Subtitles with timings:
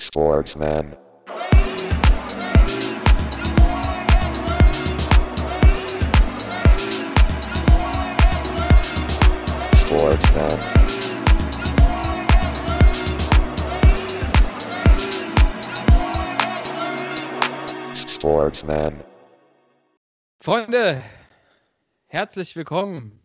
[0.00, 0.96] Sportsman.
[9.76, 10.58] Sportsman.
[17.94, 19.04] Sportsman.
[20.40, 21.02] Freunde,
[22.06, 23.20] herzlich willkommen.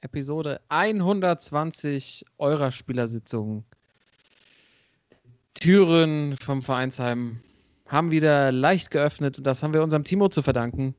[0.00, 3.66] Episode 120 eurer Spielersitzung.
[5.60, 7.40] Türen vom Vereinsheim
[7.86, 10.94] haben wieder leicht geöffnet und das haben wir unserem Timo zu verdanken,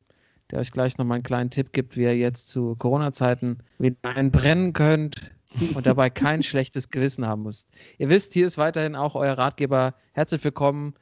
[0.50, 4.72] der euch gleich nochmal einen kleinen Tipp gibt, wie ihr jetzt zu Corona-Zeiten wieder einbrennen
[4.72, 5.30] könnt
[5.74, 7.68] und dabei kein schlechtes Gewissen haben müsst.
[7.98, 9.94] Ihr wisst, hier ist weiterhin auch euer Ratgeber.
[10.12, 10.94] Herzlich willkommen.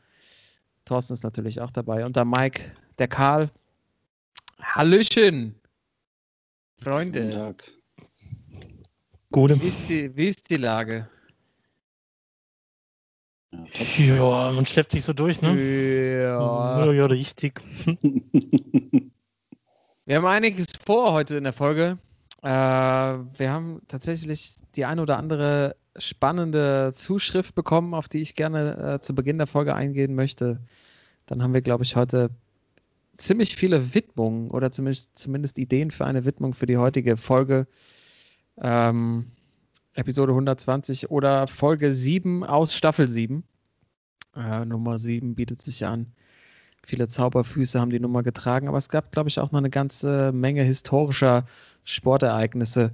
[0.84, 3.50] Thorsten ist natürlich auch dabei und der Mike, der Karl.
[4.60, 5.54] Hallöchen,
[6.78, 7.30] Guten Freunde.
[7.30, 7.64] Tag.
[9.32, 9.60] Gute.
[9.60, 11.08] Wie ist die, wie ist die Lage?
[13.98, 15.54] Ja, man schleppt sich so durch, ne?
[16.22, 16.84] Ja.
[16.84, 17.60] Ja, ja, richtig.
[20.04, 21.98] Wir haben einiges vor heute in der Folge.
[22.42, 28.94] Äh, wir haben tatsächlich die ein oder andere spannende Zuschrift bekommen, auf die ich gerne
[28.94, 30.60] äh, zu Beginn der Folge eingehen möchte.
[31.26, 32.30] Dann haben wir, glaube ich, heute
[33.16, 37.66] ziemlich viele Widmungen oder zumindest, zumindest Ideen für eine Widmung für die heutige Folge.
[38.60, 39.32] Ähm,
[39.98, 43.42] Episode 120 oder Folge 7 aus Staffel 7.
[44.36, 46.06] Äh, Nummer 7 bietet sich an.
[46.86, 50.30] Viele Zauberfüße haben die Nummer getragen, aber es gab, glaube ich, auch noch eine ganze
[50.30, 51.46] Menge historischer
[51.82, 52.92] Sportereignisse,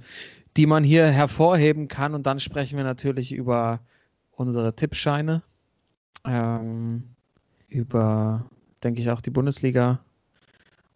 [0.57, 2.15] die man hier hervorheben kann.
[2.15, 3.81] Und dann sprechen wir natürlich über
[4.31, 5.43] unsere Tippscheine,
[6.25, 7.03] ähm,
[7.67, 8.49] über,
[8.83, 9.99] denke ich, auch die Bundesliga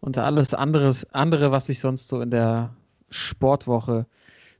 [0.00, 2.74] und alles anderes, andere, was sich sonst so in der
[3.10, 4.06] Sportwoche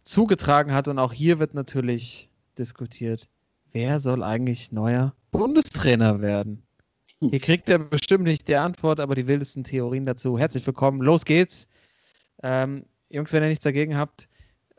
[0.02, 0.88] zugetragen hat.
[0.88, 3.28] Und auch hier wird natürlich diskutiert,
[3.72, 6.62] wer soll eigentlich neuer Bundestrainer werden?
[7.20, 10.38] Hier kriegt er bestimmt nicht die Antwort, aber die wildesten Theorien dazu.
[10.38, 11.68] Herzlich willkommen, los geht's.
[12.42, 14.28] Ähm, Jungs, wenn ihr nichts dagegen habt,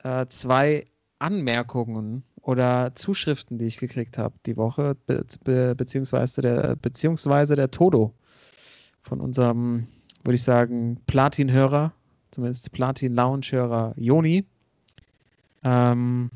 [0.04, 0.88] äh, zwei
[1.20, 7.70] Anmerkungen oder Zuschriften, die ich gekriegt habe die Woche, be be beziehungsweise, der, beziehungsweise der
[7.70, 8.14] Todo
[9.04, 9.88] von unserem,
[10.24, 11.94] würde ich sagen, Platin-Hörer,
[12.32, 14.46] zumindest Platin-Lounge-Hörer Joni.
[15.64, 16.30] Ähm,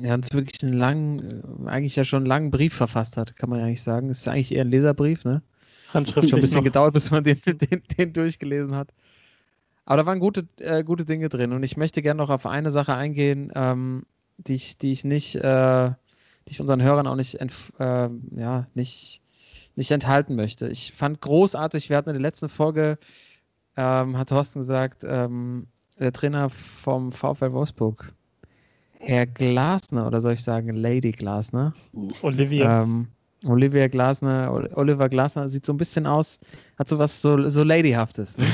[0.00, 3.50] er uns wirklich einen langen, äh, eigentlich ja schon einen langen Brief verfasst hat, kann
[3.50, 4.10] man ja eigentlich sagen.
[4.10, 5.42] Es ist eigentlich eher ein Leserbrief, ne?
[5.88, 6.64] Hat schon ein Handschriftlich bisschen noch.
[6.64, 8.92] gedauert, bis man den, den, den durchgelesen hat.
[9.84, 12.70] Aber da waren gute, äh, gute Dinge drin und ich möchte gerne noch auf eine
[12.70, 14.04] Sache eingehen, ähm,
[14.36, 15.90] die, ich, die ich nicht, äh,
[16.46, 19.22] die ich unseren Hörern auch nicht, äh, ja, nicht,
[19.76, 20.68] nicht enthalten möchte.
[20.68, 22.98] Ich fand großartig, wir hatten in der letzten Folge,
[23.76, 28.12] ähm, hat Thorsten gesagt, ähm, der Trainer vom VfL Wolfsburg,
[29.00, 31.72] Herr Glasner, oder soll ich sagen Lady Glasner,
[32.22, 32.82] Olivia.
[32.82, 33.08] ähm,
[33.44, 36.40] Olivia Glasner, Ol- Oliver Glasner sieht so ein bisschen aus,
[36.78, 38.36] hat so was so, so Ladyhaftes.
[38.38, 38.44] Ne?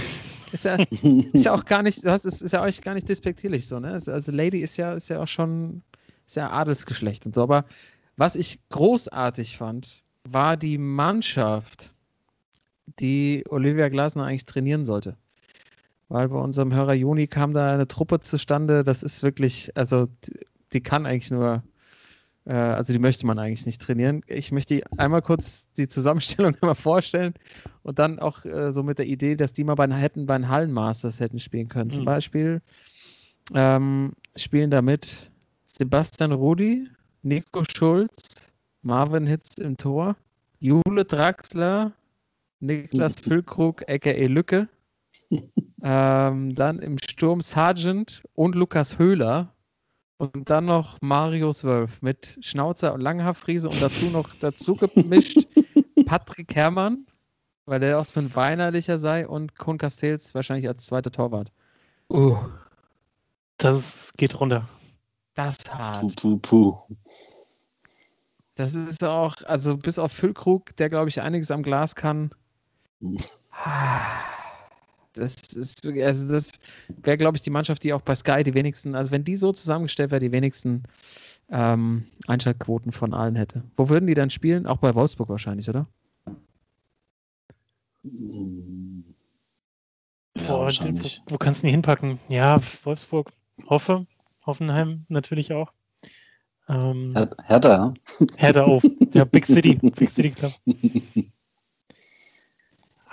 [0.53, 0.77] Ist ja,
[1.33, 3.93] ist ja auch gar nicht, das ist, ist ja euch gar nicht despektierlich so, ne?
[3.93, 5.83] Also also Lady ist ja, ist ja auch schon,
[6.27, 7.43] ist ja Adelsgeschlecht und so.
[7.43, 7.65] Aber
[8.17, 11.93] was ich großartig fand, war die Mannschaft,
[13.01, 15.17] die Olivia Glasner eigentlich trainieren sollte.
[16.09, 20.47] Weil bei unserem Hörer Juni kam da eine Truppe zustande, das ist wirklich, also die,
[20.73, 21.63] die kann eigentlich nur,
[22.45, 24.23] äh, also die möchte man eigentlich nicht trainieren.
[24.27, 27.35] Ich möchte einmal kurz die Zusammenstellung einmal vorstellen
[27.83, 30.49] und dann auch äh, so mit der Idee, dass die mal bei, hätten bei den
[30.49, 31.91] Hallenmasters hätten spielen können.
[31.91, 32.07] Zum Mhm.
[32.07, 32.63] Beispiel
[33.55, 35.31] ähm, spielen damit
[35.65, 36.89] Sebastian Rudi,
[37.23, 40.17] Nico Schulz, Marvin Hitz im Tor,
[40.61, 41.93] Jule Draxler,
[42.61, 44.27] Niklas Füllkrug, a.k.a.
[44.27, 44.69] Lücke,
[45.83, 49.53] ähm, dann im Sturm Sargent und Lukas Höhler
[50.19, 55.47] und dann noch Marius Wölf mit Schnauzer und Langhaarfriese und dazu noch dazu gemischt
[56.07, 57.07] Patrick Herrmann,
[57.67, 61.51] weil der auch so ein weinerlicher sei und Kohn Castells wahrscheinlich als zweiter Torwart.
[62.11, 62.37] Uh,
[63.59, 64.69] Das geht runter.
[65.35, 66.01] das ist hart.
[66.01, 66.97] puh, puh, puh.
[68.57, 72.31] Das ist auch, also bis auf Füllkrug, der glaube ich einiges am Glas kann.
[75.15, 76.51] Das ist also das
[77.03, 79.53] wäre glaube ich die Mannschaft, die auch bei Sky die wenigsten, also wenn die so
[79.53, 80.83] zusammengestellt wäre, die wenigsten
[81.51, 83.63] ähm, Einschaltquoten von allen hätte.
[83.77, 84.67] Wo würden die dann spielen?
[84.67, 85.87] Auch bei Wolfsburg wahrscheinlich, oder?
[88.03, 88.11] Ja,
[90.49, 91.23] Boah, wahrscheinlich.
[91.27, 92.19] wo, wo kannst du ihn hinpacken?
[92.29, 93.31] Ja, Wolfsburg,
[93.69, 94.07] Hoffe,
[94.45, 95.73] Hoffenheim natürlich auch.
[96.69, 97.95] Ähm, Her Hertha,
[98.37, 98.83] Hertha auf.
[99.13, 100.53] Ja, Big City, Big City Club.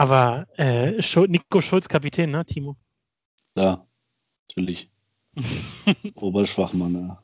[0.02, 2.76] Aber äh, Schul Nico Schulz Kapitän, ne, Timo?
[3.56, 3.86] ja,
[4.50, 4.90] natürlich.
[6.16, 7.24] Oberschwachmann, ja.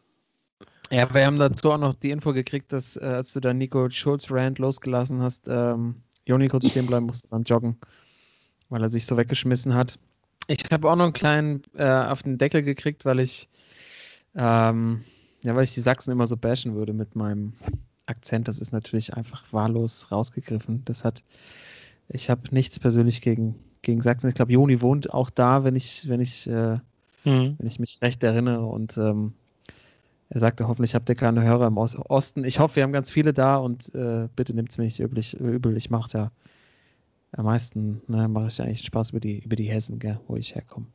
[0.91, 3.89] Ja, wir haben dazu auch noch die Info gekriegt, dass äh, als du da Nico
[3.89, 7.77] Schulz Rand losgelassen hast, ähm, Joni kurz stehen bleiben musste beim Joggen,
[8.69, 9.97] weil er sich so weggeschmissen hat.
[10.45, 13.49] Ich habe auch noch einen kleinen äh, auf den Deckel gekriegt, weil ich
[14.35, 15.03] ähm,
[15.41, 17.53] ja, weil ich die Sachsen immer so bashen würde mit meinem
[18.05, 18.47] Akzent.
[18.47, 20.83] Das ist natürlich einfach wahllos rausgegriffen.
[20.85, 21.23] Das hat,
[22.09, 24.27] ich habe nichts persönlich gegen, gegen Sachsen.
[24.29, 26.79] Ich glaube, Joni wohnt auch da, wenn ich, wenn ich, äh,
[27.25, 27.55] Mhm.
[27.57, 28.65] wenn ich mich recht erinnere.
[28.65, 29.33] Und ähm,
[30.29, 32.45] er sagte, hoffentlich habt ihr keine Hörer im Os- Osten.
[32.45, 35.33] Ich hoffe, wir haben ganz viele da und äh, bitte nehmt es mir nicht üblich,
[35.37, 35.75] übel.
[35.75, 36.31] Ich mache ja
[37.33, 40.55] am meisten, ne, mache ich eigentlich Spaß über die, über die Hessen, gell, wo ich
[40.55, 40.85] herkomme.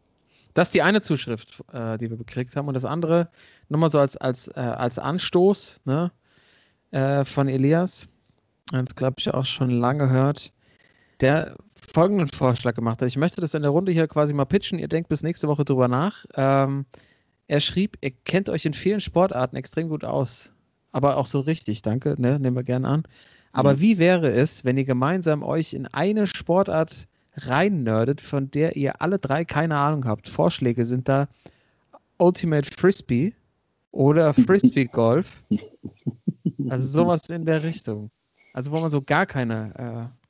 [0.55, 2.69] Das ist die eine Zuschrift, äh, die wir gekriegt haben.
[2.69, 3.29] Und das andere,
[3.69, 6.13] nochmal so als, als, äh, als Anstoß ne,
[6.93, 8.09] äh, von Elias,
[8.71, 10.53] das glaube ich auch schon lange hört,
[11.23, 13.09] der folgenden Vorschlag gemacht hat.
[13.09, 14.79] Ich möchte das in der Runde hier quasi mal pitchen.
[14.79, 16.25] Ihr denkt bis nächste Woche drüber nach.
[16.35, 16.85] Ähm,
[17.49, 20.53] er schrieb, ihr kennt euch in vielen Sportarten extrem gut aus.
[20.93, 23.03] Aber auch so richtig, danke, ne, nehmen wir gerne an.
[23.53, 23.81] Aber Mhm.
[23.81, 29.01] wie wäre es, wenn ihr gemeinsam euch in eine Sportart rein nerdet, von der ihr
[29.01, 30.29] alle drei keine Ahnung habt?
[30.29, 31.29] Vorschläge sind da
[32.19, 33.35] Ultimate Frisbee
[33.91, 35.43] oder Frisbee Golf.
[36.69, 38.11] Also sowas in der Richtung.
[38.53, 40.22] Also wo man so gar keine, äh,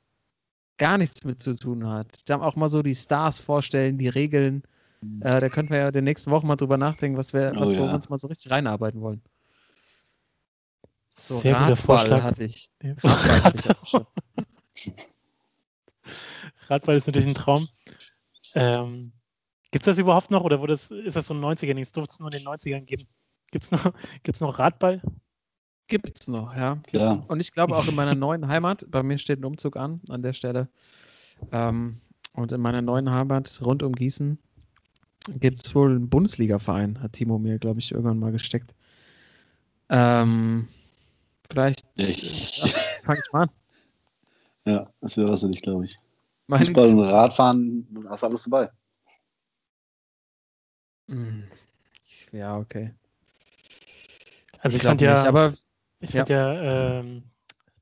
[0.77, 2.07] gar nichts mit zu tun hat.
[2.29, 4.63] Da auch mal so die Stars vorstellen, die Regeln.
[5.21, 7.61] Äh, da könnten wir ja in den nächsten Wochen mal drüber nachdenken, was wir, Oh
[7.61, 7.93] was wir ja.
[7.93, 9.21] uns mal so richtig reinarbeiten wollen.
[11.19, 12.23] So, Sehr guter Radball Vorschlag.
[12.23, 12.69] hatte ich.
[12.81, 14.93] Radball hatte ich.
[16.69, 17.67] Radball ist natürlich ein Traum.
[18.55, 19.11] Ähm,
[19.71, 21.79] Gibt es das überhaupt noch oder wurde das, ist das so ein 90er-Ding?
[21.79, 23.03] Es durfte es nur in den 90ern geben.
[23.51, 23.93] Gibt es noch,
[24.23, 25.01] gibt's noch Radball?
[26.01, 26.79] Gibt's noch, ja.
[26.87, 27.23] Klar.
[27.27, 30.23] Und ich glaube auch in meiner neuen Heimat, bei mir steht ein Umzug an, an
[30.23, 30.67] der Stelle.
[31.51, 32.01] Ähm,
[32.33, 34.39] und in meiner neuen Heimat rund um Gießen
[35.39, 38.73] gibt es wohl einen Bundesliga-Verein, hat Timo mir, glaube ich, irgendwann mal gesteckt.
[39.89, 40.67] Ähm,
[41.47, 42.59] vielleicht Ich,
[43.05, 43.49] fange ich mal an.
[44.65, 45.95] ja, das wäre was für dich, glaube ich.
[46.47, 48.71] Mein- Fußball und Radfahren, du hast alles dabei.
[51.07, 51.43] Hm.
[52.31, 52.95] Ja, okay.
[54.57, 55.53] Also ich, glaub fand ja, nicht, aber
[56.03, 57.23] ich fand ja ähm,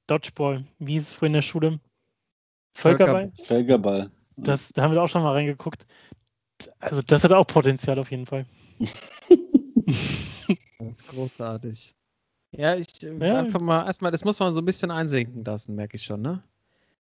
[0.08, 1.80] Dodgeball, wie hieß es früher in der Schule?
[2.74, 3.32] Völker- Völkerball?
[3.44, 4.12] Felgerball.
[4.38, 5.86] Das, da haben wir auch schon mal reingeguckt.
[6.80, 8.46] Also das hat auch Potenzial auf jeden Fall.
[8.80, 8.94] das
[10.80, 11.94] ist großartig.
[12.52, 13.40] Ja, ich äh, Ja.
[13.40, 16.44] einfach mal, erstmal, das muss man so ein bisschen einsinken lassen, merke ich schon, ne?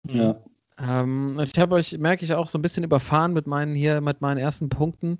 [0.07, 0.35] Ja.
[0.79, 4.01] Ähm, und ich habe euch, merke ich, auch so ein bisschen überfahren mit meinen hier,
[4.01, 5.19] mit meinen ersten Punkten.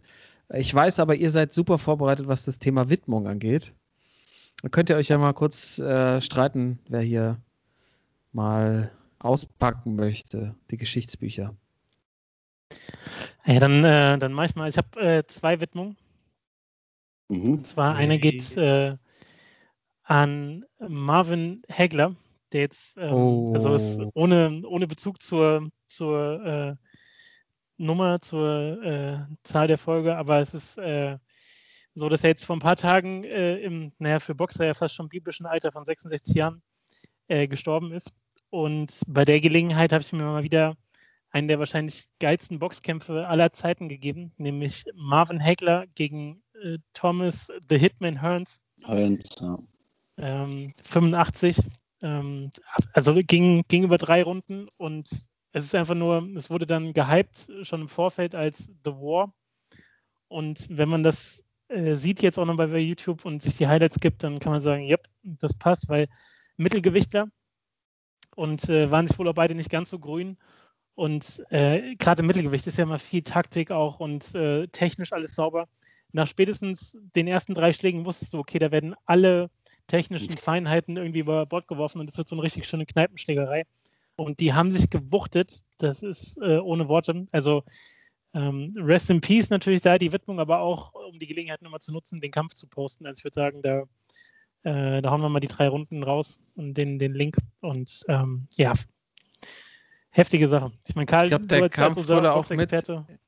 [0.54, 3.74] Ich weiß aber, ihr seid super vorbereitet, was das Thema Widmung angeht.
[4.62, 7.42] Da könnt ihr euch ja mal kurz äh, streiten, wer hier
[8.32, 11.56] mal auspacken möchte, die Geschichtsbücher.
[13.46, 14.70] Ja, dann, äh, dann mach ich mal.
[14.70, 15.98] Ich habe äh, zwei Widmungen.
[17.30, 17.54] Mhm.
[17.54, 18.98] Und zwar eine geht äh,
[20.04, 22.16] an Marvin Hagler,
[22.52, 24.12] der jetzt, ähm, also ist Oh.
[24.14, 26.76] ohne, ohne Bezug zur, zur äh,
[27.78, 31.18] Nummer, zur äh, Zahl der Folge, aber es ist äh,
[31.94, 34.96] so, dass er jetzt vor ein paar Tagen äh, im, naja, für Boxer ja fast
[34.96, 36.62] schon biblischen Alter von 66 Jahren
[37.28, 38.12] äh, gestorben ist.
[38.50, 40.76] Und bei der Gelegenheit habe ich mir mal wieder
[41.32, 47.78] einen der wahrscheinlich geilsten Boxkämpfe aller Zeiten gegeben, nämlich Marvin Hagler gegen äh, Thomas The
[47.78, 49.58] Hitman Hearns, Hearns, ja.
[50.18, 51.58] ähm, 85.
[52.02, 52.52] Ähm,
[52.94, 55.08] also ging, ging über drei Runden und
[55.54, 59.34] es ist einfach nur, es wurde dann gehypt schon im Vorfeld als The War.
[60.28, 64.00] Und wenn man das äh, sieht jetzt auch noch bei YouTube und sich die Highlights
[64.00, 66.08] gibt, dann kann man sagen, yep, das passt, weil
[66.58, 67.28] Mittelgewichtler
[68.36, 70.38] und äh, waren sich wohl auch beide nicht ganz so grün.
[70.96, 75.36] Und äh, gerade im Mittelgewicht ist ja immer viel Taktik auch und äh, technisch alles
[75.36, 75.68] sauber.
[76.12, 79.50] Nach spätestens den ersten drei Schlägen wusstest du, okay, da werden alle
[79.88, 83.64] technischen Feinheiten irgendwie über Bord geworfen und es wird so eine richtig schöne Kneipenschlägerei.
[84.16, 87.26] Und die haben sich gewuchtet, das ist äh, ohne Worte.
[87.32, 87.64] Also
[88.34, 91.92] ähm, Rest in Peace natürlich da die Widmung, aber auch um die Gelegenheit nochmal zu
[91.92, 93.06] nutzen, den Kampf zu posten.
[93.06, 93.84] Also ich würde sagen, da,
[94.64, 97.38] äh, da hauen wir mal die drei Runden raus und den, den Link.
[97.60, 98.74] Und ähm, ja,
[100.10, 100.72] heftige Sache.
[100.88, 102.72] Ich meine, Karl, Ich glaub, der Kampf als unser wurde auch mit-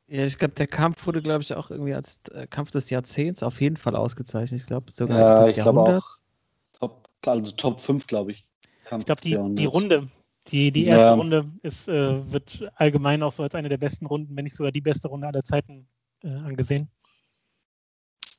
[0.08, 3.42] Ja, ich glaube, der Kampf wurde, glaube ich, auch irgendwie als äh, Kampf des Jahrzehnts
[3.44, 4.62] auf jeden Fall ausgezeichnet.
[4.62, 6.04] Ich glaube, sogar Ja, des ich glaube auch.
[6.80, 8.46] Top, also Top 5, glaube ich.
[8.84, 10.10] Ich glaube, die, die Runde,
[10.50, 10.98] die, die Ja.
[10.98, 14.56] erste Runde ist, äh, wird allgemein auch so als eine der besten Runden, wenn nicht
[14.56, 15.88] sogar die beste Runde aller Zeiten
[16.22, 16.90] äh, angesehen.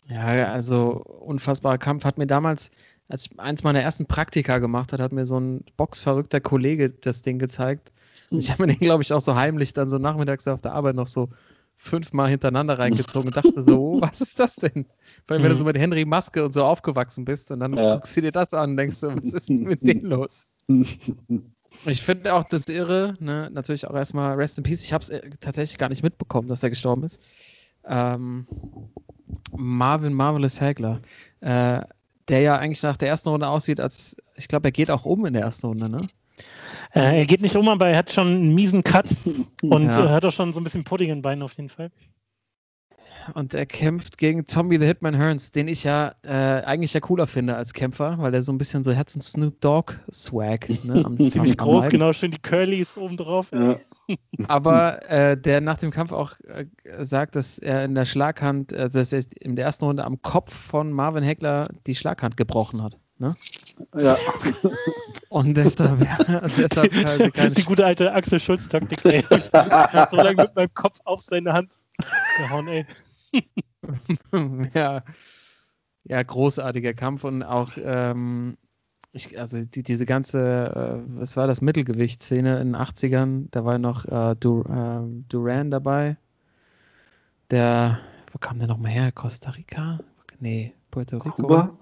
[0.08, 2.04] Ja, also unfassbarer Kampf.
[2.04, 2.70] Hat mir damals,
[3.08, 7.22] als ich eins meiner ersten Praktika gemacht hat, hat mir so ein boxverrückter Kollege das
[7.22, 7.92] Ding gezeigt.
[8.30, 10.72] Und ich habe mir den, glaube ich, auch so heimlich dann so nachmittags auf der
[10.72, 11.28] Arbeit noch so
[11.76, 14.86] fünfmal hintereinander reingezogen und dachte so, oh, was ist das denn?
[15.26, 15.58] Vor allem, wenn du Mhm.
[15.58, 17.94] so mit Henry Maske und so aufgewachsen bist und dann Ja.
[17.94, 20.46] guckst du dir das an und denkst so, was ist denn mit denen los?
[21.86, 23.50] Ich finde auch das irre, ne?
[23.52, 24.82] natürlich auch erstmal Rest in Peace.
[24.84, 27.20] Ich habe es tatsächlich gar nicht mitbekommen, dass er gestorben ist.
[27.86, 28.46] Ähm,
[29.56, 31.00] Marvin Marvelous Hagler,
[31.40, 31.80] äh,
[32.28, 35.26] der ja eigentlich nach der ersten Runde aussieht, als ich glaube, er geht auch um
[35.26, 36.00] in der ersten Runde, ne?
[36.94, 39.06] Äh, er geht nicht um, aber er hat schon einen miesen Cut
[39.62, 40.06] und Ja.
[40.06, 41.90] äh, hat auch schon so ein bisschen Pudding in den Beinen auf jeden Fall.
[43.32, 46.28] Und er kämpft gegen Zombie the Hitman Hearns, den ich ja äh,
[46.64, 49.60] eigentlich ja cooler finde als Kämpfer, weil der so ein bisschen so Herz und Snoop
[49.62, 51.02] Dogg Swag, ne?
[51.04, 51.90] Am, Ziemlich am- am groß, Leib.
[51.92, 53.48] genau, schön die Curlys oben drauf.
[53.52, 53.76] ja.
[54.48, 56.66] Aber äh, der nach dem Kampf auch äh,
[57.02, 60.52] sagt, dass er in der Schlaghand, äh, dass er in der ersten Runde am Kopf
[60.54, 62.98] von Marvin Heckler die Schlaghand gebrochen hat.
[63.18, 63.28] Ne?
[63.98, 64.16] ja.
[65.30, 66.18] Und deshalb, ja,
[66.58, 66.92] deshalb
[67.34, 69.04] Das ist die gute alte Axel Schulz-Taktik.
[69.06, 69.24] ey.
[69.30, 71.72] Ich hab so lange mit meinem Kopf auf seine Hand
[72.36, 72.84] gehauen, ey.
[74.74, 75.02] ja,
[76.04, 78.56] ja, großartiger Kampf und auch, ähm,
[79.12, 80.40] ich, also die, diese ganze,
[81.06, 85.70] äh, was war das, Mittelgewichtsszene in den 80ern, da war noch äh, Dur, ähm, Duran
[85.70, 86.16] dabei,
[87.50, 88.00] der,
[88.32, 89.12] wo kam der nochmal her?
[89.12, 89.98] Costa Rica?
[90.40, 91.30] Nee, Puerto Rico.
[91.30, 91.78] Kuba?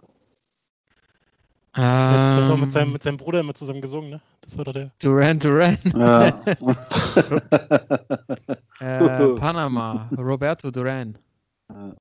[1.74, 4.20] Der hat auch mit Ähm, seinem, mit seinem Bruder immer zusammen gesungen, ne?
[4.42, 4.90] Das war doch der.
[5.00, 6.26] Duran Duran, Ja.
[8.80, 11.16] äh, Panama, Roberto Duran.
[11.70, 11.94] Ja.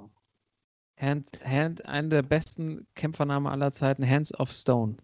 [0.98, 4.98] Hand, Hand, einer der besten Kämpfernamen aller Zeiten, Hands of Stone.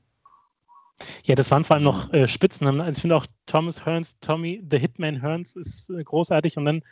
[1.23, 2.81] Ja, das waren vor allem noch äh, Spitznamen.
[2.81, 6.57] Also ich finde auch Thomas Hearns, Tommy, The Hitman Hearns ist äh, großartig.
[6.57, 6.83] Und dann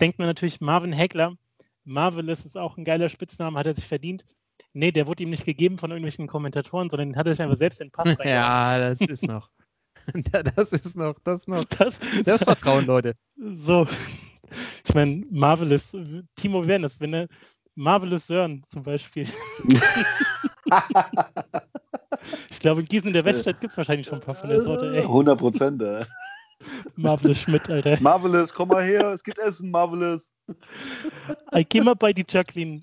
[0.00, 1.36] denkt man natürlich Marvin Hagler.
[1.84, 4.24] Marvelous ist auch ein geiler Spitzname, hat er sich verdient.
[4.72, 7.56] Nee, der wurde ihm nicht gegeben von irgendwelchen Kommentatoren, sondern den hat er sich einfach
[7.56, 8.16] selbst in den Pass.
[8.24, 9.50] Ja, das ist noch.
[10.56, 11.64] Das ist noch, das ist noch.
[11.64, 13.14] Das, Selbstvertrauen, Leute.
[13.36, 13.86] So,
[14.84, 15.96] ich meine, Marvelous,
[16.36, 17.28] Timo Wernes, wenn er
[17.74, 19.26] Marvelous Sören zum Beispiel.
[22.50, 24.60] Ich glaube, in Gießen in der Weststadt gibt es wahrscheinlich schon ein paar von der
[24.60, 25.02] Sorte, ey.
[25.02, 25.82] 100 Prozent.
[25.82, 26.04] ey.
[26.96, 27.98] Marvelous Schmidt, Alter.
[28.00, 30.30] Marvelous, komm mal her, es gibt Essen, Marvelous.
[31.52, 32.82] Ich geh mal bei die Jacqueline.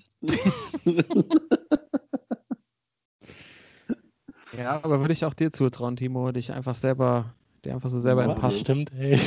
[4.56, 7.34] Ja, aber würde ich auch dir zutrauen, Timo, dich einfach selber,
[7.64, 8.54] dir einfach so selber im Ja, Pass.
[8.54, 9.18] das- Stimmt, ey.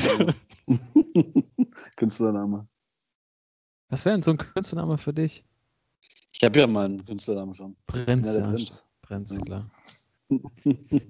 [1.95, 2.67] Künstlername.
[3.89, 5.43] Was wäre denn so ein Künstlername für dich?
[6.33, 7.75] Ich habe ja meinen Künstlernamen schon.
[7.85, 8.27] Prinz.
[8.27, 8.87] Ja, der ja, Prinz.
[9.01, 9.61] Prinz, klar.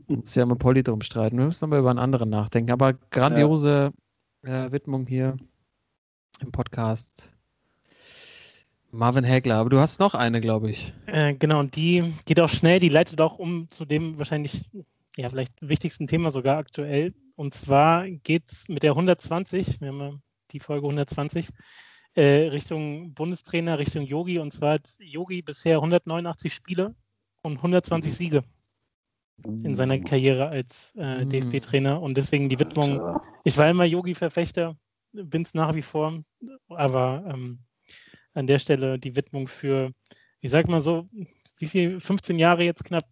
[0.08, 1.38] Muss ja mit Polly drum streiten.
[1.38, 2.72] Wir müssen aber über einen anderen nachdenken.
[2.72, 3.92] Aber grandiose
[4.42, 5.38] äh, Widmung hier
[6.42, 7.34] im Podcast.
[8.92, 10.94] Marvin Hagler, aber du hast noch eine, glaube ich.
[11.08, 14.70] Äh, genau, und die geht auch schnell, die leitet auch um zu dem wahrscheinlich,
[15.18, 17.14] ja, vielleicht wichtigsten Thema sogar aktuell.
[17.36, 20.14] Und zwar geht es mit der 120, wir haben ja
[20.52, 21.50] die Folge 120,
[22.16, 24.40] äh, Richtung Bundestrainer, Richtung Yogi.
[24.40, 26.96] Und zwar hat Yogi bisher 189 Spiele
[27.42, 28.44] und 120 Siege
[29.44, 31.30] in seiner Karriere als äh, Mm.
[31.30, 32.02] DFB-Trainer.
[32.02, 34.78] Und deswegen die Widmung ich war immer Yogi-Verfechter,
[35.12, 36.24] bin es nach wie vor,
[36.70, 37.60] aber ähm,
[38.34, 39.92] an der Stelle die Widmung für,
[40.40, 41.10] ich sag mal so,
[41.58, 43.06] wie viel, 15 Jahre jetzt knapp,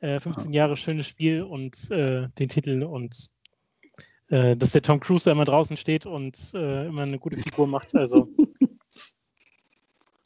[0.00, 3.30] äh, 15 Jahre schönes Spiel und äh, den Titel und
[4.28, 7.66] äh, dass der Tom Cruise da immer draußen steht und äh, immer eine gute Figur
[7.66, 7.94] macht.
[7.94, 8.28] Also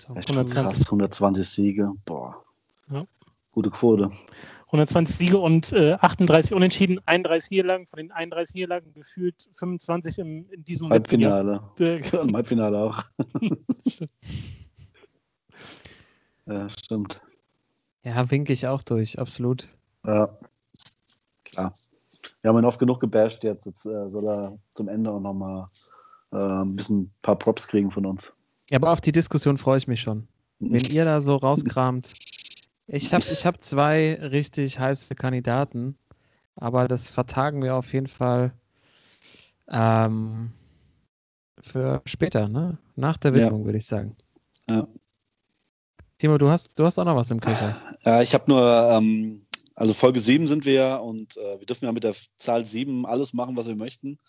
[0.06, 0.54] So, Echt 120.
[0.54, 1.92] krass, 120 Siege.
[2.04, 2.44] Boah.
[2.90, 3.04] Ja.
[3.52, 4.10] Gute Quote.
[4.66, 10.50] 120 Siege und äh, 38 Unentschieden, 31 Niederlagen, von den 31 Niederlagen gefühlt 25 im,
[10.50, 10.90] in diesem.
[10.90, 11.60] Halbfinale.
[11.78, 13.04] Äh, Im Halbfinale auch.
[16.46, 17.22] ja, stimmt.
[18.04, 19.68] Ja, winke ich auch durch, absolut.
[20.04, 20.28] Ja.
[21.44, 21.72] Klar.
[22.40, 23.66] Wir haben ihn oft genug gebasht jetzt.
[23.66, 25.66] Jetzt äh, soll er zum Ende auch nochmal
[26.32, 28.32] äh, ein bisschen ein paar Props kriegen von uns.
[28.70, 30.26] Ja, aber auf die Diskussion freue ich mich schon.
[30.58, 32.12] Wenn ihr da so rauskramt.
[32.86, 35.96] Ich habe ich hab zwei richtig heiße Kandidaten,
[36.56, 38.52] aber das vertagen wir auf jeden Fall
[39.68, 40.52] ähm,
[41.60, 42.78] für später, ne?
[42.96, 43.44] Nach der Ja.
[43.44, 44.16] Widmung, würde ich sagen.
[44.68, 44.86] Ja.
[46.22, 47.76] Timo, du hast, du hast auch noch was im Köcher.
[48.04, 48.62] Ja, ich habe nur,
[48.92, 52.64] ähm, also Folge 7 sind wir ja und äh, wir dürfen ja mit der Zahl
[52.64, 54.20] 7 alles machen, was wir möchten.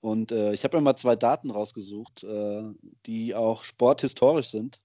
[0.00, 2.64] Und äh, ich habe mir mal zwei Daten rausgesucht, äh,
[3.06, 4.80] die auch sporthistorisch sind,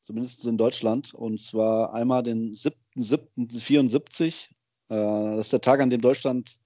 [0.00, 1.12] zumindest in Deutschland.
[1.12, 4.50] Und zwar einmal den 7.7.74.
[4.90, 6.60] Äh, das ist der Tag, an dem Deutschland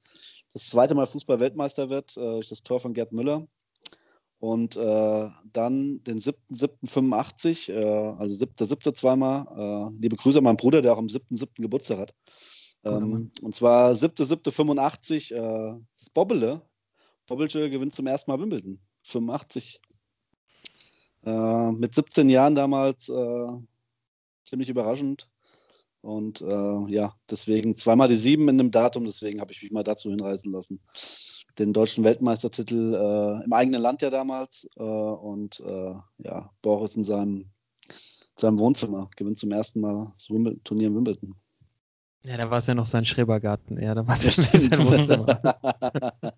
[0.52, 3.46] das zweite Mal Fußball-Weltmeister wird, äh, durch das Tor von Gerd Müller.
[4.44, 8.94] Und äh, dann den 7.7.85, äh, also 7.7.
[8.94, 9.46] zweimal.
[9.56, 11.62] Äh, liebe Grüße an meinen Bruder, der auch am 7.7.
[11.62, 12.14] Geburtstag hat.
[12.84, 16.60] Ähm, und zwar 7.7.85, äh, das Bobbele.
[17.26, 18.78] Bobbelche gewinnt zum ersten Mal Wimbledon.
[19.04, 19.80] 85.
[21.24, 23.48] Äh, mit 17 Jahren damals äh,
[24.44, 25.30] ziemlich überraschend.
[26.04, 29.82] Und äh, ja, deswegen zweimal die sieben in dem Datum, deswegen habe ich mich mal
[29.82, 30.80] dazu hinreißen lassen.
[31.58, 34.68] Den deutschen Weltmeistertitel äh, im eigenen Land ja damals.
[34.76, 37.46] Äh, und äh, ja, Boris in seinem,
[38.36, 41.34] seinem Wohnzimmer gewinnt zum ersten Mal das Wimbledon, Turnier in Wimbledon.
[42.22, 43.80] Ja, da war es ja noch sein Schrebergarten.
[43.80, 45.40] Ja, da war es ja nicht sein Wohnzimmer.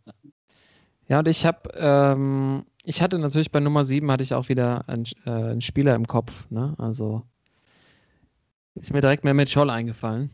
[1.08, 4.88] Ja, und ich habe, ähm, ich hatte natürlich bei Nummer 7 hatte ich auch wieder
[4.88, 6.50] einen, äh, einen Spieler im Kopf.
[6.50, 6.74] Ne?
[6.78, 7.22] Also
[8.76, 10.30] ist mir direkt Mehmet Scholl eingefallen.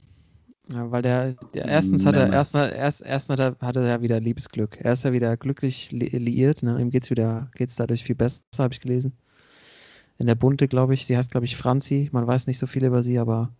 [0.72, 4.20] Ja, weil der, der erstens hat er, erst, erst, erst hat er, hatte er wieder
[4.20, 4.78] Liebesglück.
[4.80, 6.62] Er ist ja wieder glücklich li liiert.
[6.62, 6.80] Ne?
[6.80, 9.12] Ihm geht's wieder, geht's dadurch viel besser, habe ich gelesen.
[10.18, 11.06] In der Bunte, glaube ich.
[11.06, 12.08] Sie heißt, glaube ich, Franzi.
[12.12, 13.50] Man weiß nicht so viel über sie, aber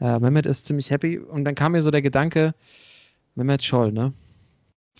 [0.00, 1.18] äh, Mehmet ist ziemlich happy.
[1.18, 2.54] Und dann kam mir so der Gedanke,
[3.34, 4.12] Mehmet Scholl, ne?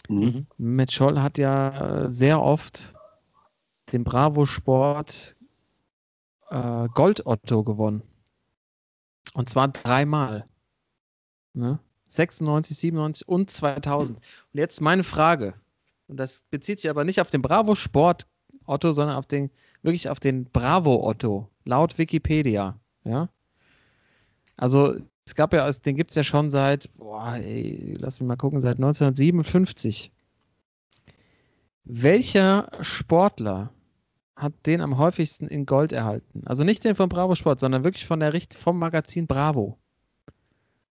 [0.08, 0.46] Mhm.
[0.56, 2.94] Mehmet Scholl hat ja äh, sehr oft
[3.92, 5.34] den Bravo Sport
[6.48, 8.02] äh, Gold Otto gewonnen.
[9.34, 10.44] Und zwar dreimal.
[11.54, 11.78] Ne?
[12.08, 14.18] 96, 97 und 2000.
[14.18, 15.54] Und jetzt meine Frage.
[16.08, 18.26] Und das bezieht sich aber nicht auf den Bravo Sport
[18.66, 19.50] Otto, sondern auf den,
[19.82, 22.78] wirklich auf den Bravo Otto, laut Wikipedia.
[23.04, 23.28] Ja.
[24.56, 28.36] Also, es gab ja, den gibt es ja schon seit, boah, ey, lass mich mal
[28.36, 30.12] gucken, seit 1957.
[31.84, 33.72] Welcher Sportler
[34.36, 36.42] hat den am häufigsten in Gold erhalten?
[36.46, 39.78] Also nicht den von Bravo Sport, sondern wirklich von der Richt vom Magazin Bravo.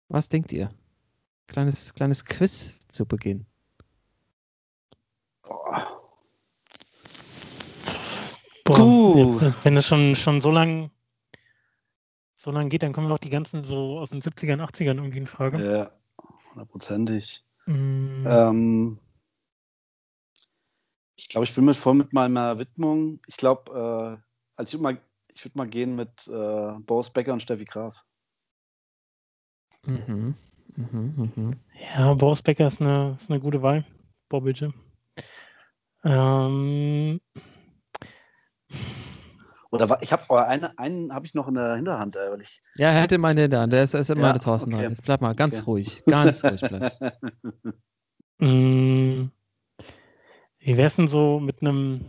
[0.08, 0.70] Was denkt ihr?
[1.46, 3.46] Kleines, kleines Quiz zu Beginn.
[5.42, 6.00] Boah,
[8.76, 9.54] Gut.
[9.64, 10.90] Wenn es schon, schon so lang
[12.40, 15.26] so lang geht, dann kommen auch die ganzen so aus den 70ern, 80ern irgendwie in
[15.26, 15.62] Frage.
[15.62, 15.90] Ja,
[16.50, 17.44] hundertprozentig.
[17.66, 18.98] Mm, Ähm,
[21.20, 23.20] ich glaube, ich bin mit voll mit meiner Widmung.
[23.26, 24.22] Ich glaube, äh,
[24.56, 24.98] also ich würde mal,
[25.34, 28.02] ich würd mal gehen mit äh, Boris Becker und Steffi Graf.
[29.86, 30.34] Mhm.
[30.76, 31.56] Mhm, mhm.
[31.94, 33.84] Ja, Boris Becker ist eine, ist eine gute Wahl.
[34.30, 34.72] Bobbelche.
[36.04, 37.20] Ähm,
[39.70, 42.60] Oder wa- ich habe eine, einen habe ich noch in der Hinterhand, weil ich.
[42.76, 43.66] Ja, hätte meine da.
[43.66, 44.88] Der ist, ist immer Ja, der Thorsten okay.
[44.88, 45.64] Jetzt bleib mal ganz Okay.
[45.66, 46.02] ruhig.
[46.06, 46.90] Ganz ruhig bleiben.
[48.38, 49.30] mm,
[50.70, 52.04] wie wäre es denn so mit einem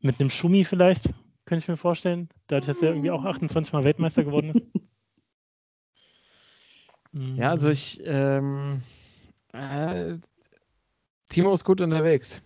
[0.00, 1.06] mit einem Schumi vielleicht?
[1.44, 2.28] Könnte ich mir vorstellen.
[2.48, 4.62] Dadurch, dass er irgendwie auch 28 Mal Weltmeister geworden ist.
[7.12, 8.82] Mm, Ja, also ich, ähm,
[9.52, 10.14] äh,
[11.28, 12.42] Timo ist gut unterwegs.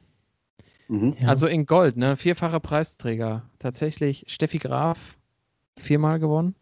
[0.88, 1.16] mhm.
[1.26, 2.16] Also in Gold, ne?
[2.16, 3.50] Vierfacher Preisträger.
[3.58, 5.16] Tatsächlich Steffi Graf
[5.78, 6.54] viermal gewonnen.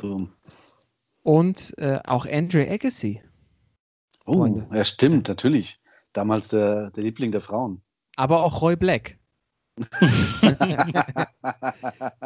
[0.00, 0.28] so.
[1.24, 3.22] Und äh, auch Andre Agassi.
[4.26, 4.66] Oh, Freunde.
[4.72, 5.80] ja, stimmt, natürlich.
[6.12, 7.82] Damals der, der Liebling der Frauen.
[8.16, 9.18] Aber auch Roy Black.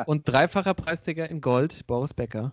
[0.07, 2.53] Und dreifacher Preisträger in Gold, Boris Becker.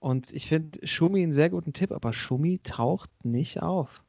[0.00, 4.02] Und ich finde Schumi einen sehr guten Tipp, aber Schumi taucht nicht auf.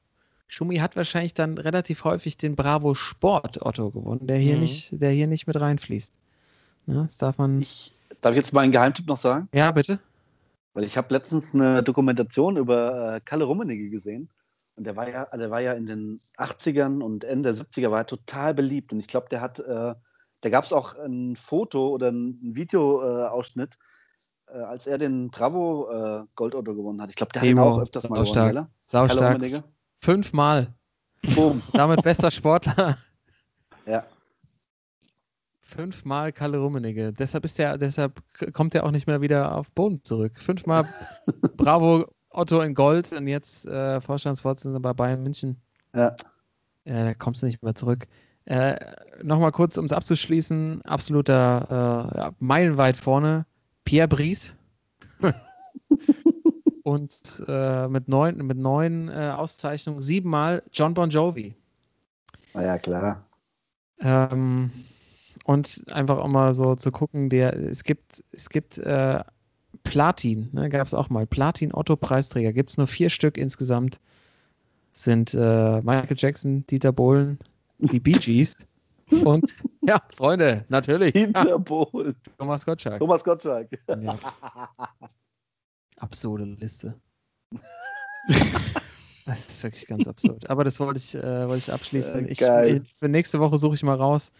[0.48, 4.62] Schumi hat wahrscheinlich dann relativ häufig den Bravo Sport Otto gewonnen, der hier, Mhm.
[4.62, 6.18] nicht, der hier nicht mit reinfließt.
[6.88, 7.62] Ne, das darf man.
[7.62, 9.50] ich, darf ich jetzt mal einen Geheimtipp noch sagen?
[9.54, 10.00] Ja, bitte.
[10.74, 14.30] Weil ich habe letztens eine Dokumentation über äh, Kalle Rummenigge gesehen.
[14.78, 18.02] Und der war ja, der war ja in den 80ern und Ende der 70er war
[18.02, 18.94] er total beliebt.
[18.94, 19.96] Und ich glaube, der hat, äh,
[20.42, 23.80] da gab es auch ein Foto oder ein Videoausschnitt,
[24.48, 27.10] äh, als er den Bravo äh, Goldauto gewonnen hat.
[27.10, 28.54] Ich glaube, der hat Timo, auch öfters mal gewonnen, gell?
[28.54, 29.36] Kalle Saustark.
[29.36, 29.64] Rummenigge.
[30.00, 30.76] Fünfmal.
[31.34, 31.64] Boom.
[31.74, 32.98] Damit bester Sportler.
[33.86, 34.06] Ja.
[35.62, 37.14] Fünfmal Kalle Rummenigge.
[37.14, 40.38] Deshalb ist der, deshalb kommt er auch nicht mehr wieder auf Boden zurück.
[40.42, 40.84] Fünfmal
[41.56, 42.06] Bravo
[42.38, 45.58] Otto in Gold und jetzt äh, Vorstandsvorsitzender bei Bayern München.
[45.94, 46.16] Ja.
[46.86, 48.08] Äh, da kommst du nicht mehr zurück.
[48.46, 48.78] Äh,
[49.24, 53.46] Nochmal kurz, um es abzuschließen, absoluter äh, ja, meilenweit vorne,
[53.84, 54.56] Pierre Brice.
[56.84, 61.56] und äh, mit neun, mit neun äh, Auszeichnungen siebenmal John Bon Jovi.
[62.54, 63.26] Na ja, klar.
[64.00, 64.72] Ähm,
[65.46, 69.22] und einfach auch mal so zu gucken, der, es gibt, es gibt äh,
[69.84, 71.26] Platin, ne, gab es auch mal.
[71.26, 74.00] Platin Otto Preisträger, gibt es nur vier Stück insgesamt.
[74.94, 77.38] Sind äh, Michael Jackson, Dieter Bohlen,
[77.80, 78.58] die Bee Gees
[79.24, 81.14] und ja, Freunde, natürlich.
[81.14, 82.16] Hinter Bohlen.
[82.38, 83.00] Thomas Gottschalk.
[83.00, 83.70] Thomas Gottschalk.
[83.88, 84.18] Ja.
[85.98, 86.94] Absurde Liste.
[89.26, 90.50] Das ist wirklich ganz absurd.
[90.50, 92.28] Aber das wollte ich, äh, wollte ich abschließen.
[92.28, 94.32] Äh, Ich, ich, für nächste Woche suche ich mal raus.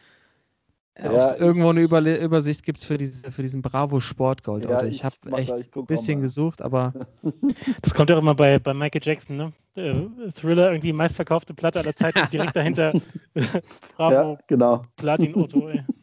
[1.00, 4.68] Ob Ja, es irgendwo eine Überle Übersicht gibt für, diese, für diesen Bravo Sportgold.
[4.70, 6.24] Ja, ich ich habe echt ein bisschen mal.
[6.24, 6.94] gesucht, aber
[7.82, 9.54] Das kommt ja auch immer bei, bei Michael Jackson, ne?
[9.76, 12.94] Äh, Thriller, irgendwie meistverkaufte Platte aller Zeiten, direkt dahinter
[13.96, 14.84] Bravo, Ja, genau.
[14.96, 15.84] Platin Otto, ey.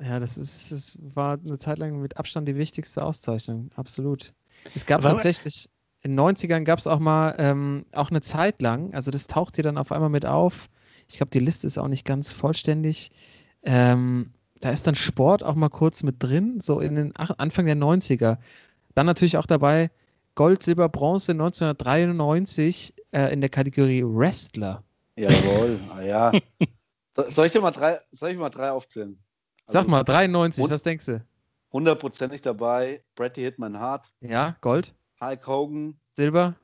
[0.00, 4.34] Ja, das ist, das war eine Zeit lang mit Abstand die wichtigste Auszeichnung, absolut.
[4.74, 5.68] Es gab Aber- tatsächlich,
[6.02, 9.54] in den 90ern gab es auch mal, ähm, auch eine Zeit lang, also das taucht
[9.56, 10.68] hier dann auf einmal mit auf.
[11.08, 13.10] Ich glaube, die Liste ist auch nicht ganz vollständig.
[13.64, 17.76] Ähm, da ist dann Sport auch mal kurz mit drin, so in den Anfang der
[17.76, 18.38] 90er.
[18.94, 19.90] Dann natürlich auch dabei
[20.36, 24.82] Gold, Silber, Bronze 1993 äh, in der Kategorie Wrestler.
[25.16, 26.32] Jawohl, ah, ja.
[27.16, 29.16] So- Soll ich dir mal drei, soll ich mal drei aufzählen?
[29.68, 31.24] Sag Also, mal, 93, und- was denkst du?
[31.72, 33.02] Hundertprozentig dabei.
[33.16, 36.54] Bretty Hitman Hart, Ja, Gold, Hulk Hogan Silber?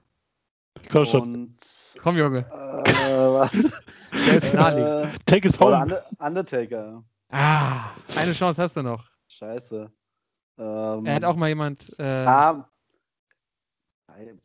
[0.90, 1.34] Komm schon.
[1.34, 1.56] und
[2.02, 2.38] Komm, Junge.
[2.38, 3.50] äh, was?
[4.26, 5.14] Der ist naheliegend.
[5.14, 5.82] äh, Take oder home.
[5.82, 7.04] Under- Undertaker.
[7.30, 9.04] Ah, eine Chance hast du noch.
[9.28, 9.90] Scheiße.
[10.58, 11.94] Ähm, Er hat auch mal jemand.
[11.98, 12.68] Äh, Ah,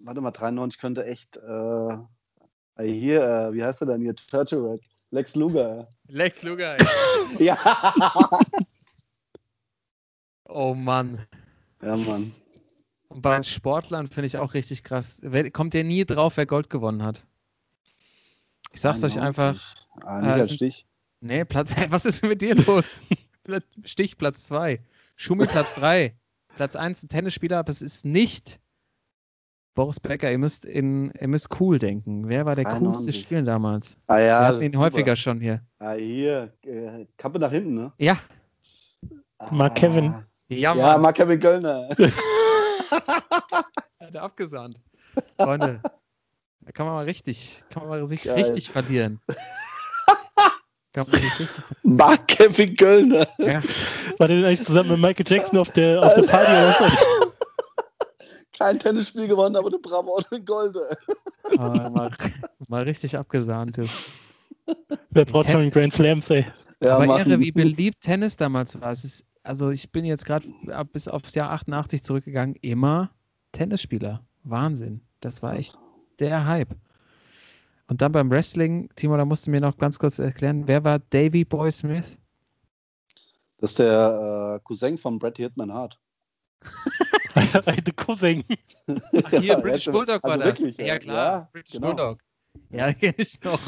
[0.02, 1.38] warte mal, 93 könnte echt.
[1.38, 1.98] Äh,
[2.80, 4.16] hier, äh, wie heißt er denn hier?
[4.16, 4.82] Turturack.
[5.12, 5.88] Lex Luger.
[6.08, 6.78] Lex Luger.
[7.40, 7.58] Ja.
[10.48, 11.26] oh Mann.
[11.82, 12.32] ja, Mann.
[13.16, 15.22] Und bei den Sportlern finde ich auch richtig krass.
[15.54, 17.26] Kommt der nie drauf, wer Gold gewonnen hat?
[18.74, 19.26] Ich sag's euch 91.
[19.96, 20.06] einfach.
[20.06, 20.86] Ah, nicht Äh, als Stich.
[21.22, 21.74] Nee, Platz.
[21.92, 23.04] Was ist denn mit dir los?
[23.86, 24.82] Stich Platz 2.
[25.16, 26.14] Schumi Platz 3.
[26.58, 28.60] Platz 1 ein Tennisspieler, aber es ist nicht
[29.76, 30.30] Boris Becker.
[30.30, 32.28] Ihr müsst, in, ihr müsst cool denken.
[32.28, 33.22] Wer war der coolste 93.
[33.22, 33.98] Spieler damals?
[34.08, 34.46] Ah Wir ja.
[34.46, 34.86] hatten ihn super.
[34.88, 35.62] häufiger schon hier.
[35.80, 36.54] Ah, hier.
[36.66, 37.94] Äh, Kappe nach hinten, ne?
[37.98, 38.20] Ja,
[39.52, 39.80] Mark Ah.
[39.80, 40.16] Kevin.
[40.50, 40.98] ja, Ja.
[40.98, 41.88] Mark Kevin Göllner.
[44.00, 44.80] Hat er abgesandt.
[45.38, 45.82] Freunde,
[46.62, 48.36] da kann man mal richtig, kann man mal sich Geil.
[48.36, 49.22] richtig verlieren.
[50.94, 53.28] kann man sich richtig, Mark Kevin Göllner.
[53.38, 53.62] ja,
[54.18, 56.96] War der denn eigentlich zusammen mit Michael Jackson auf der, auf der Party?
[58.58, 60.98] Kein Tennisspiel gewonnen, aber eine Bravo und ein Golde.
[61.58, 62.12] aber mal,
[62.70, 63.78] mal richtig abgesahnt.
[63.78, 63.86] Du.
[65.12, 66.46] Wer braucht schon einen Grand Slams, ey?
[66.82, 68.92] Ja, aber irre, wie beliebt Tennis damals war.
[68.92, 70.48] Es ist, also ich bin jetzt gerade
[70.92, 73.12] bis aufs Jahr 88 zurückgegangen, immer
[73.52, 74.24] Tennisspieler.
[74.44, 75.02] Wahnsinn.
[75.22, 75.78] Das war echt
[76.20, 76.76] der Hype.
[77.88, 81.00] Und dann beim Wrestling, Timo, da musst du mir noch ganz kurz erklären, wer war
[81.00, 82.18] Davy Boy Smith?
[83.60, 86.00] Das ist der äh, Cousin von Bretty Hitman Hart.
[87.36, 88.44] Eine Cousin.
[88.88, 90.60] Ach, hier, Ja, British also- Bulldog war also das.
[90.60, 91.00] wirklich, ja, ja.
[91.00, 91.88] klar, Ja, British genau.
[91.88, 92.20] Bulldog.
[92.70, 93.60] Ja, kenn ich noch.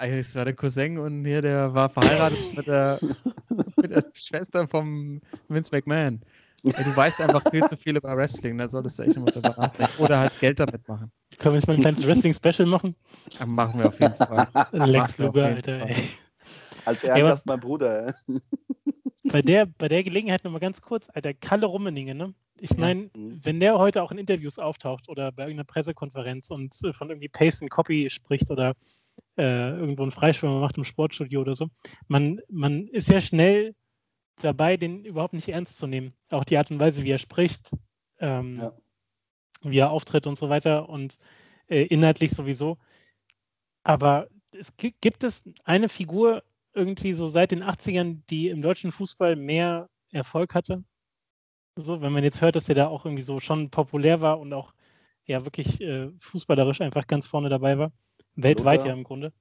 [0.00, 2.98] Das war der Cousin und hier, der war verheiratet mit der,
[3.82, 6.20] mit der Schwester vom Vince McMahon.
[6.64, 9.54] Ey, du weißt einfach viel zu viel über Wrestling, da solltest du echt mal drüber
[9.56, 9.92] nachdenken.
[9.96, 11.12] Oder halt Geld damit machen.
[11.38, 12.96] Können wir nicht mal ein kleines Wrestling-Special machen?
[13.38, 14.46] Aber machen wir auf jeden Fall.
[14.72, 15.90] Lex Luger, Alter, Fall.
[15.90, 16.08] ey.
[16.86, 18.06] Als Ehrengast mein Bruder.
[18.06, 18.14] ey.
[19.30, 22.34] Bei der, bei der Gelegenheit nochmal ganz kurz, Alter, Kalle Rummeninge, ne?
[22.58, 22.78] Ich Ja.
[22.78, 23.38] meine, Mhm.
[23.42, 27.28] wenn der heute auch in Interviews auftaucht oder bei irgendeiner Pressekonferenz und äh, von irgendwie
[27.28, 28.74] Pace and Copy spricht oder
[29.40, 31.68] äh, irgendwo einen Freischwimmer macht im Sportstudio oder so,
[32.08, 33.74] man, man ist ja schnell
[34.40, 36.14] dabei, den überhaupt nicht ernst zu nehmen.
[36.30, 37.70] Auch die Art und Weise, wie er spricht,
[38.18, 38.72] ähm, Ja.
[39.62, 41.16] wie er auftritt und so weiter und
[41.68, 42.78] äh, inhaltlich sowieso.
[43.82, 46.42] Aber es gi- gibt es eine Figur
[46.74, 50.84] irgendwie so seit den 80ern, die im deutschen Fußball mehr Erfolg hatte?
[51.76, 54.52] So, wenn man jetzt hört, dass der da auch irgendwie so schon populär war und
[54.52, 54.74] auch
[55.24, 57.92] ja wirklich äh, fußballerisch einfach ganz vorne dabei war.
[58.42, 58.86] Weltweit Lothar.
[58.88, 59.32] ja im Grunde.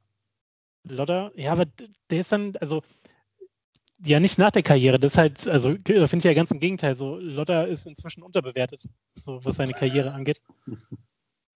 [0.83, 1.65] Lodder, ja, aber
[2.09, 2.81] der ist dann, also
[4.01, 4.97] ja, nicht nach der Karriere.
[4.99, 6.95] Das ist halt, also da finde ich ja ganz im Gegenteil.
[6.95, 10.41] So, Lodder ist inzwischen unterbewertet, so was seine Karriere angeht.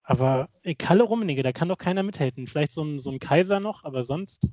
[0.06, 2.46] Aber ey, Kalle Rummenigge, da kann doch keiner mithalten.
[2.48, 4.50] Vielleicht so ein, so ein Kaiser noch, aber sonst.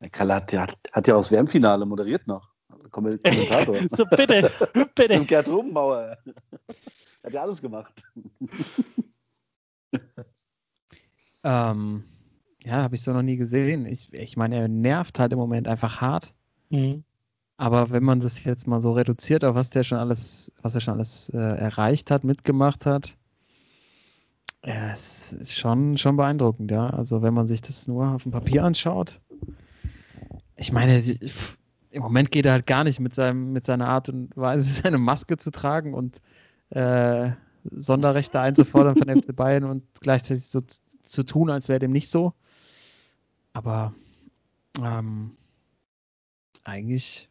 [0.00, 2.52] Der Kalle hat, der hat, hat ja auch das WM-Finale moderiert noch.
[2.92, 3.76] Komm- Kommentator.
[3.96, 4.48] So, bitte,
[4.94, 5.18] bitte.
[5.18, 6.16] Mit Gerd Rubenbauer.
[7.24, 8.00] Hat ja alles gemacht.
[11.44, 12.04] Ähm,
[12.64, 13.86] ja, habe ich so noch nie gesehen.
[13.86, 16.34] Ich, ich meine, er nervt halt im Moment einfach hart.
[16.70, 17.04] Mhm.
[17.56, 20.80] Aber wenn man das jetzt mal so reduziert, auf was der schon alles, was er
[20.80, 23.16] schon alles äh, erreicht hat, mitgemacht hat,
[24.64, 26.88] ja, es ist schon, schon beeindruckend, ja.
[26.88, 29.20] Also wenn man sich das nur auf dem Papier anschaut,
[30.56, 31.02] ich meine,
[31.90, 34.98] im Moment geht er halt gar nicht mit seinem, mit seiner Art und Weise, seine
[34.98, 36.22] Maske zu tragen und
[36.70, 37.30] äh,
[37.70, 40.60] Sonderrechte einzufordern von FC Bayern und gleichzeitig so
[41.04, 42.32] zu tun, als wäre dem nicht so.
[43.52, 43.94] Aber
[44.82, 45.36] ähm,
[46.64, 47.28] eigentlich,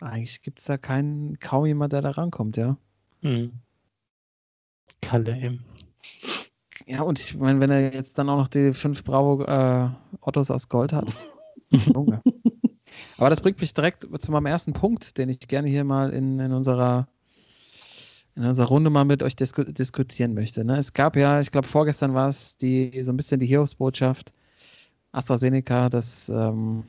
[0.00, 2.76] eigentlich gibt es da keinen, kaum jemand, der da rankommt, ja.
[3.22, 3.52] Mhm.
[5.00, 5.60] Kalle, ey.
[6.86, 10.50] Ja, und ich meine, wenn er jetzt dann auch noch die fünf Bravo äh, Ottos
[10.50, 11.12] aus Gold hat.
[11.70, 12.22] Junge.
[13.18, 16.38] Aber das bringt mich direkt zu meinem ersten Punkt, den ich gerne hier mal in,
[16.38, 17.08] in unserer
[18.36, 20.64] in unserer Runde mal mit euch disku diskutieren möchte.
[20.64, 20.76] Ne?
[20.76, 24.32] Es gab ja, ich glaube, vorgestern war es die so ein bisschen die Hiobsbotschaft
[25.12, 26.84] AstraZeneca, das ähm,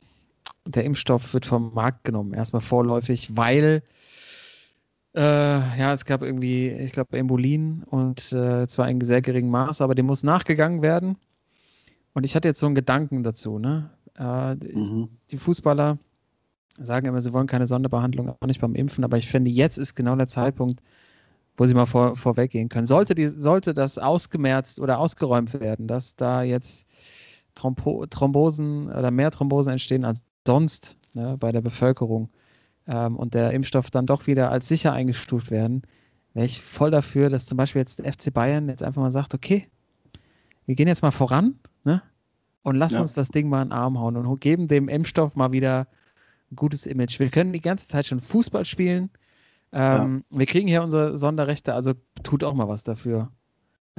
[0.66, 3.82] der Impfstoff wird vom Markt genommen, erstmal vorläufig, weil
[5.14, 9.80] äh, ja, es gab irgendwie, ich glaube, Embolien und äh, zwar in sehr geringem Maß,
[9.80, 11.16] aber dem muss nachgegangen werden.
[12.12, 13.90] Und ich hatte jetzt so einen Gedanken dazu, ne?
[14.16, 15.08] Äh, Mhm.
[15.30, 15.98] die Fußballer
[16.78, 19.94] sagen immer, sie wollen keine Sonderbehandlung, auch nicht beim Impfen, aber ich finde, jetzt ist
[19.94, 20.80] genau der Zeitpunkt,
[21.58, 22.86] wo sie mal vor, vorweggehen können.
[22.86, 26.86] Sollte, die, sollte das ausgemerzt oder ausgeräumt werden, dass da jetzt
[27.54, 32.30] Thrombo Thrombosen oder mehr Thrombosen entstehen als sonst ne, bei der Bevölkerung
[32.86, 35.82] ähm, und der Impfstoff dann doch wieder als sicher eingestuft werden,
[36.32, 39.34] wäre ich voll dafür, dass zum Beispiel jetzt der FC Bayern jetzt einfach mal sagt,
[39.34, 39.68] okay,
[40.66, 42.02] wir gehen jetzt mal voran ne,
[42.62, 43.00] und lassen Ja.
[43.00, 45.88] uns das Ding mal in den Arm hauen und geben dem Impfstoff mal wieder
[46.52, 47.18] ein gutes Image.
[47.18, 49.10] Wir können die ganze Zeit schon Fußball spielen.
[49.72, 53.30] Ähm, Wir kriegen hier unsere Sonderrechte, also tut auch mal was dafür.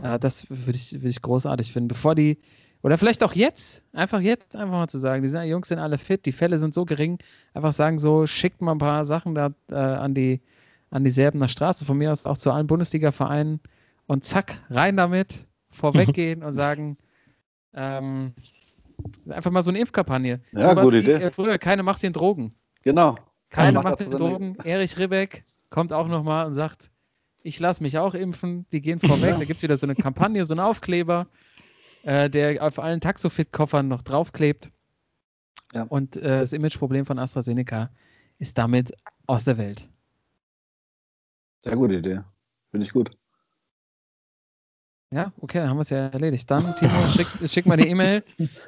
[0.01, 1.87] Äh, das würde ich, würd ich großartig finden.
[1.89, 2.39] Bevor die,
[2.81, 6.25] oder vielleicht auch jetzt, einfach jetzt einfach mal zu sagen, die Jungs sind alle fit,
[6.25, 7.19] die Fälle sind so gering,
[7.53, 10.41] einfach sagen so, schickt mal ein paar Sachen da äh, an die
[10.91, 13.59] an die Serbener Straße, von mir aus auch zu allen Bundesliga-Vereinen
[14.07, 16.97] und zack, rein damit, vorweggehen und sagen,
[17.73, 18.33] ähm,
[19.29, 20.41] einfach mal so eine Impfkampagne.
[20.51, 21.25] Ja, Sowas gute wie, Idee.
[21.25, 22.53] äh, Früher, keine macht den Drogen.
[22.81, 23.15] Genau.
[23.49, 24.55] Keine macht den Drogen.
[24.63, 26.91] Erich Ribbeck kommt auch nochmal und sagt,
[27.41, 28.67] ich lasse mich auch impfen.
[28.71, 29.35] Die gehen vorweg.
[29.39, 31.27] Da gibt es wieder so eine Kampagne, so einen Aufkleber,
[32.03, 34.71] äh, der auf allen Taxofit-Koffern noch draufklebt.
[35.73, 35.83] Ja.
[35.83, 37.89] Und äh, das Imageproblem von AstraZeneca
[38.37, 38.93] ist damit
[39.27, 39.87] aus der Welt.
[41.59, 42.21] Sehr gute Idee.
[42.71, 43.11] Finde ich gut.
[45.11, 46.49] Ja, okay, dann haben wir es ja erledigt.
[46.51, 48.23] Dann, Timo, schick, schick mal die E-Mail.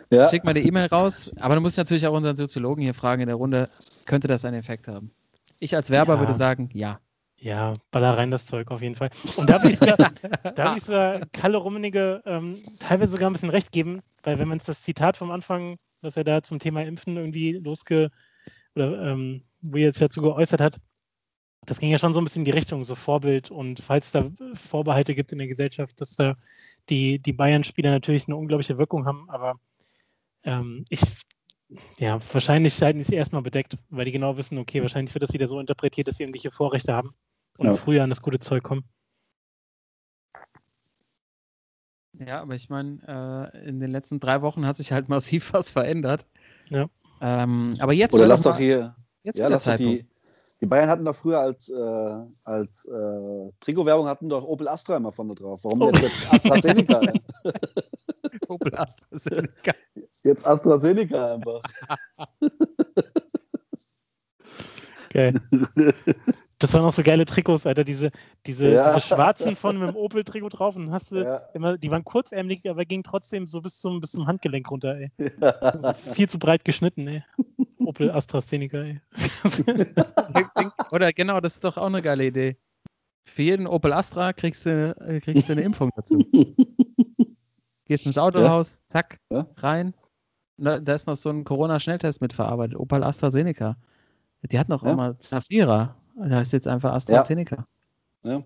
[0.09, 0.27] Ja.
[0.27, 1.31] Schick mal die E-Mail raus.
[1.39, 3.69] Aber du musst natürlich auch unseren Soziologen hier fragen in der Runde,
[4.05, 5.11] könnte das einen Effekt haben?
[5.59, 6.19] Ich als Werber Ja.
[6.19, 6.99] würde sagen, ja.
[7.37, 9.09] Ja, baller rein das Zeug auf jeden Fall.
[9.35, 9.97] Und da würde ich sogar,
[10.55, 14.47] da würde ich sogar Kalle Rummenigge ähm, teilweise sogar ein bisschen recht geben, weil wenn
[14.47, 18.09] man das Zitat vom Anfang, was er da zum Thema Impfen irgendwie losge
[18.75, 20.77] oder ähm, wo er jetzt dazu geäußert hat,
[21.65, 24.31] das ging ja schon so ein bisschen in die Richtung, so Vorbild und falls da
[24.53, 26.35] Vorbehalte gibt in der Gesellschaft, dass da
[26.89, 29.59] die, die Bayern-Spieler natürlich eine unglaubliche Wirkung haben, aber
[30.43, 31.01] ähm, ich,
[31.99, 35.33] ja, wahrscheinlich halten die es erstmal bedeckt, weil die genau wissen, okay, wahrscheinlich wird das
[35.33, 37.13] wieder so interpretiert, dass sie irgendwelche Vorrechte haben
[37.57, 37.73] und Ja.
[37.73, 38.83] früher an das gute Zeug kommen.
[42.13, 45.71] Ja, aber ich meine, äh, in den letzten drei Wochen hat sich halt massiv was
[45.71, 46.25] verändert.
[46.69, 46.89] Ja.
[47.21, 48.95] Ähm, aber jetzt Oder lass doch hier.
[49.23, 50.05] jetzt Ja, lass doch die.
[50.61, 55.11] Die Bayern hatten doch früher als, äh, als äh, Trikotwerbung hatten doch Opel Astra immer
[55.11, 55.61] vorne drauf.
[55.63, 55.91] Warum Oh.
[55.91, 57.01] jetzt, jetzt AstraZeneca?
[58.47, 59.73] Opel AstraZeneca.
[60.23, 61.61] jetzt AstraZeneca einfach.
[65.09, 65.33] Geil.
[66.59, 67.83] Das waren auch so geile Trikots, Alter.
[67.83, 68.11] Diese,
[68.45, 68.93] diese, Ja.
[68.93, 70.75] diese schwarzen von mit dem Opel-Trikot drauf.
[70.75, 71.37] Und hast du ja.
[71.55, 75.11] immer, die waren kurzärmlich, aber gingen trotzdem so bis zum, bis zum Handgelenk runter, ey.
[75.41, 75.95] Ja.
[76.13, 77.23] Viel zu breit geschnitten, ey.
[77.87, 79.01] Opel AstraZeneca, ey.
[80.91, 82.57] Oder genau, das ist doch auch eine geile Idee.
[83.25, 86.17] Für jeden Opel Astra kriegst du, äh, kriegst du eine Impfung dazu.
[87.85, 89.47] Gehst ins Autohaus, zack, Ja.
[89.57, 89.93] rein.
[90.57, 92.77] Da ist noch so ein Corona-Schnelltest mitverarbeitet.
[92.77, 93.75] Opel AstraZeneca.
[94.43, 94.91] Die hat noch Ja.
[94.93, 95.95] immer Zafira.
[96.15, 97.63] Da ist jetzt einfach AstraZeneca.
[98.23, 98.43] Ja.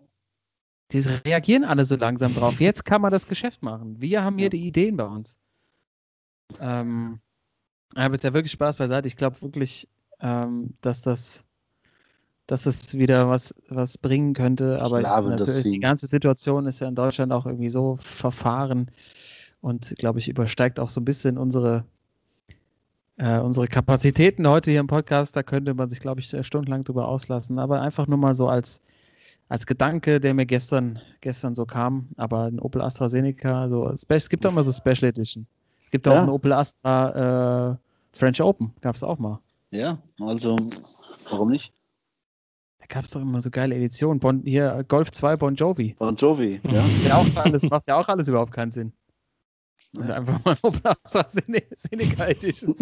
[0.92, 2.60] Die reagieren alle so langsam drauf.
[2.62, 4.00] Jetzt kann man das Geschäft machen.
[4.00, 4.50] Wir haben hier Ja.
[4.50, 5.40] die Ideen bei uns.
[6.62, 7.20] Ähm,
[7.96, 9.08] ich habe jetzt ja wirklich Spaß beiseite.
[9.08, 9.88] Ich glaube wirklich,
[10.20, 11.44] ähm, dass das
[12.48, 14.80] dass das wieder was, was bringen könnte.
[14.80, 18.92] Aber ich, das natürlich, die ganze Situation ist ja in Deutschland auch irgendwie so verfahren
[19.62, 21.86] und glaube ich übersteigt auch so ein bisschen unsere
[23.18, 25.36] äh, unsere Kapazitäten heute hier im Podcast.
[25.36, 27.58] Da könnte man sich, glaube ich, stundenlang drüber auslassen.
[27.58, 28.82] Aber einfach nur mal so als
[29.48, 34.46] als Gedanke, der mir gestern, gestern so kam, aber ein Opel AstraZeneca, so, es gibt
[34.46, 35.46] auch mal so Special Edition.
[35.80, 36.22] Es gibt auch Ja.
[36.22, 37.76] einen Opel Astra äh,
[38.16, 39.40] French Open, gab es auch mal.
[39.72, 40.56] ja, also
[41.30, 41.74] warum nicht?
[42.80, 44.20] Da gab es doch immer so geile Editionen.
[44.20, 45.96] Bon, hier Golf 2 Bon Jovi.
[46.00, 46.84] Bon Jovi, ja.
[47.06, 48.94] Der auch alles, macht ja auch alles überhaupt keinen Sinn.
[49.98, 52.76] Und einfach mal Opel AstraZeneca Edition.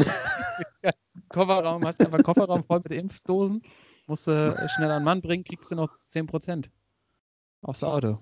[1.29, 3.61] Kofferraum, hast du einfach Kofferraum voll mit Impfdosen,
[4.07, 6.65] musst du schnell an Mann bringen, kriegst du noch 10%
[7.61, 8.19] aufs Auto.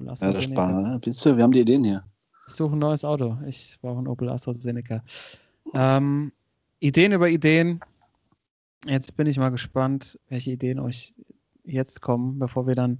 [0.00, 0.82] Ja, das ist spannend.
[0.88, 1.00] ne?
[1.04, 2.04] Siehst du, wir haben die Ideen hier.
[2.48, 3.36] Ich suche ein neues Auto.
[3.46, 5.02] Ich brauche ein Opel AstraZeneca.
[5.74, 6.32] Ähm,
[6.80, 7.80] Ideen über Ideen.
[8.86, 11.14] Jetzt bin ich mal gespannt, welche Ideen euch
[11.64, 12.98] jetzt kommen, bevor wir dann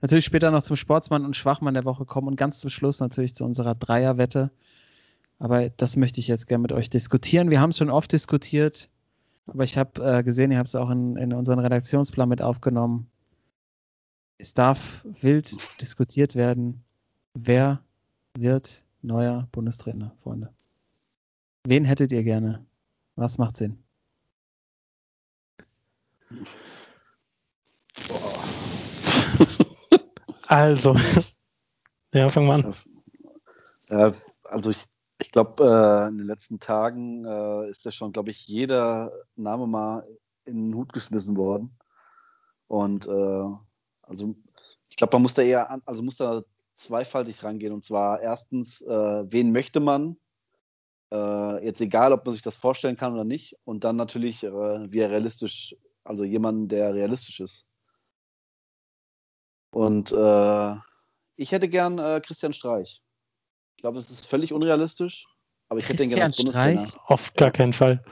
[0.00, 3.34] natürlich später noch zum Sportsmann und Schwachmann der Woche kommen und ganz zum Schluss natürlich
[3.34, 4.50] zu unserer Dreierwette.
[5.38, 7.50] Aber das möchte ich jetzt gerne mit euch diskutieren.
[7.50, 8.88] Wir haben es schon oft diskutiert,
[9.46, 13.06] aber ich habe äh, gesehen, ihr habt es auch in, in unseren Redaktionsplan mit aufgenommen.
[14.38, 16.82] Es darf wild diskutiert werden,
[17.34, 17.80] wer
[18.34, 20.50] wird neuer Bundestrainer, Freunde.
[21.68, 22.66] Wen hättet ihr gerne?
[23.14, 23.84] Was macht Sinn?
[30.46, 30.94] Also,
[32.14, 32.74] ja, fangen wir an.
[33.90, 34.86] Ja, also ich,
[35.20, 39.66] ich glaube, äh, in den letzten Tagen äh, ist ja schon, glaube ich, jeder Name
[39.66, 40.08] mal
[40.46, 41.76] in den Hut geschmissen worden.
[42.66, 43.44] Und äh,
[44.00, 44.34] also
[44.88, 46.44] ich glaube, man muss da eher an, also muss da
[46.78, 47.74] zweifaltig rangehen.
[47.74, 50.16] Und zwar erstens, äh, wen möchte man?
[51.12, 53.56] Äh, jetzt egal, ob man sich das vorstellen kann oder nicht.
[53.64, 57.66] Und dann natürlich, äh, wie er realistisch, also jemanden, der realistisch ist.
[59.70, 60.74] Und äh,
[61.36, 63.02] ich hätte gern äh, Christian Streich.
[63.76, 65.26] Ich glaube, es ist völlig unrealistisch,
[65.68, 66.88] aber ich hätte ihn gerne als Christian Bundestrainer.
[66.88, 67.02] Streich?
[67.06, 68.02] Auf gar keinen Fall.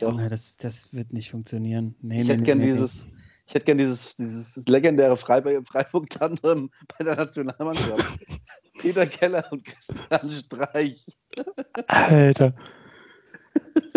[0.00, 0.12] Ja.
[0.12, 1.94] Ja, das, das wird nicht funktionieren.
[2.00, 2.72] Nee, Ich nee, hätte nee, gern nee, nee.
[2.72, 3.06] dieses,
[3.46, 8.20] ich hätte gern dieses, dieses legendäre Freiburg, Freiburg-Tandem bei der Nationalmannschaft.
[8.80, 11.06] Peter Keller und Christian Streich.
[11.86, 12.54] Alter.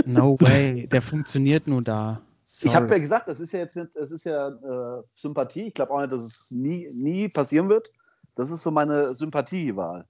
[0.05, 2.21] No way, der funktioniert nur da.
[2.61, 3.01] Ich habe ja Sorry.
[3.01, 5.67] gesagt, das ist ja jetzt nicht, das ist ja äh, Sympathie.
[5.67, 7.91] Ich glaube auch nicht, dass es nie, nie passieren wird.
[8.35, 10.05] Das ist so meine Sympathiewahl.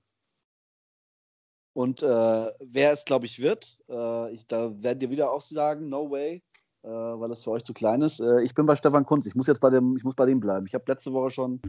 [1.74, 5.90] Und äh, wer es, glaube ich, wird, äh, ich, da werden dir wieder auch sagen,
[5.90, 6.44] no way,
[6.84, 8.20] äh, weil das für euch zu klein ist.
[8.20, 9.26] Äh, ich bin bei Stefan Kunz.
[9.26, 10.68] Ich muss jetzt bei dem, ich muss bei dem bleiben.
[10.68, 11.62] Ich habe letzte Woche schon,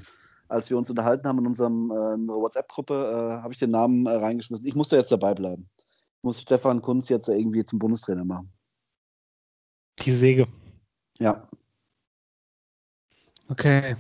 [0.49, 2.95] als wir uns unterhalten haben in unserem äh, WhatsApp-Gruppe,
[3.39, 4.67] äh, habe ich den Namen äh, reingeschmissen.
[4.67, 5.69] Ich muss da jetzt dabei bleiben.
[5.79, 8.53] Ich muss Stefan Kunz jetzt irgendwie zum Bundestrainer machen.
[10.01, 10.47] Die Säge.
[11.19, 11.49] Ja.
[13.49, 13.97] Okay.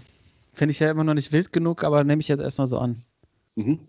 [0.52, 2.96] Finde ich ja immer noch nicht wild genug, aber nehme ich jetzt erstmal so an.
[3.56, 3.80] Mhm.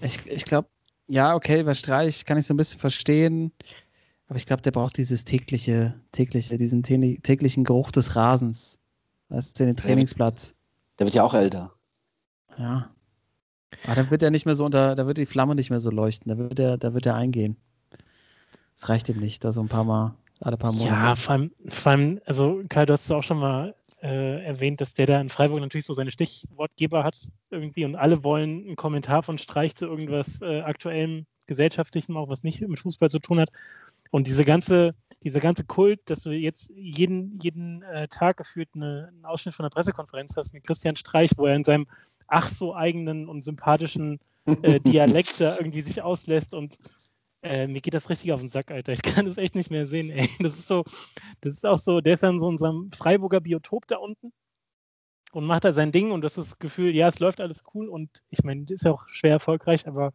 [0.00, 0.68] Ich, ich glaube,
[1.06, 3.52] ja, okay, bei Streich kann ich so ein bisschen verstehen,
[4.28, 8.78] aber ich glaube, der braucht dieses tägliche, tägliche, diesen tä- täglichen Geruch des Rasens.
[9.28, 10.54] Weißt du, den Trainingsplatz.
[10.98, 11.72] Der wird ja auch älter.
[12.58, 12.90] Ja.
[13.84, 15.90] Aber dann wird er nicht mehr so unter, da wird die Flamme nicht mehr so
[15.90, 17.56] leuchten, da wird er, da wird er eingehen.
[18.76, 20.90] Es reicht ihm nicht, da so ein paar Mal, alle paar Monate.
[20.90, 24.80] Ja, vor allem, vor allem, also Karl, du hast es auch schon mal äh, erwähnt,
[24.80, 28.76] dass der da in Freiburg natürlich so seine Stichwortgeber hat irgendwie und alle wollen einen
[28.76, 33.40] Kommentar von Streich zu irgendwas äh, aktuellem, gesellschaftlichem, auch was nicht mit Fußball zu tun
[33.40, 33.50] hat.
[34.10, 39.08] Und diese ganze, dieser ganze Kult, dass du jetzt jeden, jeden äh, Tag gefühlt eine,
[39.08, 41.86] einen Ausschnitt von einer Pressekonferenz hast mit Christian Streich, wo er in seinem
[42.26, 46.78] ach so eigenen und sympathischen äh, Dialekt da irgendwie sich auslässt und
[47.42, 48.92] äh, mir geht das richtig auf den Sack, Alter.
[48.92, 50.28] Ich kann das echt nicht mehr sehen, ey.
[50.40, 50.84] Das ist so,
[51.40, 54.32] das ist auch so, der ist dann so in unserem Freiburger Biotop da unten
[55.32, 57.88] und macht da sein Ding und das ist das Gefühl, ja, es läuft alles cool
[57.88, 60.12] und ich meine, das ist ja auch schwer erfolgreich, aber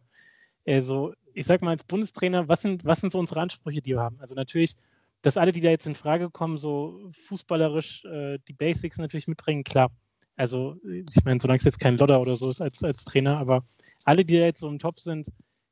[0.64, 3.90] äh, so, ich sag mal, als Bundestrainer, was sind, was sind so unsere Ansprüche, die
[3.90, 4.20] wir haben?
[4.20, 4.76] Also natürlich,
[5.22, 9.64] dass alle, die da jetzt in Frage kommen, so fußballerisch äh, die Basics natürlich mitbringen,
[9.64, 9.90] klar.
[10.36, 13.64] Also, ich meine, solange es jetzt kein Lodder oder so ist als, als Trainer, aber
[14.04, 15.28] alle, die da jetzt so im Top sind,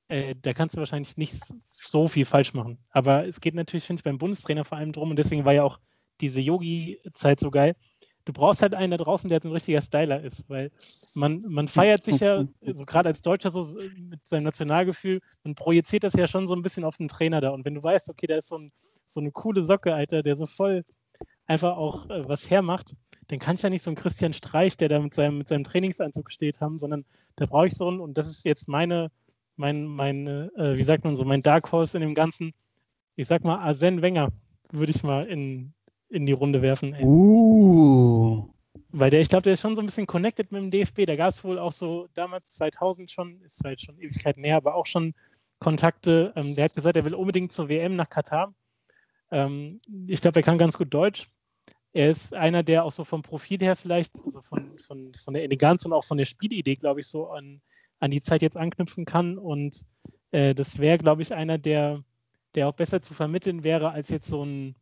[0.09, 1.35] äh, da kannst du wahrscheinlich nicht
[1.71, 2.79] so viel falsch machen.
[2.91, 5.63] Aber es geht natürlich, finde ich, beim Bundestrainer vor allem drum und deswegen war ja
[5.63, 5.79] auch
[6.21, 7.77] diese Yogi-Zeit so geil.
[8.25, 10.71] Du brauchst halt einen da draußen, der jetzt ein richtiger Styler ist, weil
[11.15, 16.05] man, man feiert sich ja, so gerade als Deutscher so mit seinem Nationalgefühl, man projiziert
[16.05, 17.51] das ja schon so ein bisschen auf den Trainer da.
[17.51, 18.73] Und wenn du weißt, okay, da ist so, ein,
[19.07, 20.85] so eine coole Socke, Alter, der so voll
[21.47, 22.95] einfach auch äh, was hermacht,
[23.29, 25.65] dann kann ich ja nicht so einen Christian Streich, der da mit seinem, mit seinem
[25.65, 27.05] Trainingsanzug steht, haben, sondern
[27.37, 29.11] da brauche ich so einen, und das ist jetzt meine,
[29.57, 32.55] mein, mein äh, wie sagt man so, mein Dark Horse in dem Ganzen,
[33.17, 34.31] ich sag mal, Arsène Wenger
[34.73, 35.74] würde ich mal in,
[36.09, 36.95] in die Runde werfen.
[37.01, 38.49] Uh.
[38.91, 41.07] Weil der, ich glaube, der ist schon so ein bisschen connected mit dem DFB.
[41.07, 44.57] Da gab es wohl auch so damals 2000 schon, ist zwar jetzt schon Ewigkeit näher,
[44.57, 45.15] aber auch schon
[45.59, 46.33] Kontakte.
[46.37, 48.55] Ähm, der hat gesagt, er will unbedingt zur WM nach Katar.
[49.31, 51.29] Ähm, ich glaube, er kann ganz gut Deutsch.
[51.93, 55.45] Er ist einer, der auch so vom Profil her vielleicht, also von, von, von der
[55.45, 57.61] Eleganz und auch von der Spielidee, glaube ich, so an,
[58.01, 59.39] an die Zeit jetzt anknüpfen kann.
[59.39, 59.87] Und
[60.33, 62.03] äh, das wäre, glaube ich, einer, der,
[62.55, 64.77] der auch besser zu vermitteln wäre als jetzt so ein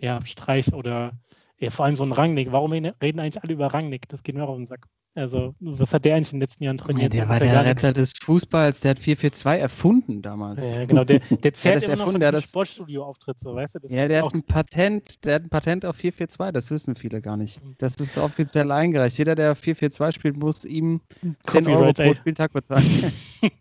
[0.00, 1.12] ja, Streich oder
[1.58, 2.52] ja, vor allem so ein Rangnick.
[2.52, 4.08] Warum reden eigentlich alle über Rangnick?
[4.08, 4.86] Das geht mir auch auf den Sack.
[5.16, 7.12] Also, was hat der eigentlich in den letzten Jahren Ja, trainiert?
[7.12, 7.82] der war der nichts.
[7.82, 10.62] Retter des Fußballs, der hat 442 erfunden damals.
[10.72, 13.74] Ja, genau, der, der zählt das immer noch erfunden, der hat das- Sportstudio-Auftritt, so, weißt
[13.74, 13.78] du?
[13.80, 17.20] Das Ja, der hat ein Patent, der hat ein Patent auf 442, das wissen viele
[17.20, 17.62] gar nicht.
[17.62, 17.74] Mhm.
[17.78, 19.18] Das ist offiziell eingereicht.
[19.18, 21.00] Jeder, der 442 spielt, muss ihm
[21.44, 22.14] 10 Euro Copyright, pro ey.
[22.14, 22.84] Spieltag bezahlen.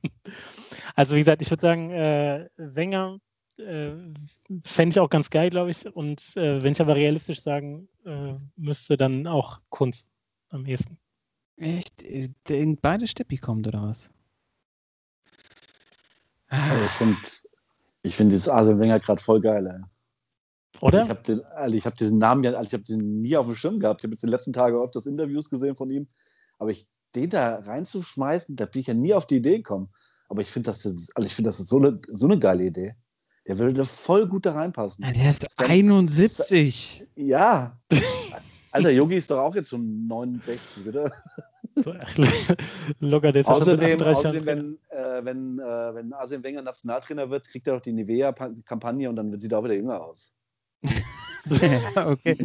[0.96, 3.20] Also wie gesagt, ich würde sagen, äh, Wenger
[3.60, 3.94] äh,
[4.64, 5.86] fände ich auch ganz geil, glaube ich.
[5.96, 10.08] Und äh, wenn ich aber realistisch sagen äh, müsste, dann auch Kunst
[10.50, 10.98] am ehesten.
[11.58, 12.04] Echt?
[12.04, 14.10] Äh, Der in beide Steppi kommt, oder was?
[16.48, 17.18] Also ich finde
[18.02, 19.68] ich find dieses Arsene Wenger gerade voll geil.
[19.68, 19.82] Ey.
[20.82, 21.04] Oder?
[21.04, 23.46] Ich habe den, also ich hab diesen Namen ja, also ich habe den nie auf
[23.46, 24.02] dem Schirm gehabt.
[24.02, 26.08] Ich habe jetzt in den letzten Tagen öfters Interviews gesehen von ihm.
[26.58, 29.90] Aber ich, den da reinzuschmeißen, da bin ich ja nie auf die Idee gekommen.
[30.30, 32.96] Aber ich finde das, also ich finde das ist so eine, so eine geile Idee.
[33.50, 35.04] Der würde voll gut da reinpassen.
[35.04, 37.04] Ja, der ist 71.
[37.16, 37.76] Ja.
[38.72, 41.12] Alter, Yogi ist doch auch jetzt schon 69, oder?
[43.00, 47.66] Locker, der ist Außerdem, außerdem wenn, äh, wenn, äh, wenn Arsene Wenger Nationaltrainer wird, kriegt
[47.66, 50.32] er doch die Nivea-Kampagne und dann sieht er auch wieder jünger aus.
[50.84, 52.38] ja, okay.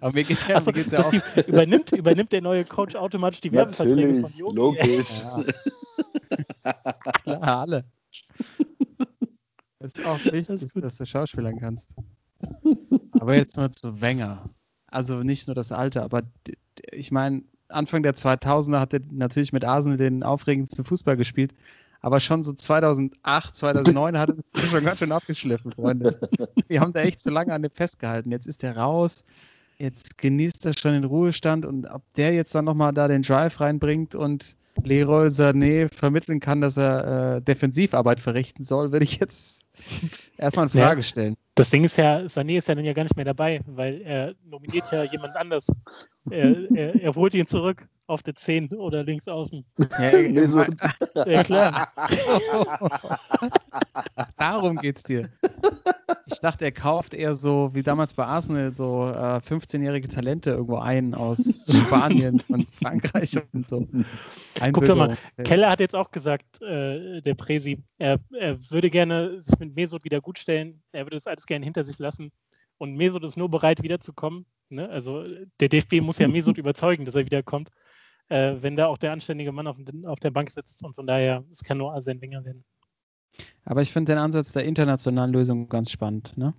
[0.00, 1.12] Aber mir geht's ja, Achso, mir geht's ja auch.
[1.48, 4.56] übernimmt, übernimmt der neue Coach automatisch die Werbeverträge von Yogi?
[4.56, 5.08] logisch.
[6.62, 6.72] Ja.
[7.24, 7.84] Klar, alle.
[9.82, 11.90] Das ist auch wichtig, dass du Schauspielern kannst.
[13.20, 14.48] Aber jetzt mal zu Wenger.
[14.86, 16.22] Also nicht nur das Alter, aber
[16.90, 21.54] ich meine, Anfang der 2000er hat er natürlich mit Arsenal den aufregendsten Fußball gespielt.
[22.00, 26.20] Aber schon so 2008, 2009 hat es schon ganz schön abgeschliffen, Freunde.
[26.68, 28.30] Wir haben da echt zu lange an dem festgehalten.
[28.30, 29.24] Jetzt ist er raus.
[29.78, 31.64] Jetzt genießt er schon den Ruhestand.
[31.64, 36.60] Und ob der jetzt dann nochmal da den Drive reinbringt und Leroy Sané vermitteln kann,
[36.60, 39.62] dass er äh, Defensivarbeit verrichten soll, würde ich jetzt
[40.36, 40.86] erstmal in Ja.
[40.86, 41.36] Frage stellen.
[41.54, 44.34] Das Ding ist ja, Sané ist ja dann ja gar nicht mehr dabei, weil er
[44.44, 45.66] nominiert ja jemand anders.
[46.30, 49.64] Er, er, er holt ihn zurück auf der 10 oder links außen.
[49.98, 50.64] Ja, Nee, so-
[51.26, 51.88] Ja, klar.
[54.36, 55.28] Darum geht's dir.
[56.26, 60.78] Ich dachte, er kauft eher so, wie damals bei Arsenal, so äh, 15-jährige Talente irgendwo
[60.78, 63.86] ein aus Spanien und Frankreich und so.
[64.72, 65.16] Guck doch mal.
[65.44, 70.04] Keller hat jetzt auch gesagt, äh, der Presi, er, er würde gerne sich mit Mesut
[70.04, 70.82] wieder gut stellen.
[70.92, 72.32] Er würde das alles gerne hinter sich lassen.
[72.78, 74.46] Und Mesut ist nur bereit, wiederzukommen.
[74.72, 74.88] Ne?
[74.88, 75.24] Also
[75.60, 77.70] der DFB muss ja Mesut überzeugen, dass er wiederkommt,
[78.28, 80.84] äh, wenn da auch der anständige Mann auf, den, auf der Bank sitzt.
[80.84, 82.64] Und von daher, es kann nur Arsene Wenger werden.
[83.64, 86.36] Aber ich finde den Ansatz der internationalen Lösung ganz spannend.
[86.36, 86.54] Ne?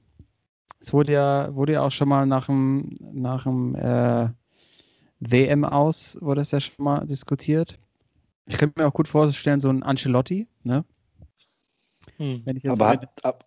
[0.80, 4.30] Es wurde ja, wurde ja auch schon mal nach dem, nach dem äh,
[5.20, 7.80] WM aus, wurde das ja schon mal diskutiert.
[8.45, 10.84] Ich könnte mir auch gut vorstellen, so ein Ancelotti, ne?
[12.18, 12.41] Hm.
[12.45, 13.45] Wenn ich jetzt Aber hat, ab,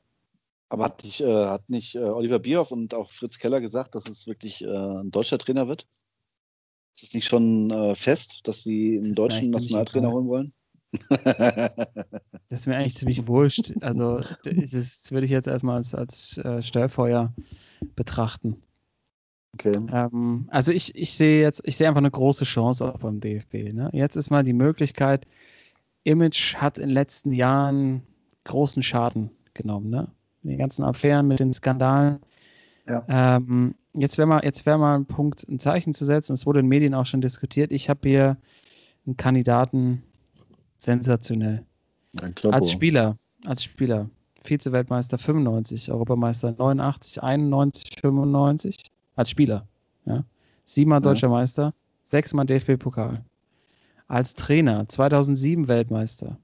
[0.68, 4.08] aber hat nicht, äh, hat nicht äh, Oliver Bierhoff und auch Fritz Keller gesagt, dass
[4.08, 5.86] es wirklich äh, ein deutscher Trainer wird?
[6.96, 10.52] Ist es nicht schon äh, fest, dass sie einen ist deutschen Nationaltrainer holen wollen?
[12.48, 13.72] Das ist mir eigentlich ziemlich wurscht.
[13.80, 17.34] Also, das würde ich jetzt erstmal als, als äh, Störfeuer
[17.96, 18.62] betrachten.
[19.54, 19.76] okay.
[19.92, 23.72] Ähm, also, ich, ich sehe jetzt, ich sehe einfach eine große Chance auch beim DFB.
[23.72, 23.90] Ne?
[23.92, 25.26] Jetzt ist mal die Möglichkeit,
[26.04, 28.02] Image hat in den letzten Jahren
[28.44, 29.90] großen Schaden genommen.
[29.90, 30.08] Ne?
[30.48, 32.20] Die ganzen Affären mit den Skandalen.
[32.86, 33.04] Ja.
[33.08, 36.34] Ähm, jetzt wäre mal, jetzt wäre mal ein Punkt, ein Zeichen zu setzen.
[36.34, 37.72] Es wurde in Medien auch schon diskutiert.
[37.72, 38.36] Ich habe hier
[39.06, 40.02] einen Kandidaten
[40.76, 41.64] sensationell.
[42.50, 44.08] Als Spieler, als Spieler.
[44.44, 48.76] Vize-Weltmeister 95, Europameister 89, 91, 95.
[49.16, 49.66] Als Spieler.
[50.04, 50.24] Ja.
[50.64, 51.02] Siebenmal Ja.
[51.02, 51.74] deutscher Meister,
[52.06, 53.24] sechsmal DFB-Pokal.
[54.06, 56.38] Als Trainer 2007 Weltmeister.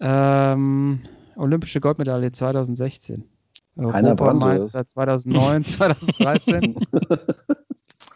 [0.00, 1.00] Ähm,
[1.36, 3.24] Olympische Goldmedaille 2016.
[3.78, 6.76] Heiner Europameister 2009, 2013.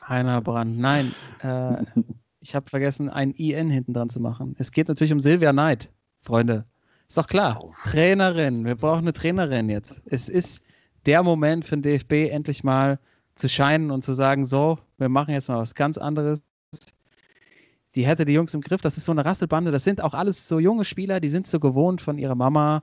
[0.08, 0.78] Heiner Brand.
[0.78, 1.12] Nein,
[1.42, 1.82] äh,
[2.40, 4.54] ich habe vergessen, ein IN hinten dran zu machen.
[4.58, 5.90] Es geht natürlich um Silvia Neid,
[6.20, 6.64] Freunde.
[7.08, 7.72] Ist doch klar.
[7.84, 8.64] Trainerin.
[8.64, 10.02] Wir brauchen eine Trainerin jetzt.
[10.06, 10.62] Es ist
[11.06, 12.98] der Moment für den DFB, endlich mal
[13.36, 16.42] zu scheinen und zu sagen: So, wir machen jetzt mal was ganz anderes.
[17.94, 18.82] Die hätte die Jungs im Griff.
[18.82, 19.70] Das ist so eine Rasselbande.
[19.70, 22.82] Das sind auch alles so junge Spieler, die sind so gewohnt von ihrer Mama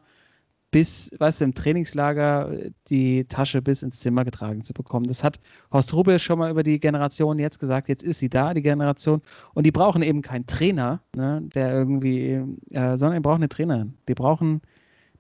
[0.74, 5.05] bis, weißt du, im Trainingslager äh, die Tasche bis ins Zimmer getragen zu bekommen.
[5.05, 5.39] Das hat
[5.71, 7.88] Horst Rubel schon mal über die Generation jetzt gesagt.
[7.89, 9.21] Jetzt ist sie da, die Generation.
[9.53, 13.93] Und die brauchen eben keinen Trainer, ne, der irgendwie, äh, sondern die brauchen eine Trainerin.
[14.09, 14.61] Die brauchen,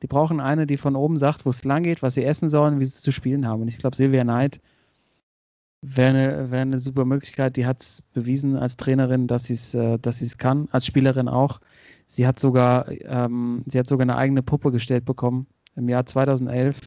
[0.01, 2.79] die brauchen eine, die von oben sagt, wo es lang geht, was sie essen sollen,
[2.79, 3.61] wie sie zu spielen haben.
[3.61, 4.59] Und ich glaube, Silvia Neid
[5.83, 7.57] wäre eine, wär eine super Möglichkeit.
[7.57, 11.59] Die hat es bewiesen als Trainerin, dass sie es äh, sie's kann, als Spielerin auch.
[12.13, 15.47] Sie hat sogar, ähm, sie hat sogar eine eigene Puppe gestellt bekommen.
[15.75, 16.79] Im Jahr 2011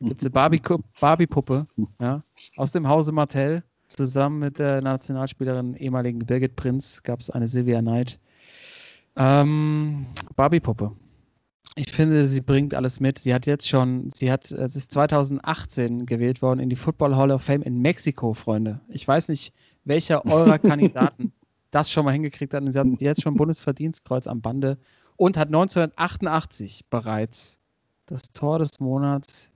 [0.00, 0.60] gibt es eine Barbie-
[1.00, 1.66] Barbie-Puppe
[2.02, 2.22] ja,
[2.56, 3.62] aus dem Hause Martell.
[3.86, 8.18] Zusammen mit der Nationalspielerin ehemaligen Birgit Prinz gab es eine Silvia Neid.
[9.16, 10.04] Ähm,
[10.36, 10.92] Barbie-Puppe.
[11.76, 13.18] Ich finde, sie bringt alles mit.
[13.18, 17.30] Sie hat jetzt schon, sie hat, es ist 2018 gewählt worden in die Football Hall
[17.30, 18.82] of Fame in Mexiko, Freunde.
[18.88, 19.54] Ich weiß nicht,
[19.84, 21.32] welcher eurer Kandidaten
[21.74, 22.62] das schon mal hingekriegt hat.
[22.62, 24.78] Und sie hat jetzt schon Bundesverdienstkreuz am Bande
[25.16, 27.60] und hat 1988 bereits
[28.06, 29.50] das Tor des Monats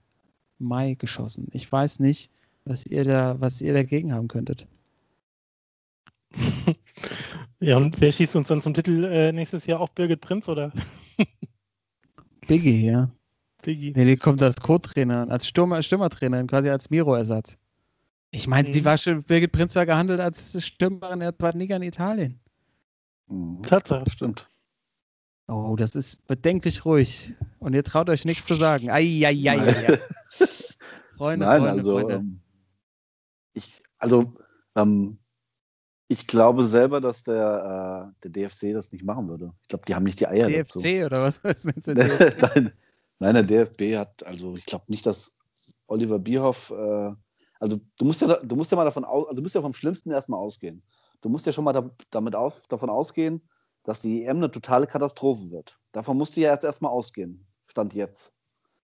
[0.57, 1.47] Mai geschossen.
[1.53, 2.31] Ich weiß nicht,
[2.65, 4.67] was ihr da, was ihr dagegen haben könntet.
[7.61, 10.71] Ja, und wer schießt uns dann zum Titel äh, nächstes Jahr auch Birgit Prinz oder
[12.47, 13.11] Biggie, ja.
[13.61, 13.91] Biggie?
[13.93, 17.57] Nee, die kommt als Co-Trainer, als Stürmer, Stürmertrainerin, quasi als Miro-Ersatz.
[18.31, 18.85] Ich meine, die Mhm.
[18.85, 22.39] war schon, Birgit Prinz war gehandelt als Stürmerin der zweiten Liga in Italien.
[23.27, 23.63] Mhm.
[23.63, 24.09] Tatsache.
[24.09, 24.47] Stimmt.
[25.47, 27.33] Oh, das ist bedenklich ruhig.
[27.59, 28.89] und ihr traut euch nichts zu sagen.
[28.89, 29.57] Eieiei.
[31.17, 32.15] Freunde, Nein, Freunde, also, Freunde.
[32.15, 32.39] ähm,
[33.53, 34.33] ich, also
[34.75, 35.17] ähm,
[36.07, 39.51] ich glaube selber, dass der, äh, der DFC das nicht machen würde.
[39.63, 40.79] Ich glaube, die haben nicht die Eier dazu.
[40.79, 41.43] DFC oder was?
[41.43, 41.87] was DFC?
[42.41, 42.71] Nein,
[43.19, 45.35] nein, der DFB hat, also ich glaube nicht, dass
[45.87, 47.11] Oliver Bierhoff, äh,
[47.59, 49.73] also du musst ja, du musst ja mal davon aus, also du musst ja vom
[49.73, 50.81] Schlimmsten erstmal ausgehen.
[51.21, 53.47] Du musst ja schon mal da, damit aus, davon ausgehen,
[53.83, 55.77] dass die EM eine totale Katastrophe wird.
[55.91, 57.45] Davon musst du ja jetzt erstmal ausgehen.
[57.67, 58.31] Stand jetzt.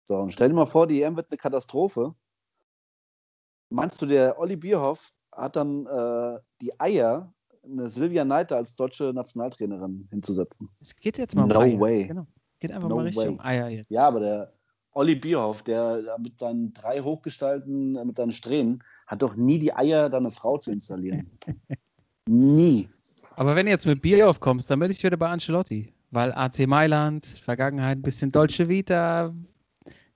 [0.05, 2.15] So, und stell dir mal vor, die EM wird eine Katastrophe.
[3.71, 9.13] Meinst du, der Olli Bierhoff hat dann äh, die Eier, eine Silvia Neiter als deutsche
[9.13, 10.71] Nationaltrainerin hinzusetzen?
[10.81, 11.79] Es geht jetzt mal um No Eier.
[11.81, 12.07] way.
[12.07, 12.27] Genau.
[12.61, 13.31] Geht einfach No mal richtig way.
[13.31, 13.91] um Eier jetzt.
[13.91, 14.53] Ja, aber der
[14.93, 19.73] Olli Bierhoff, der mit seinen drei Hochgestalten, äh, mit seinen Strähnen, hat doch nie die
[19.73, 21.31] Eier, da eine Frau zu installieren.
[22.29, 22.89] nie.
[23.37, 25.93] Aber wenn du jetzt mit Bier aufkommst, dann bin ich wieder bei Ancelotti.
[26.11, 29.35] Weil AC Mailand, Vergangenheit, ein bisschen Deutsche Vita,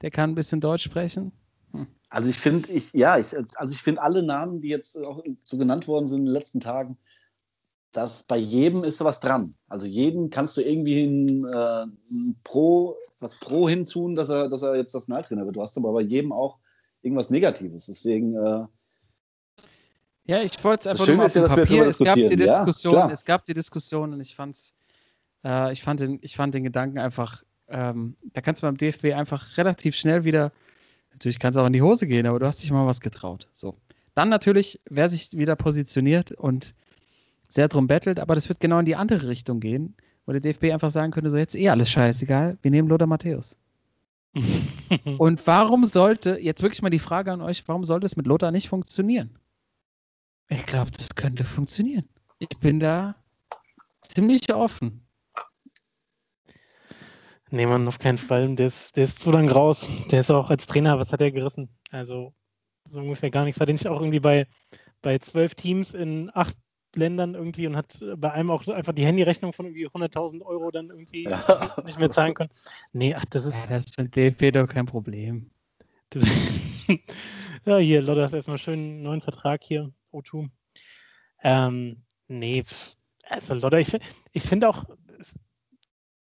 [0.00, 1.32] der kann ein bisschen Deutsch sprechen.
[2.08, 5.56] Also ich finde, ich, ja, ich, also ich finde alle Namen, die jetzt auch so
[5.56, 6.98] genannt worden sind in den letzten Tagen,
[7.92, 9.54] dass bei jedem ist was dran.
[9.68, 14.62] Also jeden kannst du irgendwie ein, äh, ein Pro, was Pro hinzun, dass er, dass
[14.62, 15.56] er jetzt Nationaltrainer wird.
[15.56, 16.58] Du hast aber bei jedem auch
[17.02, 17.86] irgendwas Negatives.
[17.86, 18.64] Deswegen, äh,
[20.24, 21.84] Ja, ich wollte es Das einfach nur mal ist auf ja, wir Papier.
[21.84, 22.22] Es gab die.
[22.22, 23.12] Ja, Diskussion, klar.
[23.12, 24.74] es gab die Diskussion und ich fand's,
[25.44, 29.12] äh, ich fand den, ich fand den Gedanken einfach, ähm, da kannst du beim DFB
[29.14, 30.50] einfach relativ schnell wieder,
[31.10, 33.48] natürlich kann es auch in die Hose gehen, aber du hast dich mal was getraut.
[33.52, 33.76] So.
[34.14, 36.74] Dann natürlich, wer sich wieder positioniert und
[37.52, 39.94] sehr drum bettelt, aber das wird genau in die andere Richtung gehen,
[40.26, 43.58] wo der DFB einfach sagen könnte, so jetzt eh alles scheißegal, wir nehmen Lothar Matthäus.
[45.18, 48.50] Und warum sollte, jetzt wirklich mal die Frage an euch, warum sollte es mit Lothar
[48.50, 49.38] nicht funktionieren?
[50.48, 52.08] Ich glaube, das könnte funktionieren.
[52.38, 53.14] Ich bin da
[54.00, 55.06] ziemlich offen.
[57.50, 58.54] Nee, Mann, auf keinen Fall.
[58.56, 59.86] Der ist, der ist zu lang raus.
[60.10, 61.68] Der ist auch als Trainer, was hat er gerissen?
[61.90, 62.32] Also
[62.90, 63.60] so ungefähr gar nichts.
[63.60, 64.46] War der nicht auch irgendwie bei,
[65.02, 66.56] bei zwölf Teams in acht
[66.96, 70.90] Ländern irgendwie und hat bei einem auch einfach die Handyrechnung von irgendwie 100.000 Euro dann
[70.90, 71.42] irgendwie Ja.
[71.84, 72.50] nicht mehr zahlen können?
[72.92, 73.58] Nee, ach, das ist.
[73.60, 75.50] Ja, das ist für DFB doch kein Problem.
[76.10, 76.24] Das,
[77.64, 80.50] ja, hier, Lotta ist erstmal schön einen neuen Vertrag hier, O2.
[81.42, 82.64] Ähm, nee,
[83.28, 83.96] also Lotta, ich,
[84.32, 84.84] ich finde auch,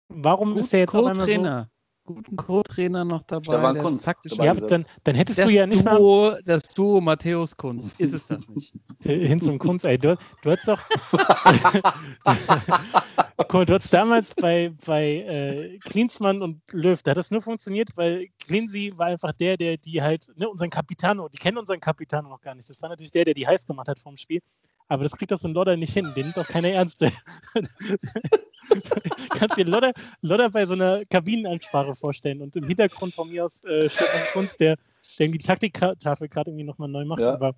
[0.08, 1.68] warum ist der jetzt auf einmal so?
[2.08, 3.52] Guten Co-Trainer noch dabei.
[3.52, 4.46] Da war ein der Kunst taktisch dabei.
[4.46, 8.00] Ja, dann, dann hättest das, du ja nicht mal Duo, das Duo Matthäus Kunst.
[8.00, 8.72] Ist es das nicht?
[9.00, 9.98] hin zum Kunst, ey.
[9.98, 10.80] Du, du hast doch.
[13.36, 17.42] Guck mal, du hast damals bei, bei äh, Klinsmann und Löw, da hat das nur
[17.42, 21.78] funktioniert, weil Cleansy war einfach der, der die halt, ne, unseren Capitano, die kennen unseren
[21.78, 22.70] Capitano noch gar nicht.
[22.70, 24.40] Das war natürlich der, der die heiß gemacht hat vom Spiel.
[24.88, 26.10] Aber das kriegt doch so ein Lodder nicht hin.
[26.16, 26.98] Den nimmt doch keiner ernst.
[29.30, 33.62] Kannst dir Lodder, Lodder bei so einer Kabinenansprache vorstellen und im Hintergrund von mir aus
[33.64, 34.76] äh, Stefan Kunz, der,
[35.18, 37.20] der irgendwie die Taktiktafel gerade irgendwie nochmal neu macht.
[37.20, 37.34] Ja.
[37.34, 37.54] Aber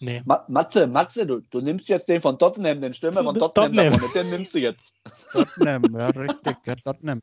[0.00, 0.22] nee.
[0.24, 3.92] Ma Matze, Matze, du, du nimmst jetzt den von Tottenham, den Stürmer von Tottenham, Tottenham.
[3.92, 4.94] da vorne, den nimmst du jetzt.
[5.32, 6.56] Tottenham, ja, richtig.
[6.64, 7.20] Ja, Tottenham.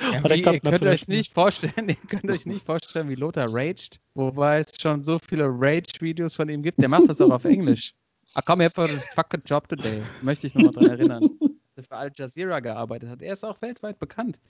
[0.00, 3.98] Ja, wie, ihr könnt euch nicht vorstellen, ihr könnt euch nicht vorstellen, wie Lothar raged,
[4.14, 6.80] wobei es schon so viele Rage-Videos von ihm gibt.
[6.80, 7.94] Der macht das auch auf Englisch.
[8.34, 10.02] I come here for a fucking job today.
[10.22, 11.28] Möchte ich nochmal dran erinnern.
[11.76, 13.22] Der für Al Jazeera gearbeitet hat.
[13.22, 14.40] Er ist auch weltweit bekannt.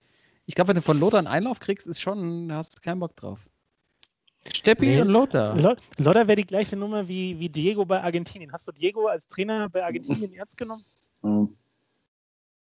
[0.47, 3.17] Ich glaube, wenn du von Lothar einen Einlauf kriegst, ist schon, hast du keinen Bock
[3.17, 3.41] drauf.
[4.55, 5.01] Steppi Nee.
[5.01, 5.57] und Lothar.
[5.57, 8.53] Lo- Lodder wäre die gleiche Nummer wie, wie Diego bei Argentinien.
[8.53, 10.85] Hast du Diego als Trainer bei Argentinien ernst genommen?
[11.23, 11.57] Mhm.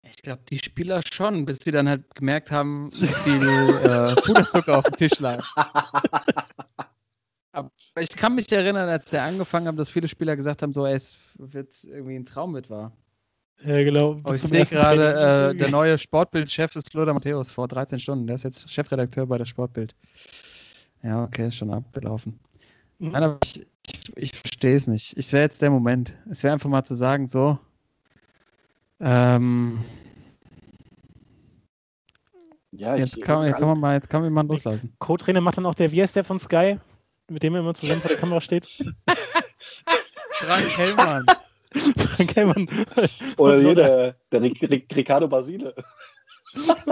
[0.04, 4.78] Ich glaube, die Spieler schon, bis sie dann halt gemerkt haben, wie viel äh, Puderzucker
[4.78, 5.44] auf dem Tisch lag.
[7.98, 10.94] Ich kann mich erinnern, als der angefangen hat, dass viele Spieler gesagt haben, so, ey,
[10.94, 12.92] es wird irgendwie ein Traum mit war.
[13.64, 14.20] Ja, genau.
[14.24, 18.26] Aber ich sehe gerade, äh, der neue Sportbild-Chef ist Lothar Matthäus vor 13 Stunden.
[18.26, 19.94] Der ist jetzt Chefredakteur bei der Sportbild.
[21.02, 22.40] Ja, okay, ist schon abgelaufen.
[22.98, 23.10] Mhm.
[23.10, 25.16] Nein, aber ich, ich, ich verstehe es nicht.
[25.16, 26.14] Es wäre jetzt der Moment.
[26.30, 27.58] Es wäre einfach mal zu sagen, so,
[29.00, 29.84] ähm,
[32.70, 34.94] Ja, jetzt, ich, kann, jetzt, kann man mal, jetzt kann man mal loslassen.
[34.98, 36.78] Co-Trainer macht dann auch der, wie heißt der von Sky,
[37.32, 38.66] mit dem er immer zusammen vor der Kamera steht?
[40.32, 41.26] Frank Hellmann.
[41.96, 42.68] Frank Hellmann.
[43.36, 43.82] Oder Lodder.
[43.82, 45.74] der, der Ric- Ric- Ricardo Basile.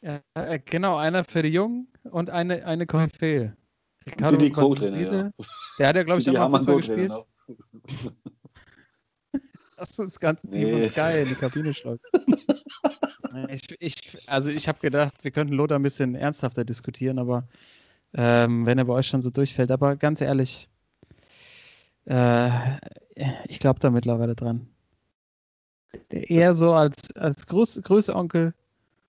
[0.00, 3.56] Ja, äh, genau, einer für die Jungen und eine, eine Koryphäe.
[4.06, 5.44] Ricardo Die, die Basile, ja.
[5.78, 7.08] Der hat ja, glaube ich, auch mal gespielt.
[7.10, 7.26] noch.
[9.78, 10.88] Du das ganze Team von Nee.
[10.88, 12.04] Sky in die Kabine schleust.
[13.48, 17.46] ich, ich, also ich habe gedacht, wir könnten Lothar ein bisschen ernsthafter diskutieren, aber
[18.14, 19.70] ähm, wenn er bei euch schon so durchfällt.
[19.70, 20.68] Aber ganz ehrlich,
[22.06, 22.78] äh,
[23.46, 24.68] ich glaube da mittlerweile dran.
[26.10, 28.54] Der eher so als, als Groß, Größonkel.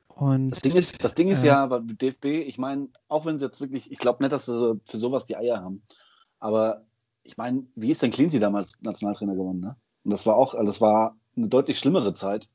[0.09, 1.47] Und Das Ding ist, das Ding ist Äh.
[1.47, 4.45] ja, aber mit DFB, ich meine, auch wenn sie jetzt wirklich, ich glaube nicht, dass
[4.45, 5.81] sie für sowas die Eier haben.
[6.39, 6.85] Aber
[7.23, 9.75] ich meine, wie ist denn Cleansey damals Nationaltrainer geworden, ne?
[10.03, 12.49] Und das war auch, also das war eine deutlich schlimmere Zeit.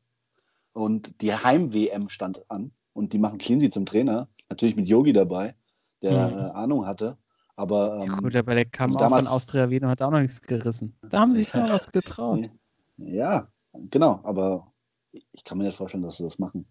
[0.72, 4.28] Und die Heim-WM stand an und die machen Cleansey zum Trainer.
[4.49, 5.55] Natürlich mit Yogi dabei,
[6.03, 6.36] der Mhm.
[6.57, 7.16] Ahnung hatte.
[7.57, 10.11] Aber ähm, gut, aber der kam also auch damals- von Austria Wien und hat auch
[10.11, 10.97] noch nichts gerissen.
[11.09, 12.51] Da haben sie sich noch was getraut.
[12.97, 13.49] ja,
[13.90, 14.20] genau.
[14.24, 14.72] Aber
[15.32, 16.66] ich kann mir nicht vorstellen, dass sie das machen.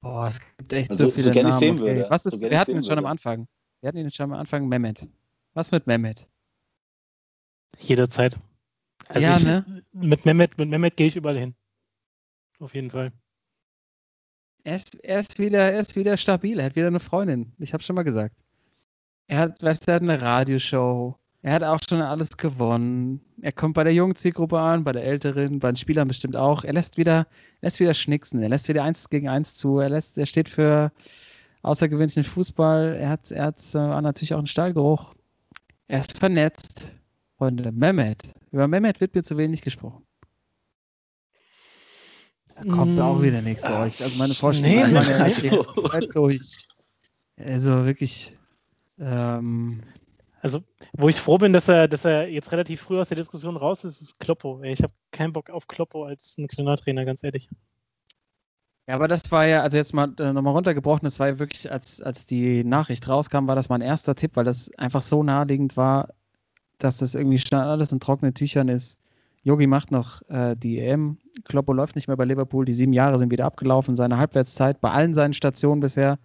[0.00, 1.58] Boah, es gibt echt Also, so so viele gern ich Namen.
[1.60, 1.96] sehen okay.
[1.96, 3.08] würde, Was so ist, gern wir ich hatten ihn schon am würde.
[3.10, 3.48] Anfang.
[3.80, 5.08] Wir hatten ihn schon am Anfang, Mehmet.
[5.54, 6.28] Was mit Mehmet?
[7.80, 8.36] Jederzeit.
[9.14, 9.82] Also Ja, ich, ne?
[9.92, 11.54] Mit Mehmet, mit Mehmet gehe ich überall hin.
[12.58, 13.12] Auf jeden Fall.
[14.64, 16.58] Er ist, er, ist wieder, er ist wieder stabil.
[16.58, 17.52] Er hat wieder eine Freundin.
[17.58, 18.36] Ich habe schon mal gesagt.
[19.26, 21.16] Er hat, weißt du, er hat eine Radioshow.
[21.42, 23.20] Er hat auch schon alles gewonnen.
[23.40, 26.62] Er kommt bei der jungen Zielgruppe an, bei der älteren, bei den Spielern bestimmt auch.
[26.62, 27.26] Er lässt wieder,
[27.60, 28.40] lässt wieder schnicksen.
[28.42, 29.78] Er lässt wieder eins gegen eins zu.
[29.80, 30.92] Er, lässt, er steht für
[31.62, 32.96] außergewöhnlichen Fußball.
[33.00, 35.14] Er hat, er hat äh, natürlich auch einen Stallgeruch.
[35.88, 36.92] Er ist vernetzt.
[37.42, 38.22] Freunde, Mehmet.
[38.52, 40.06] Über Mehmet wird mir zu wenig gesprochen.
[42.54, 44.00] Da kommt auch Mm, wieder nichts bei euch.
[44.00, 46.66] Also meine Vorstellung nee, ja also- durch.
[47.36, 48.30] Also wirklich.
[49.00, 49.82] Ähm,
[50.40, 50.60] Also,
[50.96, 53.82] wo ich froh bin, dass er, dass er jetzt relativ früh aus der Diskussion raus
[53.82, 54.62] ist, ist Kloppo.
[54.62, 57.48] Ich habe keinen Bock auf Kloppo als Nationaltrainer, ganz ehrlich.
[58.86, 61.72] ja, aber das war ja, also jetzt mal äh, nochmal runtergebrochen, das war ja wirklich,
[61.72, 65.76] als, als die Nachricht rauskam, war das mein erster Tipp, weil das einfach so naheliegend
[65.76, 66.14] war,
[66.84, 68.98] dass das irgendwie alles in trockenen Tüchern ist.
[69.44, 73.18] Yogi macht noch äh, die EM, Kloppo läuft nicht mehr bei Liverpool, die sieben Jahre
[73.18, 76.18] sind wieder abgelaufen, seine Halbwertszeit bei allen seinen Stationen bisher.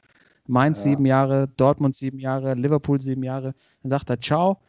[0.45, 0.91] Mainz Ja.
[0.91, 3.53] sieben Jahre, Dortmund sieben Jahre, Liverpool sieben Jahre.
[3.81, 4.59] Dann sagt er Ciao,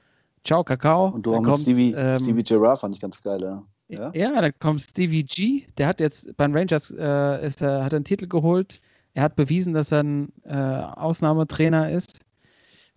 [0.45, 1.09] Ciao, Kakao.
[1.09, 3.63] Und du Dann auch mit kommt, Stevie, ähm, Stevie Gerrard fand ich ganz geil, ja.
[3.89, 4.11] Ja?
[4.15, 8.05] ja, dann kommt Stevie G, der hat jetzt beim Rangers äh, ist, er hat einen
[8.05, 8.81] Titel geholt.
[9.15, 12.21] Er hat bewiesen, dass er ein äh, Ausnahmetrainer ist.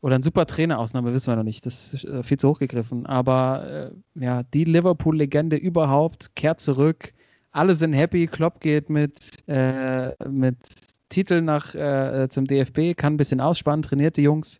[0.02, 1.66] Oder ein super Trainer, Ausnahme wissen wir noch nicht.
[1.66, 3.06] Das ist äh, viel zu hoch gegriffen.
[3.06, 7.14] Aber äh, ja, die Liverpool-Legende überhaupt kehrt zurück.
[7.52, 8.28] Alle sind happy.
[8.28, 10.58] Klopp geht mit, äh, mit
[11.10, 14.60] Titel nach äh, zum DFB, kann ein bisschen ausspannen, trainiert die Jungs.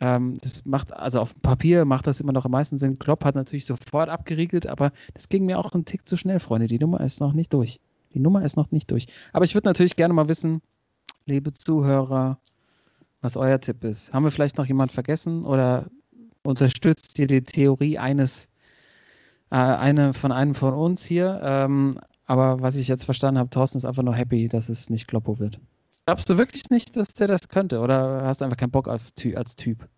[0.00, 2.98] Ähm, das macht, also auf dem Papier macht das immer noch am meisten Sinn.
[2.98, 6.66] Klopp hat natürlich sofort abgeriegelt, aber das ging mir auch einen Tick zu schnell, Freunde.
[6.66, 7.78] Die Nummer ist noch nicht durch.
[8.12, 9.06] Die Nummer ist noch nicht durch.
[9.32, 10.62] Aber ich würde natürlich gerne mal wissen,
[11.26, 12.38] liebe Zuhörer,
[13.24, 14.12] was euer Tipp ist.
[14.12, 15.86] Haben wir vielleicht noch jemand vergessen oder
[16.42, 18.48] unterstützt ihr die Theorie eines,
[19.50, 21.40] äh, eine von einem von uns hier?
[21.42, 25.08] Ähm, aber was ich jetzt verstanden habe, Thorsten ist einfach nur happy, dass es nicht
[25.08, 25.58] Kloppo wird.
[26.06, 27.80] Glaubst du wirklich nicht, dass der das könnte?
[27.80, 29.02] Oder hast du einfach keinen Bock auf,
[29.34, 29.88] als Typ?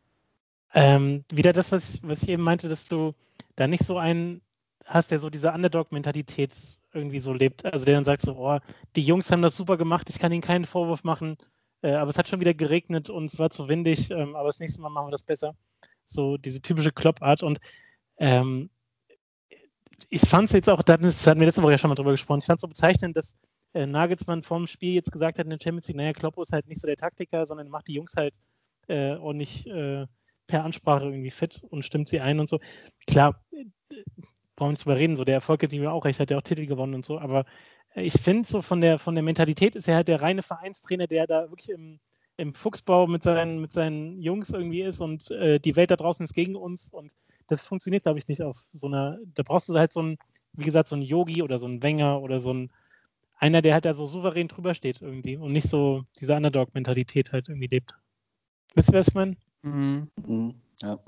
[0.74, 3.12] Ähm, wieder das, was ich, was ich eben meinte, dass du
[3.56, 4.40] da nicht so einen
[4.84, 6.52] hast, der so diese Underdog-Mentalität
[6.92, 7.64] irgendwie so lebt.
[7.64, 8.58] Also der dann sagt so, oh,
[8.94, 11.36] die Jungs haben das super gemacht, ich kann ihnen keinen Vorwurf machen,
[11.86, 14.58] äh, aber es hat schon wieder geregnet und es war zu windig, ähm, aber das
[14.58, 15.54] nächste Mal machen wir das besser.
[16.06, 17.60] So diese typische Klopp-Art und
[18.18, 18.70] ähm,
[20.08, 22.40] ich fand es jetzt auch, da hatten wir letzte Woche ja schon mal drüber gesprochen,
[22.40, 23.36] ich fand es so bezeichnend, dass
[23.72, 26.66] äh, Nagelsmann vorm Spiel jetzt gesagt hat in der Champions League, naja, Klopp ist halt
[26.66, 28.34] nicht so der Taktiker, sondern macht die Jungs halt
[28.88, 30.06] äh, ordentlich äh,
[30.48, 32.58] per Ansprache irgendwie fit und stimmt sie ein und so.
[33.06, 33.64] Klar, äh,
[34.56, 36.42] brauchen wir nicht drüber reden, so der Erfolg gibt ihm auch recht, hat ja auch
[36.42, 37.44] Titel gewonnen und so, aber
[37.96, 41.26] ich finde so von der, von der Mentalität ist er halt der reine Vereinstrainer, der
[41.26, 41.98] da wirklich im,
[42.36, 46.24] im Fuchsbau mit seinen, mit seinen Jungs irgendwie ist und äh, die Welt da draußen
[46.24, 47.12] ist gegen uns und
[47.48, 50.18] das funktioniert, glaube ich, nicht auf so einer, da brauchst du halt so ein,
[50.52, 52.70] wie gesagt, so ein Yogi oder so ein Wenger oder so ein,
[53.36, 57.48] einer, der halt da so souverän drüber steht irgendwie und nicht so diese Underdog-Mentalität halt
[57.48, 57.94] irgendwie lebt.
[58.74, 59.36] Wisst ihr, was ich meine?
[59.62, 60.10] Mhm.
[60.26, 60.54] Mhm.
[60.82, 60.98] Ja.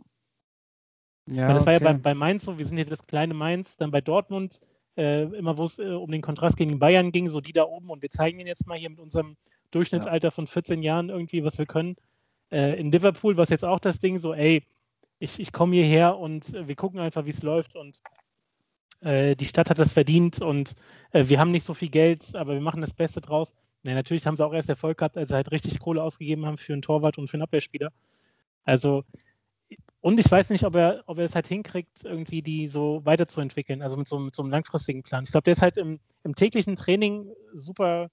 [1.27, 1.93] Ja, Weil das war ja okay.
[1.93, 4.61] bei, bei Mainz so, wir sind ja das kleine Mainz, dann bei Dortmund,
[4.99, 7.89] äh, immer wo es äh, um den Kontrast gegen Bayern ging, so die da oben
[7.89, 9.37] und wir zeigen ihnen jetzt mal hier mit unserem
[9.71, 11.97] Durchschnittsalter von 14 Jahren irgendwie, was wir können.
[12.51, 14.65] Äh, in Liverpool war es jetzt auch das Ding so, ey,
[15.21, 18.03] ich, ich komme hierher und äh, wir gucken einfach, wie es läuft und
[19.01, 20.75] äh, die Stadt hat das verdient und
[21.13, 23.55] wir haben nicht so viel Geld, aber wir machen das Beste draus.
[23.83, 26.59] Nee, natürlich haben sie auch erst Erfolg gehabt, als sie halt richtig Kohle ausgegeben haben
[26.59, 27.93] für einen Torwart und für einen Abwehrspieler.
[28.65, 29.05] Also,
[30.09, 33.83] und ich weiß nicht, ob er, ob er es halt hinkriegt, irgendwie die so weiterzuentwickeln,
[33.83, 35.25] also mit so, mit so einem langfristigen Plan.
[35.25, 38.09] Ich glaube, der ist halt im, im täglichen Training super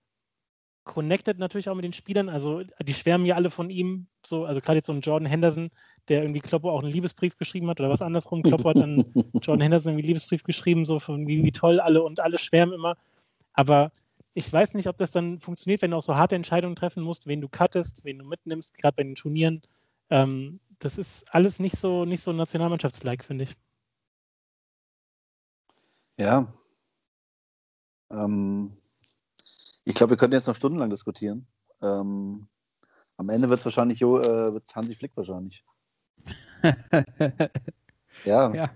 [0.83, 2.27] connected natürlich auch mit den Spielern.
[2.27, 5.69] Also die schwärmen ja alle von ihm, so, also gerade jetzt so ein Jordan Henderson,
[6.09, 8.43] der irgendwie Kloppo auch einen Liebesbrief geschrieben hat oder was andersrum.
[8.43, 8.97] Kloppo hat dann
[9.41, 12.73] Jordan Henderson irgendwie einen Liebesbrief geschrieben, so von wie, wie toll alle und alle schwärmen
[12.73, 12.97] immer.
[13.53, 13.93] Aber
[14.33, 17.25] ich weiß nicht, ob das dann funktioniert, wenn du auch so harte Entscheidungen treffen musst,
[17.25, 19.61] wen du cuttest, wen du mitnimmst, gerade bei den Turnieren.
[20.09, 23.55] Ähm, das ist alles nicht so, nicht so nationalmannschaftslike, finde ich.
[26.17, 26.53] Ja.
[28.09, 28.77] Ähm,
[29.83, 31.47] ich glaube, wir könnten jetzt noch stundenlang diskutieren.
[31.81, 32.47] Ähm,
[33.17, 35.63] am Ende wird es wahrscheinlich jo, äh, wird's Hansi Flick wahrscheinlich.
[38.23, 38.69] Ja, ja.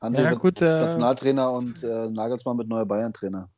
[0.00, 0.60] Hansi ja, wird gut.
[0.60, 3.48] Äh, Nationaltrainer und äh, Nagelsmann mit neuer Bayern-Trainer.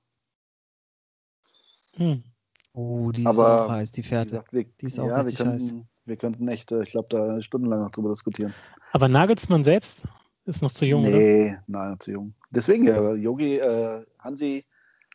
[1.94, 2.22] Hm.
[2.72, 4.30] oh, die ist Aber, auch heiß, die Fährte.
[4.30, 5.74] gesagt, wir, Die ist auch ja, wir richtig heiß.
[6.04, 8.54] Wir könnten echt, äh, ich glaube, da stundenlang noch drüber diskutieren.
[8.92, 10.04] Aber Nagelsmann selbst
[10.44, 11.16] ist noch zu jung, oder?
[11.16, 12.34] nee, nein, zu jung.
[12.50, 14.64] Deswegen ja, Yogi, äh, Hansi,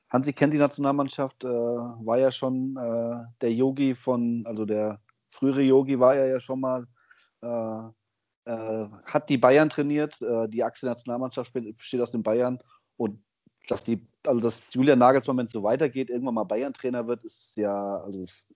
[0.09, 5.61] Hansi kennt die Nationalmannschaft, äh, war ja schon äh, der Yogi von, also der frühere
[5.61, 6.87] Yogi war ja ja schon mal,
[7.41, 12.59] äh, äh, hat die Bayern trainiert, äh, die Achse Nationalmannschaft besteht aus den Bayern
[12.95, 13.21] und
[13.67, 17.57] dass die, also dass Julian Nagelsmann, wenn es so weitergeht, irgendwann mal Bayern-Trainer wird, ist
[17.57, 18.47] ja, also es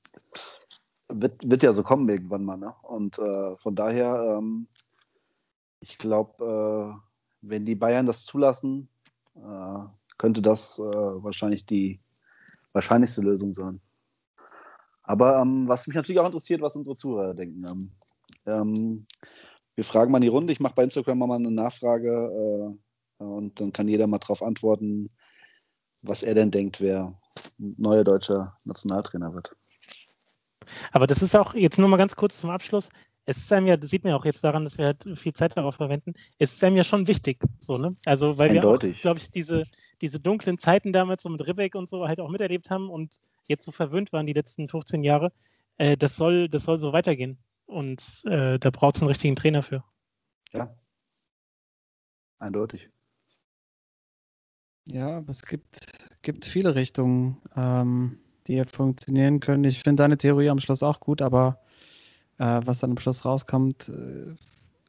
[1.13, 2.73] wird, wird ja so kommen irgendwann mal, ne?
[2.83, 4.67] Und äh, von daher, ähm,
[5.79, 7.01] ich glaube, äh,
[7.41, 8.89] wenn die Bayern das zulassen,
[9.35, 9.79] äh,
[10.17, 11.99] könnte das äh, wahrscheinlich die
[12.73, 13.81] wahrscheinlichste Lösung sein.
[15.03, 17.65] Aber ähm, was mich natürlich auch interessiert, was unsere Zuhörer denken.
[17.65, 17.91] Ähm,
[18.45, 19.07] ähm,
[19.75, 20.53] wir fragen mal in die Runde.
[20.53, 22.77] Ich mache bei Instagram mal eine Nachfrage
[23.19, 25.09] äh, und dann kann jeder mal darauf antworten,
[26.03, 27.19] was er denn denkt, wer
[27.57, 29.55] neuer deutscher Nationaltrainer wird.
[30.91, 32.89] Aber das ist auch, jetzt nur mal ganz kurz zum Abschluss,
[33.25, 35.33] es ist einem ja, das sieht man ja auch jetzt daran, dass wir halt viel
[35.33, 37.95] Zeit darauf verwenden, es ist einem ja schon wichtig, so, ne?
[38.05, 39.01] Also, weil wir Eindeutig.
[39.01, 39.63] glaube ich, diese,
[40.01, 43.15] diese dunklen Zeiten damals so mit Ribbeck und so halt auch miterlebt haben und
[43.47, 45.31] jetzt so verwöhnt waren die letzten 15 Jahre,
[45.77, 47.37] äh, das, soll, das soll so weitergehen.
[47.65, 49.83] Und äh, da braucht es einen richtigen Trainer für.
[50.51, 50.75] Ja.
[52.39, 52.89] Eindeutig.
[54.85, 55.79] Ja, aber es gibt,
[56.21, 59.63] gibt viele Richtungen, ähm, die hier funktionieren können.
[59.63, 61.59] Ich finde deine Theorie am Schluss auch gut, aber
[62.37, 64.33] äh, was dann am Schluss rauskommt, äh,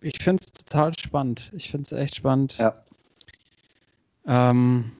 [0.00, 1.50] ich finde es total spannend.
[1.54, 2.74] Ich finde es echt spannend, Ja.
[4.26, 4.92] ähm,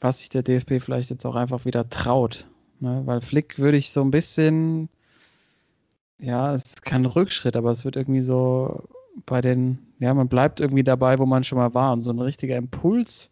[0.00, 2.46] was sich der DFB vielleicht jetzt auch einfach wieder traut.
[2.80, 3.02] Ne?
[3.04, 4.88] Weil Flick würde ich so ein bisschen,
[6.18, 8.84] ja, es ist kein Rückschritt, aber es wird irgendwie so
[9.26, 11.92] bei den, ja, man bleibt irgendwie dabei, wo man schon mal war.
[11.92, 13.30] Und so ein richtiger Impuls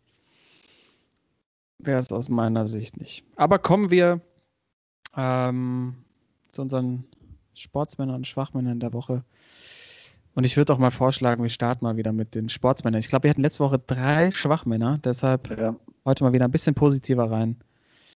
[1.78, 3.24] wäre es aus meiner Sicht nicht.
[3.36, 4.20] Aber kommen wir
[5.16, 5.94] ähm,
[6.50, 7.04] zu unseren
[7.54, 9.22] Sportsmännern und Schwachmännern der Woche.
[10.34, 12.98] Und ich würde auch mal vorschlagen, wir starten mal wieder mit den Sportsmännern.
[13.00, 15.74] Ich glaube, wir hatten letzte Woche drei Schwachmänner, deshalb Ja.
[16.04, 17.56] heute mal wieder ein bisschen positiver rein.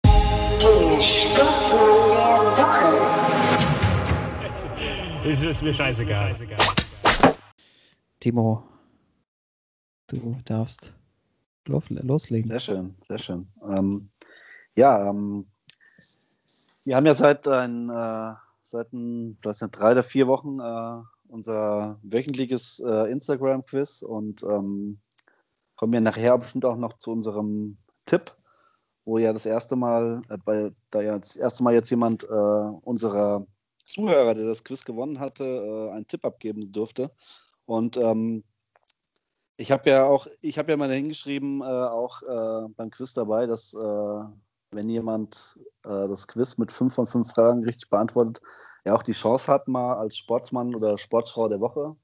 [0.04, 3.08] Der Sportsmann der Woche.
[5.30, 6.34] Es ist mir scheißegal.
[8.20, 8.64] Timo,
[10.08, 10.93] du darfst
[11.66, 12.50] lo- loslegen.
[12.50, 13.48] Sehr schön, sehr schön.
[13.70, 14.10] Ähm,
[14.76, 15.45] ja, ähm,
[16.88, 21.04] wir haben ja seit, ein, äh, seit ein, weiß nicht, drei oder vier Wochen äh,
[21.28, 25.02] unser wöchentliches äh, Instagram-Quiz und ähm,
[25.76, 28.34] kommen ja nachher bestimmt auch noch zu unserem Tipp,
[29.04, 32.28] wo ja das erste Mal, äh, bei, da ja das erste Mal jetzt jemand äh,
[32.84, 33.46] unserer
[33.86, 37.12] Zuhörer, der das Quiz gewonnen hatte, äh, einen Tipp abgeben durfte.
[37.66, 38.46] Und ähm,
[39.58, 43.46] ich habe ja auch, ich habe ja mal hingeschrieben, äh, auch äh, beim Quiz dabei,
[43.46, 44.24] dass äh,
[44.72, 48.41] wenn jemand äh, das Quiz mit fünf von fünf Fragen richtig beantwortet,
[48.84, 51.95] er auch die Chance hat, mal als Sportsmann oder Sportsfrau der Woche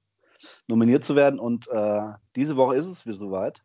[0.68, 1.40] nominiert zu werden.
[1.40, 2.04] Und äh,
[2.36, 3.62] diese Woche ist es wieder soweit.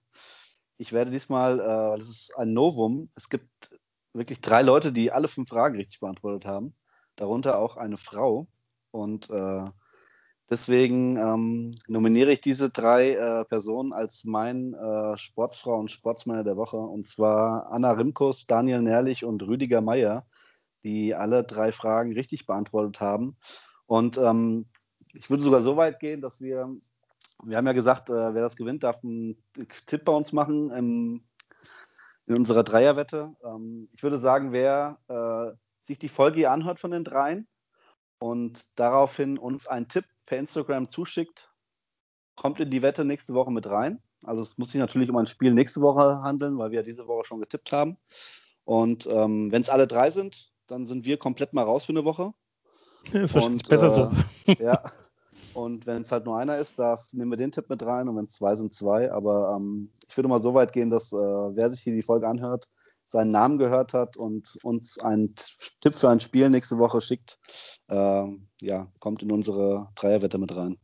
[0.77, 3.77] Ich werde diesmal, äh, das ist ein Novum, es gibt
[4.13, 6.75] wirklich drei Leute, die alle fünf Fragen richtig beantwortet haben,
[7.17, 8.49] darunter auch eine Frau.
[8.91, 9.65] Und äh,
[10.51, 16.57] Deswegen ähm, nominiere ich diese drei äh, Personen als mein äh, Sportfrau und Sportsmänner der
[16.57, 16.79] Woche.
[16.79, 20.27] Und zwar Anna Rimkus, Daniel Nährlich und Rüdiger Meier,
[20.85, 23.37] die alle drei Fragen richtig beantwortet haben.
[23.85, 24.67] Und ähm,
[25.13, 26.75] ich würde sogar so weit gehen, dass wir,
[27.45, 29.43] wir haben ja gesagt, äh, wer das gewinnt, darf einen
[29.87, 31.25] Tipp bei uns machen im,
[32.27, 33.35] in unserer Dreierwette.
[33.45, 37.47] Ähm, ich würde sagen, wer äh, sich die Folge hier anhört von den dreien
[38.19, 41.51] und daraufhin uns einen Tipp per Instagram zuschickt,
[42.37, 44.03] kommt in die Wette nächste Woche mit rein.
[44.25, 47.07] Also es muss sich natürlich um ein Spiel nächste Woche handeln, weil wir ja diese
[47.07, 47.97] Woche schon getippt haben.
[48.65, 52.05] Und ähm, wenn es alle drei sind, dann sind wir komplett mal raus für eine
[52.05, 52.33] Woche.
[53.11, 54.13] Das ist Und, besser
[54.47, 54.63] äh, so.
[54.63, 54.83] Ja.
[55.55, 58.07] Und wenn es halt nur einer ist, darf, nehmen wir den Tipp mit rein.
[58.07, 59.11] Und wenn es zwei sind, zwei.
[59.11, 62.29] Aber ähm, ich würde mal so weit gehen, dass äh, wer sich hier die Folge
[62.29, 62.69] anhört,
[63.09, 65.35] seinen Namen gehört hat und uns einen
[65.81, 67.39] Tipp für ein Spiel nächste Woche schickt,
[67.89, 68.25] äh,
[68.61, 70.79] ja, kommt in unsere Dreierwette mit rein.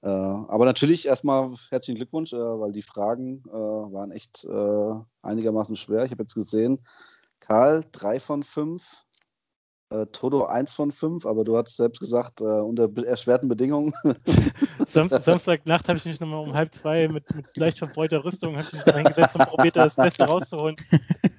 [0.00, 5.76] Äh, aber natürlich erstmal herzlichen Glückwunsch, äh, weil die Fragen äh, waren echt äh, einigermaßen
[5.76, 6.04] schwer.
[6.04, 6.84] Ich habe jetzt gesehen,
[7.38, 9.01] Karl, drei von fünf,
[9.92, 13.92] äh, Toto, eins von fünf, aber du hast selbst gesagt, äh, unter be- erschwerten Bedingungen.
[14.88, 18.72] Samstag, Samstagnacht habe ich mich nochmal um halb zwei mit, mit leicht verbreuter Rüstung ich
[18.72, 20.76] mich da hingesetzt und probiert, da das Beste rauszuholen.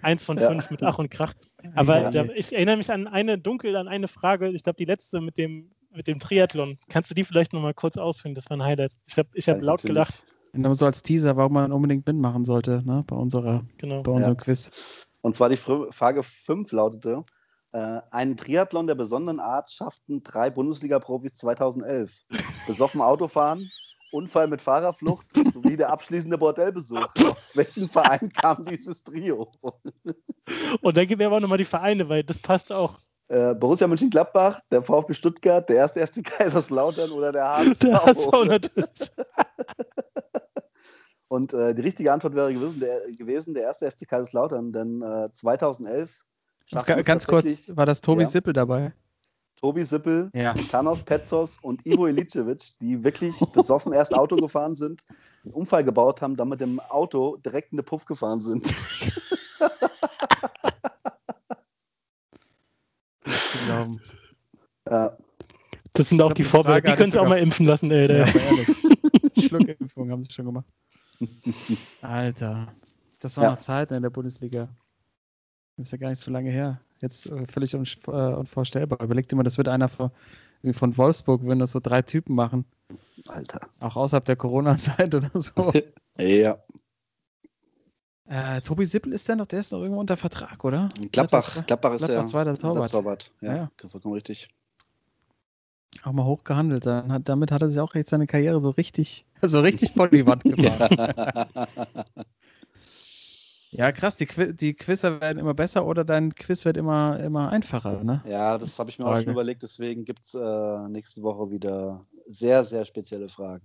[0.02, 0.50] eins von Ja.
[0.50, 1.34] fünf mit Ach und Krach.
[1.76, 2.12] Aber Ja.
[2.12, 5.38] da, ich erinnere mich an eine dunkel, an eine Frage, ich glaube die letzte mit
[5.38, 6.78] dem, mit dem Triathlon.
[6.90, 8.36] Kannst du die vielleicht nochmal kurz ausführen?
[8.36, 8.92] Das war ein Highlight.
[9.06, 9.90] Ich habe ich hab Ja, laut natürlich.
[9.96, 10.26] gelacht.
[10.56, 13.04] Nur so als Teaser, warum man unbedingt mitmachen sollte, ne?
[13.08, 14.04] Bei unserer, Genau.
[14.04, 14.70] bei unserem Quiz.
[15.22, 17.24] Und zwar die Fr- Frage 5 lautete:
[17.74, 22.26] äh, Einen Triathlon der besonderen Art schafften drei Bundesliga-Profis 2011.
[22.68, 23.70] Besoffen Autofahren,
[24.12, 27.08] Unfall mit Fahrerflucht sowie der abschließende Bordellbesuch.
[27.30, 29.52] Aus welchem Verein kam dieses Trio?
[30.82, 32.96] Und dann gib mir aber nochmal die Vereine, weil das passt auch.
[33.30, 37.80] Äh, Borussia Mönchengladbach, der VfB Stuttgart, der erste FC Kaiserslautern oder der HSV?
[37.80, 38.86] Der HSV natürlich.
[41.28, 45.30] Und äh, die richtige Antwort wäre gewesen der, gewesen, der erste FC Kaiserslautern, denn äh,
[45.34, 46.26] 2011 schafften Ga es
[47.06, 48.30] ganz kurz, war das Tobi Ja.
[48.30, 48.94] Sippel dabei?
[49.62, 50.54] Tobi Sippel, Ja.
[50.72, 55.04] Thanos Petzos und Ivo Ilicevic, die wirklich besoffen erst Auto gefahren sind,
[55.46, 58.64] einen Unfall gebaut haben, dann mit dem Auto direkt in den Puff gefahren sind.
[64.90, 65.18] Ja,
[65.94, 66.82] Das sind auch die Vorbilder.
[66.82, 68.02] Die können sie auch mal impfen lassen, ey.
[68.02, 68.28] Ja, Der.
[68.28, 68.68] aber ehrlich.
[69.48, 70.66] Schluckimpfung haben sie schon gemacht.
[72.02, 72.74] Alter.
[73.20, 73.52] Das war Ja.
[73.52, 74.68] noch Zeit in der Bundesliga.
[75.78, 76.80] Das ist ja gar nicht so lange her.
[77.00, 79.02] Jetzt äh, völlig un äh, unvorstellbar.
[79.02, 80.12] Überleg dir mal, das wird einer von,
[80.74, 82.66] von Wolfsburg, würden das so drei Typen machen.
[83.28, 83.60] Alter.
[83.82, 85.72] Auch außerhalb der Corona-Zeit oder so.
[86.18, 86.58] Ja,
[88.26, 90.90] äh, Tobi Sippel ist der noch, der ist noch irgendwo unter Vertrag, oder?
[91.12, 92.92] Gladbach, Zweiter- Gladbach ist Gladbach der zweiter Torwart.
[92.92, 93.32] Torwart.
[93.42, 93.70] Ja, Ja.
[93.90, 94.48] vollkommen richtig.
[96.04, 96.86] Auch mal hoch gehandelt.
[96.86, 100.08] Dann hat, damit hat er sich auch jetzt seine Karriere so richtig, so richtig vor
[100.08, 101.16] die Wand gefahren.
[103.76, 107.52] Ja, krass, die, Qui die Quizzer werden immer besser oder dein Quiz wird immer, immer
[107.52, 108.22] einfacher, ne?
[108.26, 109.24] Ja, das habe ich mir auch Frage.
[109.24, 113.64] schon überlegt, deswegen gibt es äh, nächste Woche wieder sehr, sehr spezielle Fragen.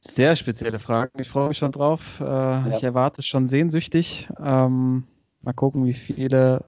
[0.00, 1.20] Sehr spezielle Fragen.
[1.20, 2.20] Ich freue mich schon drauf.
[2.20, 4.28] Äh, Ich erwarte schon sehnsüchtig.
[4.42, 5.04] Ähm,
[5.42, 6.64] mal gucken, wie viele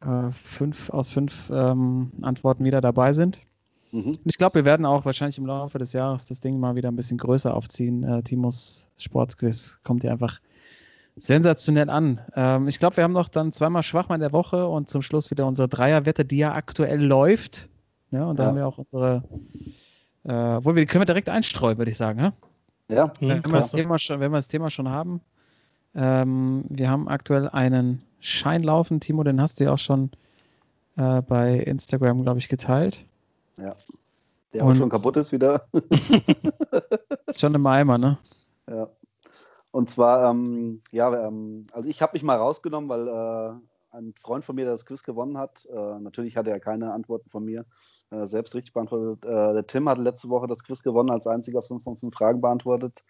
[0.00, 3.42] äh, fünf aus fünf ähm, Antworten wieder dabei sind.
[3.92, 4.08] Mhm.
[4.08, 6.90] Und ich glaube, wir werden auch wahrscheinlich im Laufe des Jahres das Ding mal wieder
[6.90, 8.02] ein bisschen größer aufziehen.
[8.02, 10.40] Äh, Timos Sportsquiz kommt ja einfach
[11.16, 12.20] sensationell an.
[12.34, 15.46] Ähm, ich glaube, wir haben noch dann zweimal Schwachmann der Woche und zum Schluss wieder
[15.46, 17.68] unsere Dreierwette, die ja aktuell läuft.
[18.10, 18.48] Ja, und da Ja.
[18.48, 19.22] haben wir auch unsere,
[20.24, 22.18] äh, obwohl wir die können wir direkt einstreuen, würde ich sagen.
[22.18, 22.32] Ja?
[22.90, 23.70] Ja, Hm, Wenn, wir das.
[23.72, 25.20] Thema schon, wenn wir das Thema schon haben,
[25.94, 29.00] ähm, wir haben aktuell einen Schein laufen.
[29.00, 30.10] Timo, den hast du ja auch schon
[30.96, 33.04] äh, bei Instagram, glaube ich, geteilt.
[33.56, 33.76] Der
[34.62, 35.66] auch Und- schon kaputt ist wieder.
[37.36, 38.18] Schon im Eimer, ne?
[38.68, 38.88] Ja.
[39.70, 44.44] Und zwar, ähm, ja, ähm, also ich habe mich mal rausgenommen, weil äh, ein Freund
[44.44, 47.64] von mir, der das Quiz gewonnen hat, äh, natürlich hatte er keine Antworten von mir
[48.10, 49.24] äh, selbst richtig beantwortet.
[49.24, 52.40] Äh, der Tim hatte letzte Woche das Quiz gewonnen, als einziger fünf von fünf Fragen
[52.40, 53.02] beantwortet.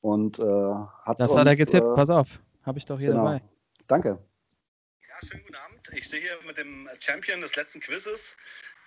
[0.00, 1.86] Und äh, hat Das uns, hat er getippt.
[1.86, 2.28] äh, Pass auf.
[2.62, 3.24] Habe ich doch hier genau.
[3.24, 3.42] dabei.
[3.86, 4.18] Danke.
[5.08, 5.88] Ja, schönen guten Abend.
[5.96, 8.36] Ich stehe hier mit dem Champion des letzten Quizzes,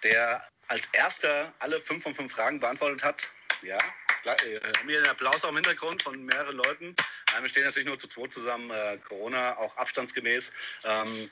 [0.03, 0.41] der
[0.71, 3.29] als erster alle fünf von fünf Fragen beantwortet hat.
[3.61, 3.77] Ja,
[4.23, 6.95] gleich, äh, haben hier einen Applaus im Hintergrund von mehreren Leuten.
[7.39, 10.51] Wir stehen natürlich nur zu zweit zusammen, äh, Corona auch abstandsgemäß.
[10.85, 11.29] Ähm,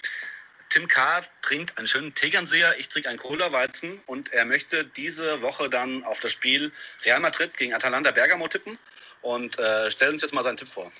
[0.68, 1.26] Tim K.
[1.42, 6.20] trinkt einen schönen Tegernseher, ich trinke einen Cola-Weizen und er möchte diese Woche dann auf
[6.20, 6.72] das Spiel
[7.06, 8.78] Real Madrid gegen Atalanta Bergamo tippen
[9.22, 10.92] und äh, stellt uns jetzt mal seinen Tipp vor.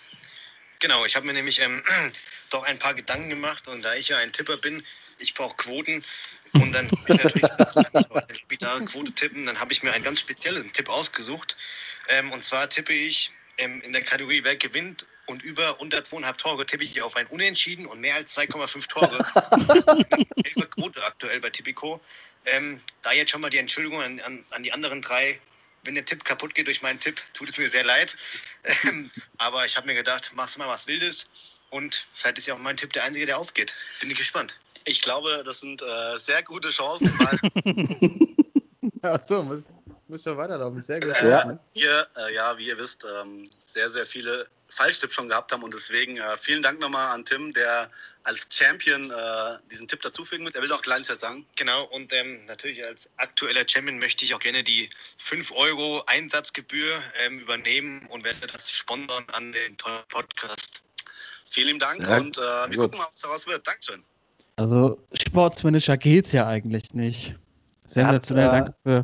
[0.80, 1.84] Genau, ich habe mir nämlich ähm,
[2.50, 4.84] doch ein paar Gedanken gemacht und da ich ja ein Tipper bin,
[5.20, 6.04] ich brauche Quoten
[6.54, 10.72] und dann will ich natürlich Spieler Quote tippen, dann habe ich mir einen ganz speziellen
[10.74, 11.56] Tipp ausgesucht
[12.10, 16.38] ähm, und zwar tippe ich ähm, in der Kategorie Wer gewinnt und über unter 2,5
[16.38, 20.06] Tore tippe ich auf ein Unentschieden und mehr als 2,5 Tore.
[20.44, 22.02] Elfer Quote aktuell bei Tipico.
[22.46, 25.40] Ähm, da jetzt schon mal die Entschuldigung an, an, an die anderen drei.
[25.84, 28.18] Wenn der Tipp kaputt geht durch meinen Tipp, tut es mir sehr leid.
[28.84, 31.30] Ähm, aber ich habe mir gedacht, machst mal was Wildes.
[31.70, 33.76] Und vielleicht ist ja auch mein Tipp der einzige, der aufgeht.
[34.00, 34.58] Bin ich gespannt.
[34.86, 38.30] Ich glaube, das sind äh, sehr gute Chancen, weil
[39.02, 39.64] Achso, muss,
[40.08, 40.82] muss schon weiterlaufen.
[40.82, 41.14] Sehr gut.
[41.22, 41.60] Ja.
[41.74, 45.64] wir, äh, ja, wie ihr wisst, ähm, sehr, sehr viele Falschtipps schon gehabt haben.
[45.64, 47.90] Und deswegen äh, vielen Dank nochmal an Tim, der
[48.24, 50.56] als Champion äh, diesen Tipp dazufügen wird.
[50.56, 51.46] Er will noch kleines jetzt sagen.
[51.56, 57.02] Genau, und ähm, natürlich als aktueller Champion möchte ich auch gerne die 5 Euro Einsatzgebühr
[57.26, 60.82] ähm, übernehmen und werde das sponsern an den tollen Podcast.
[61.50, 62.80] Vielen lieben Dank Ja, und äh, wir gut.
[62.80, 63.66] gucken mal, was daraus wird.
[63.66, 64.04] Dankeschön.
[64.60, 67.40] Also, Sportsmanager geht's ja eigentlich nicht.
[67.88, 69.04] Sensationell, hat, äh, danke für.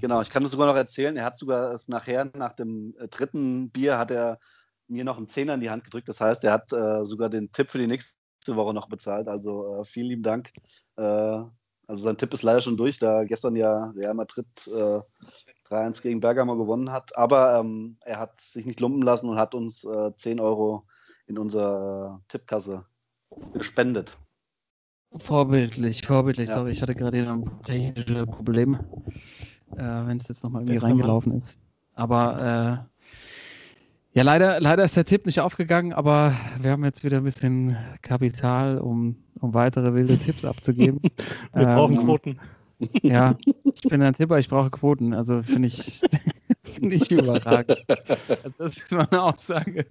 [0.00, 1.16] Genau, ich kann das sogar noch erzählen.
[1.16, 4.40] Er hat sogar es nachher, nach dem äh, dritten Bier, hat er
[4.88, 6.08] mir noch einen Zehner in die Hand gedrückt.
[6.08, 8.10] Das heißt, er hat äh, sogar den Tipp für die nächste
[8.48, 9.28] Woche noch bezahlt.
[9.28, 10.50] Also äh, vielen lieben Dank.
[10.96, 14.98] Äh, also sein Tipp ist leider schon durch, da gestern ja Real Madrid äh,
[15.72, 17.16] 3-1 gegen Bergamo gewonnen hat.
[17.16, 20.88] Aber ähm, er hat sich nicht lumpen lassen und hat uns äh, 10 Euro
[21.28, 22.84] in unsere Tippkasse
[23.54, 24.18] gespendet.
[25.18, 26.48] Vorbildlich, vorbildlich.
[26.48, 26.54] Ja.
[26.56, 28.78] Sorry, ich hatte gerade ein technisches Problem,
[29.76, 31.60] äh, wenn es jetzt nochmal irgendwie reingelaufen ist.
[31.94, 32.88] Aber
[34.14, 37.24] äh, ja, leider, leider ist der Tipp nicht aufgegangen, aber wir haben jetzt wieder ein
[37.24, 41.00] bisschen Kapital, um, um weitere wilde Tipps abzugeben.
[41.54, 42.40] Wir brauchen Ähm, Quoten.
[43.02, 45.14] Ja, ich bin ein Tipper, ich brauche Quoten.
[45.14, 46.00] Also finde ich,
[46.64, 47.84] finde ich überragend.
[48.58, 49.86] Das ist meine Aussage.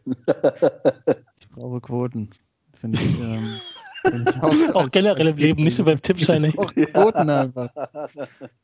[1.39, 2.29] Ich brauche Quoten.
[2.73, 3.61] Finde ich, ähm,
[4.41, 6.43] auch, Auch generell im Leben, nicht nur beim Tippschein.
[6.45, 7.69] Ich brauche Quoten einfach.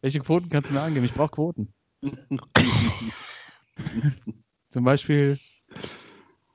[0.02, 1.06] Welche Quoten kannst du mir angeben?
[1.06, 1.74] Ich brauche Quoten.
[4.70, 5.40] Zum Beispiel,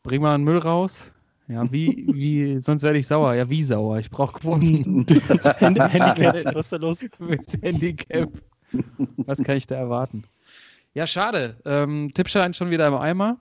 [0.03, 1.11] bring mal einen Müll raus.
[1.49, 3.35] Ja, wie, wie, sonst werde ich sauer.
[3.35, 3.99] Ja, wie sauer?
[3.99, 5.07] Ich brauche Quoten.
[5.61, 6.99] Hand- Handicap, was ist da los?
[7.63, 8.31] Handicap.
[9.19, 10.25] Was kann ich da erwarten?
[10.95, 11.57] Ja, schade.
[11.65, 13.39] Ähm, Tippschein schon wieder im Eimer.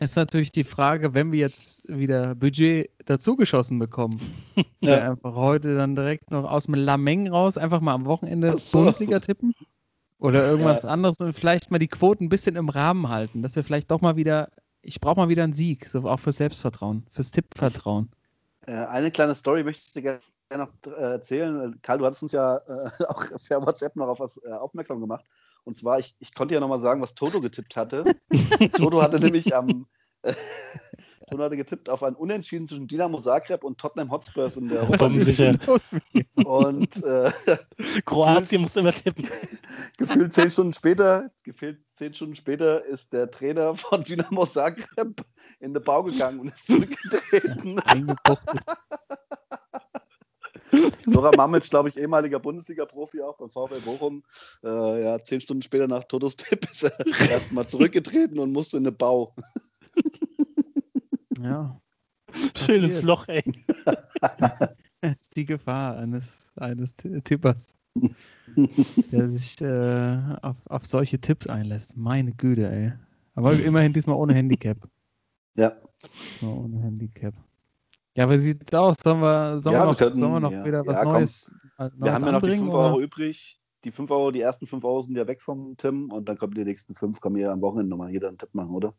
[0.00, 4.20] Ist natürlich die Frage, wenn wir jetzt wieder Budget dazugeschossen bekommen,
[4.80, 4.98] Ja.
[4.98, 5.10] ja.
[5.12, 8.78] einfach heute dann direkt noch aus dem Lameng raus, einfach mal am Wochenende so.
[8.78, 9.54] Bundesliga tippen
[10.18, 13.64] oder irgendwas anderes und vielleicht mal die Quoten ein bisschen im Rahmen halten, dass wir
[13.64, 14.50] vielleicht doch mal wieder,
[14.82, 18.10] ich brauche mal wieder einen Sieg, so auch fürs Selbstvertrauen, fürs Tippvertrauen.
[18.66, 20.20] Äh, eine kleine Story möchte ich dir gerne
[20.50, 21.78] noch äh, erzählen.
[21.82, 25.24] Karl, du hattest uns ja äh, auch per WhatsApp noch auf was aufmerksam gemacht.
[25.66, 28.04] Und zwar, ich, ich konnte ja nochmal sagen, was Toto getippt hatte.
[28.76, 29.86] Toto hatte nämlich am.
[30.22, 30.34] Äh,
[31.28, 35.10] Toto hatte getippt auf ein Unentschieden zwischen Dynamo Zagreb und Tottenham Hotspurs in der Europa
[35.10, 35.58] sicher.
[36.36, 37.32] Und äh,
[38.04, 39.28] Kroatien muss immer tippen.
[39.96, 45.20] gefühlt zehn Stunden später, gefühlt zehn Stunden später ist der Trainer von Dynamo Zagreb
[45.58, 47.80] in den Bau gegangen und ist zurückgetreten.
[47.80, 48.60] Eingebuchtet.
[51.06, 54.22] Sora Mamic, glaube ich, ehemaliger Bundesliga-Profi auch beim VfL Bochum.
[54.64, 58.84] Äh, ja, zehn Stunden später nach Totos Tipp ist er erstmal zurückgetreten und musste in
[58.84, 59.34] den Bau.
[61.38, 61.78] Ja.
[62.56, 63.02] Schönes.
[63.02, 63.42] Loch, ey.
[65.02, 67.74] Das ist die Gefahr eines, eines Ti- Tippers,
[69.12, 71.94] der sich äh, auf, auf solche Tipps einlässt.
[71.96, 72.92] Meine Güte, ey.
[73.34, 74.78] Aber immerhin diesmal ohne Handicap.
[75.56, 75.76] Ja.
[76.32, 77.34] Diesmal ohne Handicap.
[78.16, 78.96] Ja, wie sieht's aus?
[79.02, 80.64] Sollen wir, sollen Ja, wir, wir noch, könnten- sollen wir noch ja.
[80.64, 81.04] wieder was Ja.
[81.04, 82.84] Neues, äh, Neues Wir haben ja noch die anbringen, 5 oder?
[82.86, 83.60] Euro übrig.
[83.84, 86.54] Die 5 Euro, die ersten 5 Euro sind ja weg vom Tim und dann kommen
[86.54, 88.94] die nächsten 5, kann mir ja am Wochenende nochmal jeder einen Tipp machen, oder?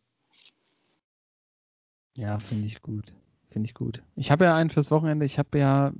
[2.14, 3.14] Ja, finde ich gut.
[3.50, 4.04] Finde ich gut.
[4.16, 5.26] Ich habe ja einen fürs Wochenende.
[5.26, 5.92] Ich habe ja,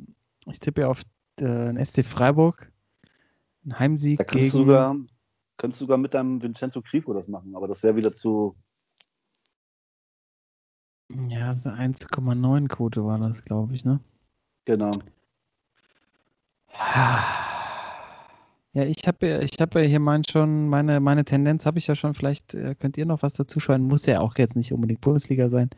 [0.46, 1.02] ich tippe ja auf
[1.40, 2.72] den SC Freiburg.
[3.66, 4.68] Ein Heimsieg Da könntest du gegen.
[4.70, 4.96] sogar,
[5.58, 8.56] könntest du sogar mit deinem Vincenzo Grifo das machen, aber das wäre wieder zu.
[11.10, 14.00] Ja, so 1,9 Quote war das, glaube ich, ne?
[14.66, 14.92] Genau.
[18.74, 21.88] Ja, ich habe ja, ich habe ja hier mein schon, meine, meine Tendenz habe ich
[21.88, 24.74] ja schon, vielleicht äh, könnt ihr noch was dazu schreiben, muss ja auch jetzt nicht
[24.74, 25.70] unbedingt Bundesliga sein.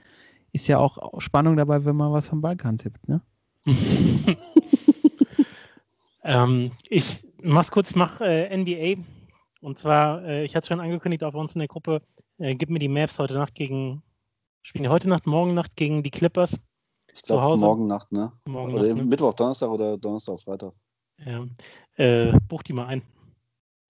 [0.52, 3.22] Ist ja auch Spannung dabei, wenn man was vom Balkan tippt, ne?
[6.24, 9.02] Ähm, ich mach's kurz, ich mache äh, NBA.
[9.62, 12.02] Und zwar, äh, ich hatte schon angekündigt auf uns in der Gruppe,
[12.38, 14.04] äh, gib mir die Maps heute Nacht gegen,
[14.62, 16.58] spielen die heute Nacht, morgen Nacht gegen die Clippers.
[17.14, 17.66] Ich Zu glaube, Hause?
[17.66, 18.32] morgen Nacht, ne?
[18.46, 19.04] Morgen Oder Nacht, ne?
[19.06, 20.74] Mittwoch, Donnerstag oder Donnerstag, Freitag.
[21.18, 21.46] Ja.
[21.96, 23.02] Äh, buch die mal ein.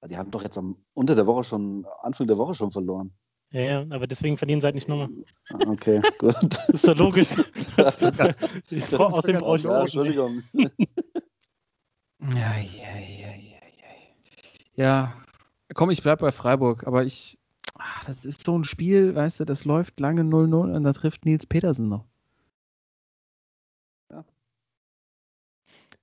[0.08, 3.14] Die haben doch jetzt am unter der Woche schon, Anfang der Woche schon verloren.
[3.52, 5.10] Ja, ja, aber deswegen verlieren sie halt nicht nochmal.
[5.52, 6.36] Ah, Okay, gut.
[6.40, 7.32] Das ist doch logisch.
[8.70, 10.42] ich brauch, ist außerdem ganz brauche ich Ja, auch Entschuldigung.
[10.54, 10.70] Ja,
[12.30, 13.94] ja, ja, ja, ja.
[14.76, 15.14] Ja,
[15.74, 17.40] komm, ich bleib bei Freiburg, aber ich,
[17.80, 21.26] ach, das ist so ein Spiel, weißt du, das läuft lange 0-0 und da trifft
[21.26, 22.06] Nils Petersen noch.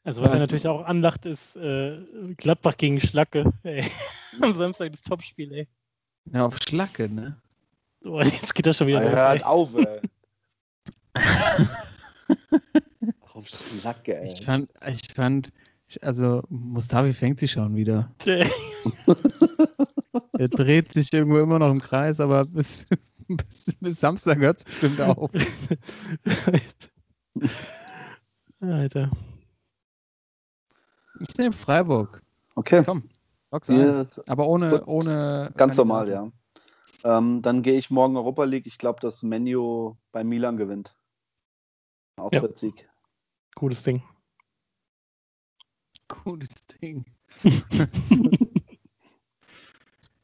[0.04, 0.40] Also was er Ja.
[0.42, 1.98] natürlich auch anlacht, ist äh,
[2.36, 3.52] Gladbach gegen Schlacke.
[3.64, 3.84] Ey.
[4.40, 5.68] Am Samstag das Topspiel, ey.
[6.32, 7.40] Ja, auf Schlacke, ne?
[8.04, 9.42] Oh, jetzt geht das schon wieder Ja, hört ey.
[9.42, 10.00] auf, ey.
[13.32, 14.32] Auf Schlacke, ey.
[14.34, 15.52] Ich fand, ich fand,
[16.03, 18.12] also Mustavi fängt sich schon wieder.
[20.39, 22.84] Er dreht sich irgendwo immer noch im Kreis, aber bis,
[23.28, 25.30] bis, bis Samstag hört es bestimmt auf.
[28.61, 29.11] Alter.
[31.20, 32.22] Ich nehme Freiburg.
[32.55, 32.82] Okay.
[32.84, 33.09] Komm,
[33.51, 34.07] lock's ein.
[34.26, 34.87] Aber ohne, Gut.
[34.87, 35.53] ohne.
[35.57, 36.30] ganz normal, ja.
[37.05, 38.66] Ähm, dann gehe ich morgen Europa League.
[38.66, 40.97] Ich glaube, dass Menu bei Milan gewinnt.
[42.16, 42.89] Auswärtssieg.
[43.55, 44.03] Gutes Ding.
[46.09, 47.04] Gutes Ding.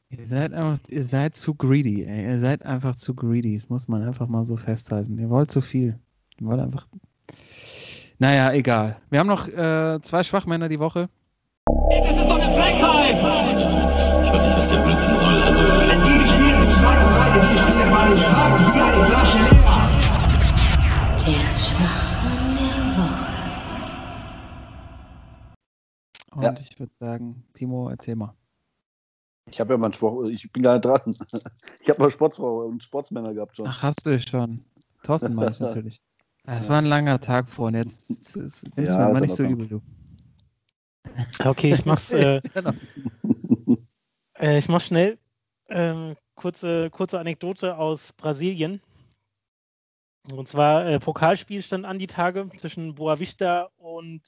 [0.09, 2.25] ihr seid einfach, ihr seid zu greedy, ey.
[2.25, 3.55] Ihr seid einfach zu greedy.
[3.55, 5.17] Das muss man einfach mal so festhalten.
[5.19, 5.99] Ihr wollt zu viel.
[6.39, 6.87] Ihr wollt einfach.
[8.19, 8.97] Naja, egal.
[9.09, 11.09] Wir haben noch äh, zwei Schwachmänner die Woche.
[11.89, 13.15] Das ist doch eine Frechheit!
[13.15, 15.41] Ich weiß nicht, was der Blödsinn soll.
[15.41, 19.03] Also, Wenn die gespielt in zwei und drei, die Spiele waren ich stark wie eine
[19.03, 19.89] Flasche leer.
[21.25, 22.02] Der Schwachmann
[26.47, 26.65] Und Ja.
[26.65, 28.35] ich würde sagen, Timo, erzähl mal.
[29.49, 30.99] Ich habe ja mal einen Sport, ich bin gar nicht dran.
[31.81, 33.67] Ich habe mal Sportsfrau und Sportsmänner gehabt schon.
[33.67, 34.59] Ach, hast du schon.
[35.03, 36.01] Thorsten meine ich natürlich.
[36.45, 37.75] Es war ein langer Tag vorhin.
[37.75, 39.81] Jetzt nimmst du Ja, mir mal nicht so übel, du.
[41.45, 42.41] Okay, ich mach's, äh,
[44.39, 45.17] äh, ich mach schnell.
[45.69, 48.81] Ähm, kurze, kurze Anekdote aus Brasilien.
[50.31, 54.21] Und zwar äh, Pokalspiel stand an die Tage zwischen Boa Vista und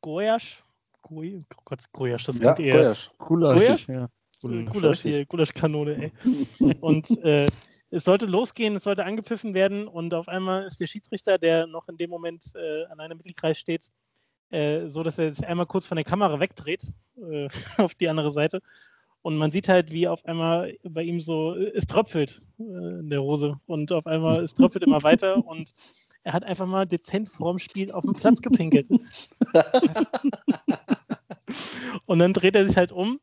[0.00, 0.62] Goiás.
[1.10, 1.22] Oh
[1.64, 3.10] Gott, Goiás, das Ja, eher Goyasch.
[3.18, 3.54] Cooler.
[3.54, 3.88] Gulasch?
[3.88, 4.08] Ja.
[4.42, 6.12] Gulasch hier, Gulaschkanone, ey.
[6.80, 7.46] Und äh,
[7.90, 11.88] es sollte losgehen, es sollte angepfiffen werden und auf einmal ist der Schiedsrichter, der noch
[11.88, 13.90] in dem Moment äh, an einem Mittelkreis steht,
[14.50, 17.48] äh, so, dass er sich einmal kurz von der Kamera wegdreht äh,
[17.78, 18.60] auf die andere Seite
[19.22, 23.22] und man sieht halt, wie auf einmal bei ihm so, es tröpfelt äh, in der
[23.22, 25.74] Hose und auf einmal, es tröpfelt immer weiter und
[26.22, 28.88] er hat einfach mal dezent vorm Spiel auf den Platz gepinkelt.
[32.06, 33.20] und dann dreht er sich halt um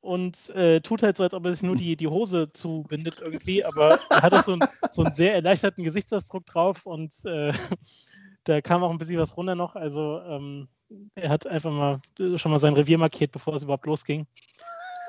[0.00, 3.64] und äh, tut halt so, als ob er sich nur die, die Hose zubindet irgendwie,
[3.64, 7.52] aber er hat auch so, einen- so einen sehr erleichterten Gesichtsausdruck drauf und äh,
[8.44, 9.76] da kam auch ein bisschen was runter noch.
[9.76, 10.68] Also ähm,
[11.14, 14.26] er hat einfach mal äh, schon mal sein Revier markiert, bevor es überhaupt losging.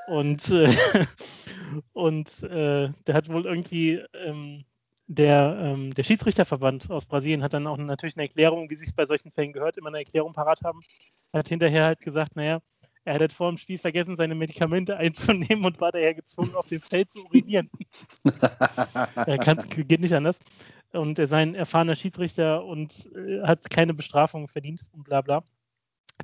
[0.06, 0.70] Und, äh,
[1.94, 4.66] und äh, der hat wohl irgendwie ähm,
[5.08, 8.94] der, ähm, der Schiedsrichterverband aus Brasilien hat dann auch natürlich eine Erklärung, wie sich es
[8.94, 10.82] bei solchen Fällen gehört, immer eine Erklärung parat haben.
[11.32, 12.62] Er hat hinterher halt gesagt, naja,
[13.06, 16.68] er hat halt vor dem Spiel vergessen, seine Medikamente einzunehmen und war daher gezwungen, auf
[16.68, 17.70] dem Feld zu urinieren.
[19.16, 20.40] er kann, geht nicht anders.
[20.94, 25.44] Und er sei ein erfahrener Schiedsrichter und äh, hat keine Bestrafung verdient und bla bla.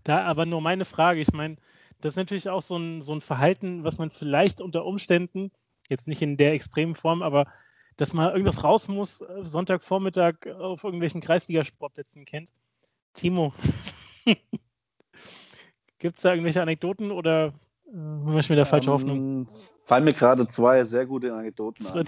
[0.03, 1.57] Da aber nur meine Frage, ich meine,
[2.01, 5.51] das ist natürlich auch so ein, so ein Verhalten, was man vielleicht unter Umständen,
[5.89, 7.47] jetzt nicht in der extremen Form, aber
[7.99, 12.53] dass mal irgendwas raus muss, äh, Sonntagvormittag auf irgendwelchen Kreisligasportplätzen kennt.
[13.13, 13.53] Timo,
[15.99, 17.47] gibt es da irgendwelche Anekdoten oder
[17.87, 19.17] äh, bin ich mir da falsche Hoffnung?
[19.17, 19.47] Ähm,
[19.83, 22.05] fallen mir gerade zwei sehr gute Anekdoten an.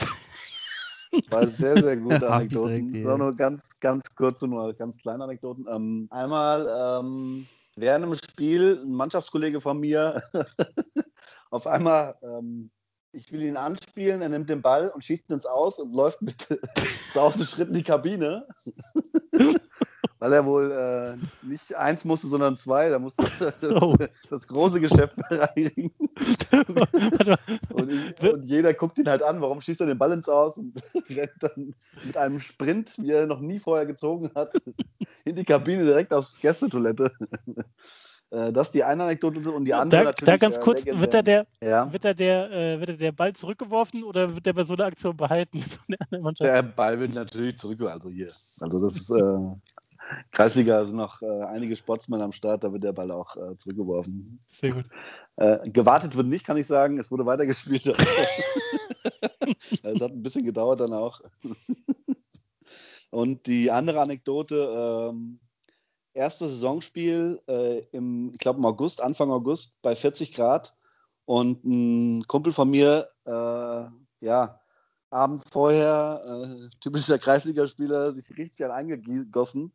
[1.27, 3.03] Zwei sehr, sehr gute Anekdoten.
[3.03, 5.65] So nur ganz, ganz kurze, nur ganz kleine Anekdoten.
[5.69, 10.23] Ähm, einmal ähm, während einem Spiel ein Mannschaftskollege von mir
[11.49, 12.71] auf einmal, ähm,
[13.13, 16.21] ich will ihn anspielen, er nimmt den Ball und schießt ihn ins Aus und läuft
[16.21, 16.47] mit
[17.13, 18.47] tausend Schritten in die Kabine.
[20.19, 22.89] Weil er wohl äh, nicht eins musste, sondern zwei.
[22.89, 23.25] Da musste
[23.81, 23.95] Oh.
[24.29, 25.91] das große Geschäft reinigen.
[27.73, 30.79] Und, und jeder guckt ihn halt an, warum schießt er den Ball ins Aus und
[31.09, 31.73] rennt dann
[32.05, 34.53] mit einem Sprint, wie er noch nie vorher gezogen hat,
[35.25, 37.11] in die Kabine direkt aufs Gästetoilette.
[38.31, 40.25] Äh, Das ist die eine Anekdote und die andere Da, natürlich.
[40.25, 41.01] da ganz äh, kurz, legendär.
[41.01, 44.45] wird da, der, Ja, wird, da der, äh, wird da der Ball zurückgeworfen oder wird
[44.45, 46.49] der bei so einer Aktion behalten von der anderen Mannschaft?
[46.49, 47.81] der Ball wird natürlich zurück.
[47.83, 48.27] Also hier.
[48.61, 49.55] Also das ist äh,
[50.31, 54.39] Kreisliga sind noch äh, einige Sportsmänner am Start, da wird der Ball auch äh, zurückgeworfen.
[54.59, 54.85] Sehr gut.
[55.37, 56.99] Äh, gewartet wird nicht, kann ich sagen.
[56.99, 57.85] Es wurde weitergespielt.
[59.71, 61.21] es hat ein bisschen gedauert dann auch.
[63.09, 65.39] Und die andere Anekdote, ähm,
[66.13, 70.75] erstes Saisonspiel äh, im, ich glaube im August, Anfang August bei 40 Grad.
[71.25, 74.59] Und ein Kumpel von mir, äh, ja,
[75.09, 79.71] Abend vorher, äh, typischer Kreisligaspieler, sich richtig eingegossen.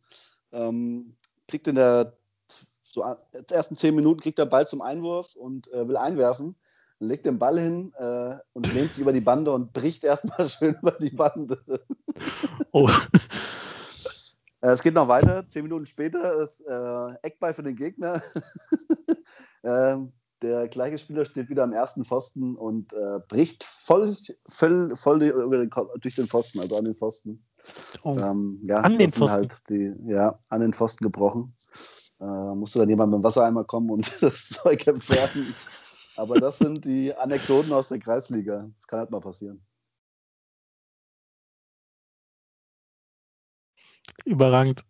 [0.52, 1.14] Ähm,
[1.46, 2.16] kriegt in der
[2.82, 3.18] so, a-
[3.50, 6.56] ersten zehn Minuten kriegt er Ball zum Einwurf und äh, will einwerfen.
[6.98, 10.74] Legt den Ball hin äh, und lehnt sich über die Bande und bricht erstmal schön
[10.80, 11.62] über die Bande.
[12.72, 12.92] Oh, Äh,
[14.60, 15.48] Es geht noch weiter.
[15.48, 18.22] Zehn Minuten später ist äh, Eckball für den Gegner.
[19.62, 20.12] ähm,
[20.42, 24.14] der gleiche Spieler steht wieder am ersten Pfosten und äh, bricht voll,
[24.46, 25.70] voll, voll den,
[26.00, 27.44] durch den Pfosten, also an den Pfosten.
[28.02, 28.16] oh.
[28.18, 31.54] Ähm, ja, An den sind Halt die, ja, an den Pfosten gebrochen.
[32.20, 35.54] Äh, musste dann jemand mit dem Wassereimer kommen und das Zeug entfernen.
[36.16, 38.70] Aber das sind die Anekdoten aus der Kreisliga.
[38.76, 39.64] Das kann halt mal passieren.
[44.24, 44.84] Überragend.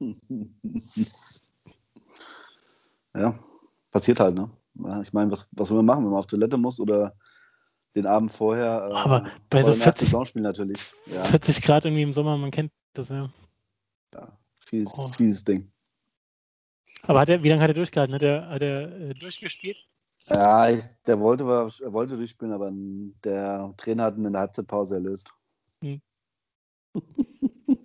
[3.14, 3.38] ja,
[3.90, 4.50] passiert halt, ne?
[5.02, 7.14] Ich meine, was, was will man machen, wenn man auf Toilette muss oder
[7.94, 8.88] den Abend vorher?
[8.90, 10.92] Äh, Aber bei so dem ersten 40 Saisonspiel natürlich.
[11.06, 13.30] Ja, 40 Grad irgendwie im Sommer, man kennt das ja.
[14.12, 15.08] ja fieses, Oh.
[15.08, 15.70] fieses Ding.
[17.02, 18.14] Aber hat er, wie lange hat er durchgehalten?
[18.14, 19.86] Hat er, hat er äh, durchgespielt?
[20.26, 24.94] Ja, ich, der wollte, er wollte durchspielen, aber der Trainer hat ihn in der Halbzeitpause
[24.94, 25.32] erlöst.
[25.82, 25.98] Ja,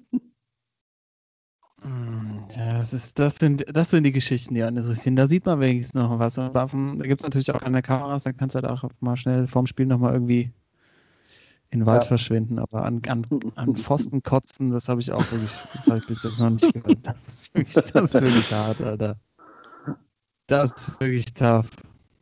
[2.55, 5.15] das, ist, das, sind, das sind die Geschichten, die interessieren.
[5.15, 6.35] Da sieht man wenigstens noch was.
[6.35, 6.49] Da
[7.01, 9.85] gibt es natürlich auch keine Kameras, dann kannst du halt auch mal schnell vorm Spiel
[9.85, 10.51] nochmal irgendwie
[11.71, 12.07] in den Wald Ja.
[12.07, 13.25] verschwinden, aber an, an,
[13.55, 15.83] an Pfosten kotzen, das habe ich auch wirklich, an, an Pfosten kotzen, das habe ich
[15.83, 16.97] auch wirklich, das habe ich bis jetzt noch nicht gehört.
[17.03, 19.15] Das ist wirklich, das ist wirklich hart, Alter.
[20.47, 21.69] Das ist wirklich tough.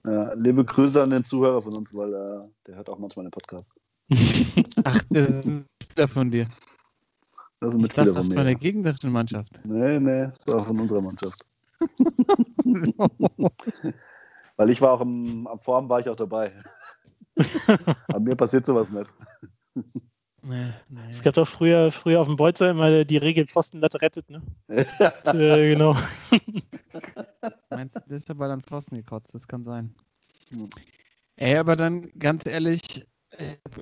[0.06, 3.32] Ja, liebe Grüße an den Zuhörer von uns, weil äh, der hört auch manchmal den
[3.32, 3.66] Podcast.
[4.84, 6.48] Ach, das ist ein Spieler von dir.
[7.60, 9.60] Das ist ein Ich dachte, das von von der gegnerischen Mannschaft.
[9.64, 11.48] Nee, nee, das war von unserer Mannschaft.
[14.58, 16.52] Weil ich war auch im, am Form war ich auch dabei.
[18.08, 19.14] Aber mir passiert sowas nicht.
[20.44, 21.12] nee, nee.
[21.12, 24.42] Es gab doch früher, früher auf dem Bolzer immer die Regel Pfostenlatte rettet, ne?
[24.68, 25.96] äh, genau.
[27.70, 29.94] Meinst du, das ist aber dann Pfosten gekotzt, das kann sein.
[30.50, 30.70] Hm.
[31.36, 33.06] Ey, aber dann ganz ehrlich,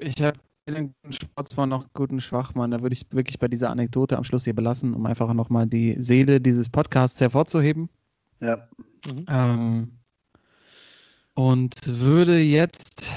[0.02, 2.72] ich habe einen guten Sportsmann, noch einen guten Schwachmann.
[2.72, 5.68] Da würde ich es wirklich bei dieser Anekdote am Schluss hier belassen, um einfach nochmal
[5.68, 7.90] die Seele dieses Podcasts hervorzuheben.
[8.40, 8.68] Ja,
[9.28, 9.92] Ähm,
[11.36, 13.12] und würde jetzt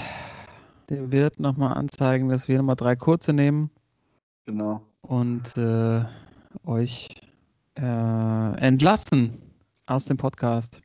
[0.90, 3.70] dem Wirt nochmal anzeigen, dass wir nochmal drei kurze nehmen
[4.44, 4.82] genau.
[5.02, 6.04] und äh,
[6.64, 7.08] euch
[7.78, 9.38] äh, entlassen
[9.86, 10.80] aus dem Podcast.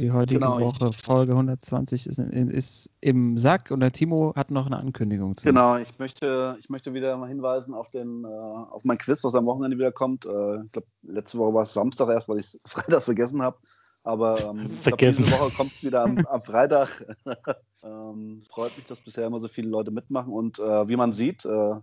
[0.00, 4.50] Die heutige Genau, ich- Woche, Folge 120, ist, ist im Sack und der Timo hat
[4.50, 5.46] noch eine Ankündigung zu.
[5.46, 9.34] Genau, ich möchte, ich möchte wieder mal hinweisen auf, den, äh, auf mein Quiz, was
[9.36, 10.26] am Wochenende wieder kommt.
[10.26, 13.56] Äh, ich glaube, letzte Woche war es Samstag erst, weil ich es freitags vergessen habe.
[14.02, 15.22] Aber ähm, ich glaub, Vergessen.
[15.22, 17.06] diese Woche kommt es wieder am, am Freitag.
[17.84, 20.32] ähm, freut mich, dass bisher immer so viele Leute mitmachen.
[20.32, 21.74] Und äh, wie man sieht, äh,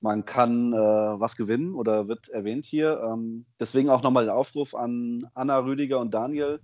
[0.00, 3.00] man kann äh, was gewinnen oder wird erwähnt hier.
[3.04, 6.60] Ähm, deswegen auch nochmal den Aufruf an Anna, Rüdiger und Daniel.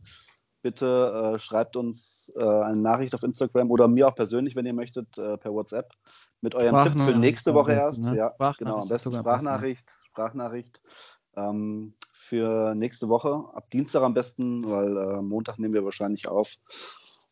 [0.62, 4.74] Bitte äh, schreibt uns äh, eine Nachricht auf Instagram oder mir auch persönlich, wenn ihr
[4.74, 5.94] möchtet, äh, per WhatsApp
[6.42, 8.12] mit eurem Tipp für nächste Woche besten, erst.
[8.12, 8.18] ne?
[8.18, 9.14] Ja, Sprachnachricht genau, am besten.
[9.14, 10.82] Sprachnachricht, Sprachnachricht
[11.36, 16.54] ähm, für nächste Woche, ab Dienstag am besten, weil äh, Montag nehmen wir wahrscheinlich auf.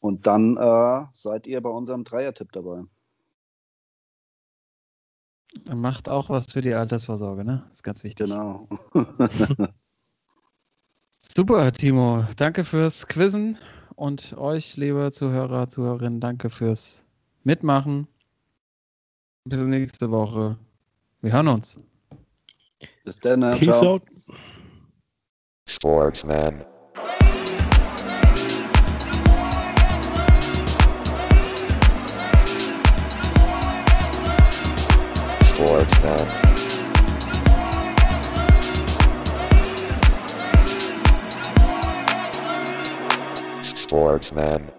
[0.00, 2.84] Und dann äh, seid ihr bei unserem Dreier-Tipp dabei.
[5.74, 7.64] Macht auch was für die Altersvorsorge, ne?
[7.68, 8.30] Das ist ganz wichtig.
[8.30, 8.68] Genau.
[11.38, 12.24] Super, Timo.
[12.36, 13.56] Danke fürs Quizzen
[13.94, 17.04] und euch, liebe Zuhörer, Zuhörerinnen, danke fürs
[17.44, 18.08] Mitmachen.
[19.44, 20.58] Bis nächste Woche.
[21.20, 21.78] Wir hören uns.
[23.04, 23.42] Bis dann.
[23.52, 23.92] Peace ciao.
[23.92, 24.02] out.
[25.68, 26.64] Sportsman.
[35.44, 36.37] Sportsman.
[43.88, 44.77] Sportsman.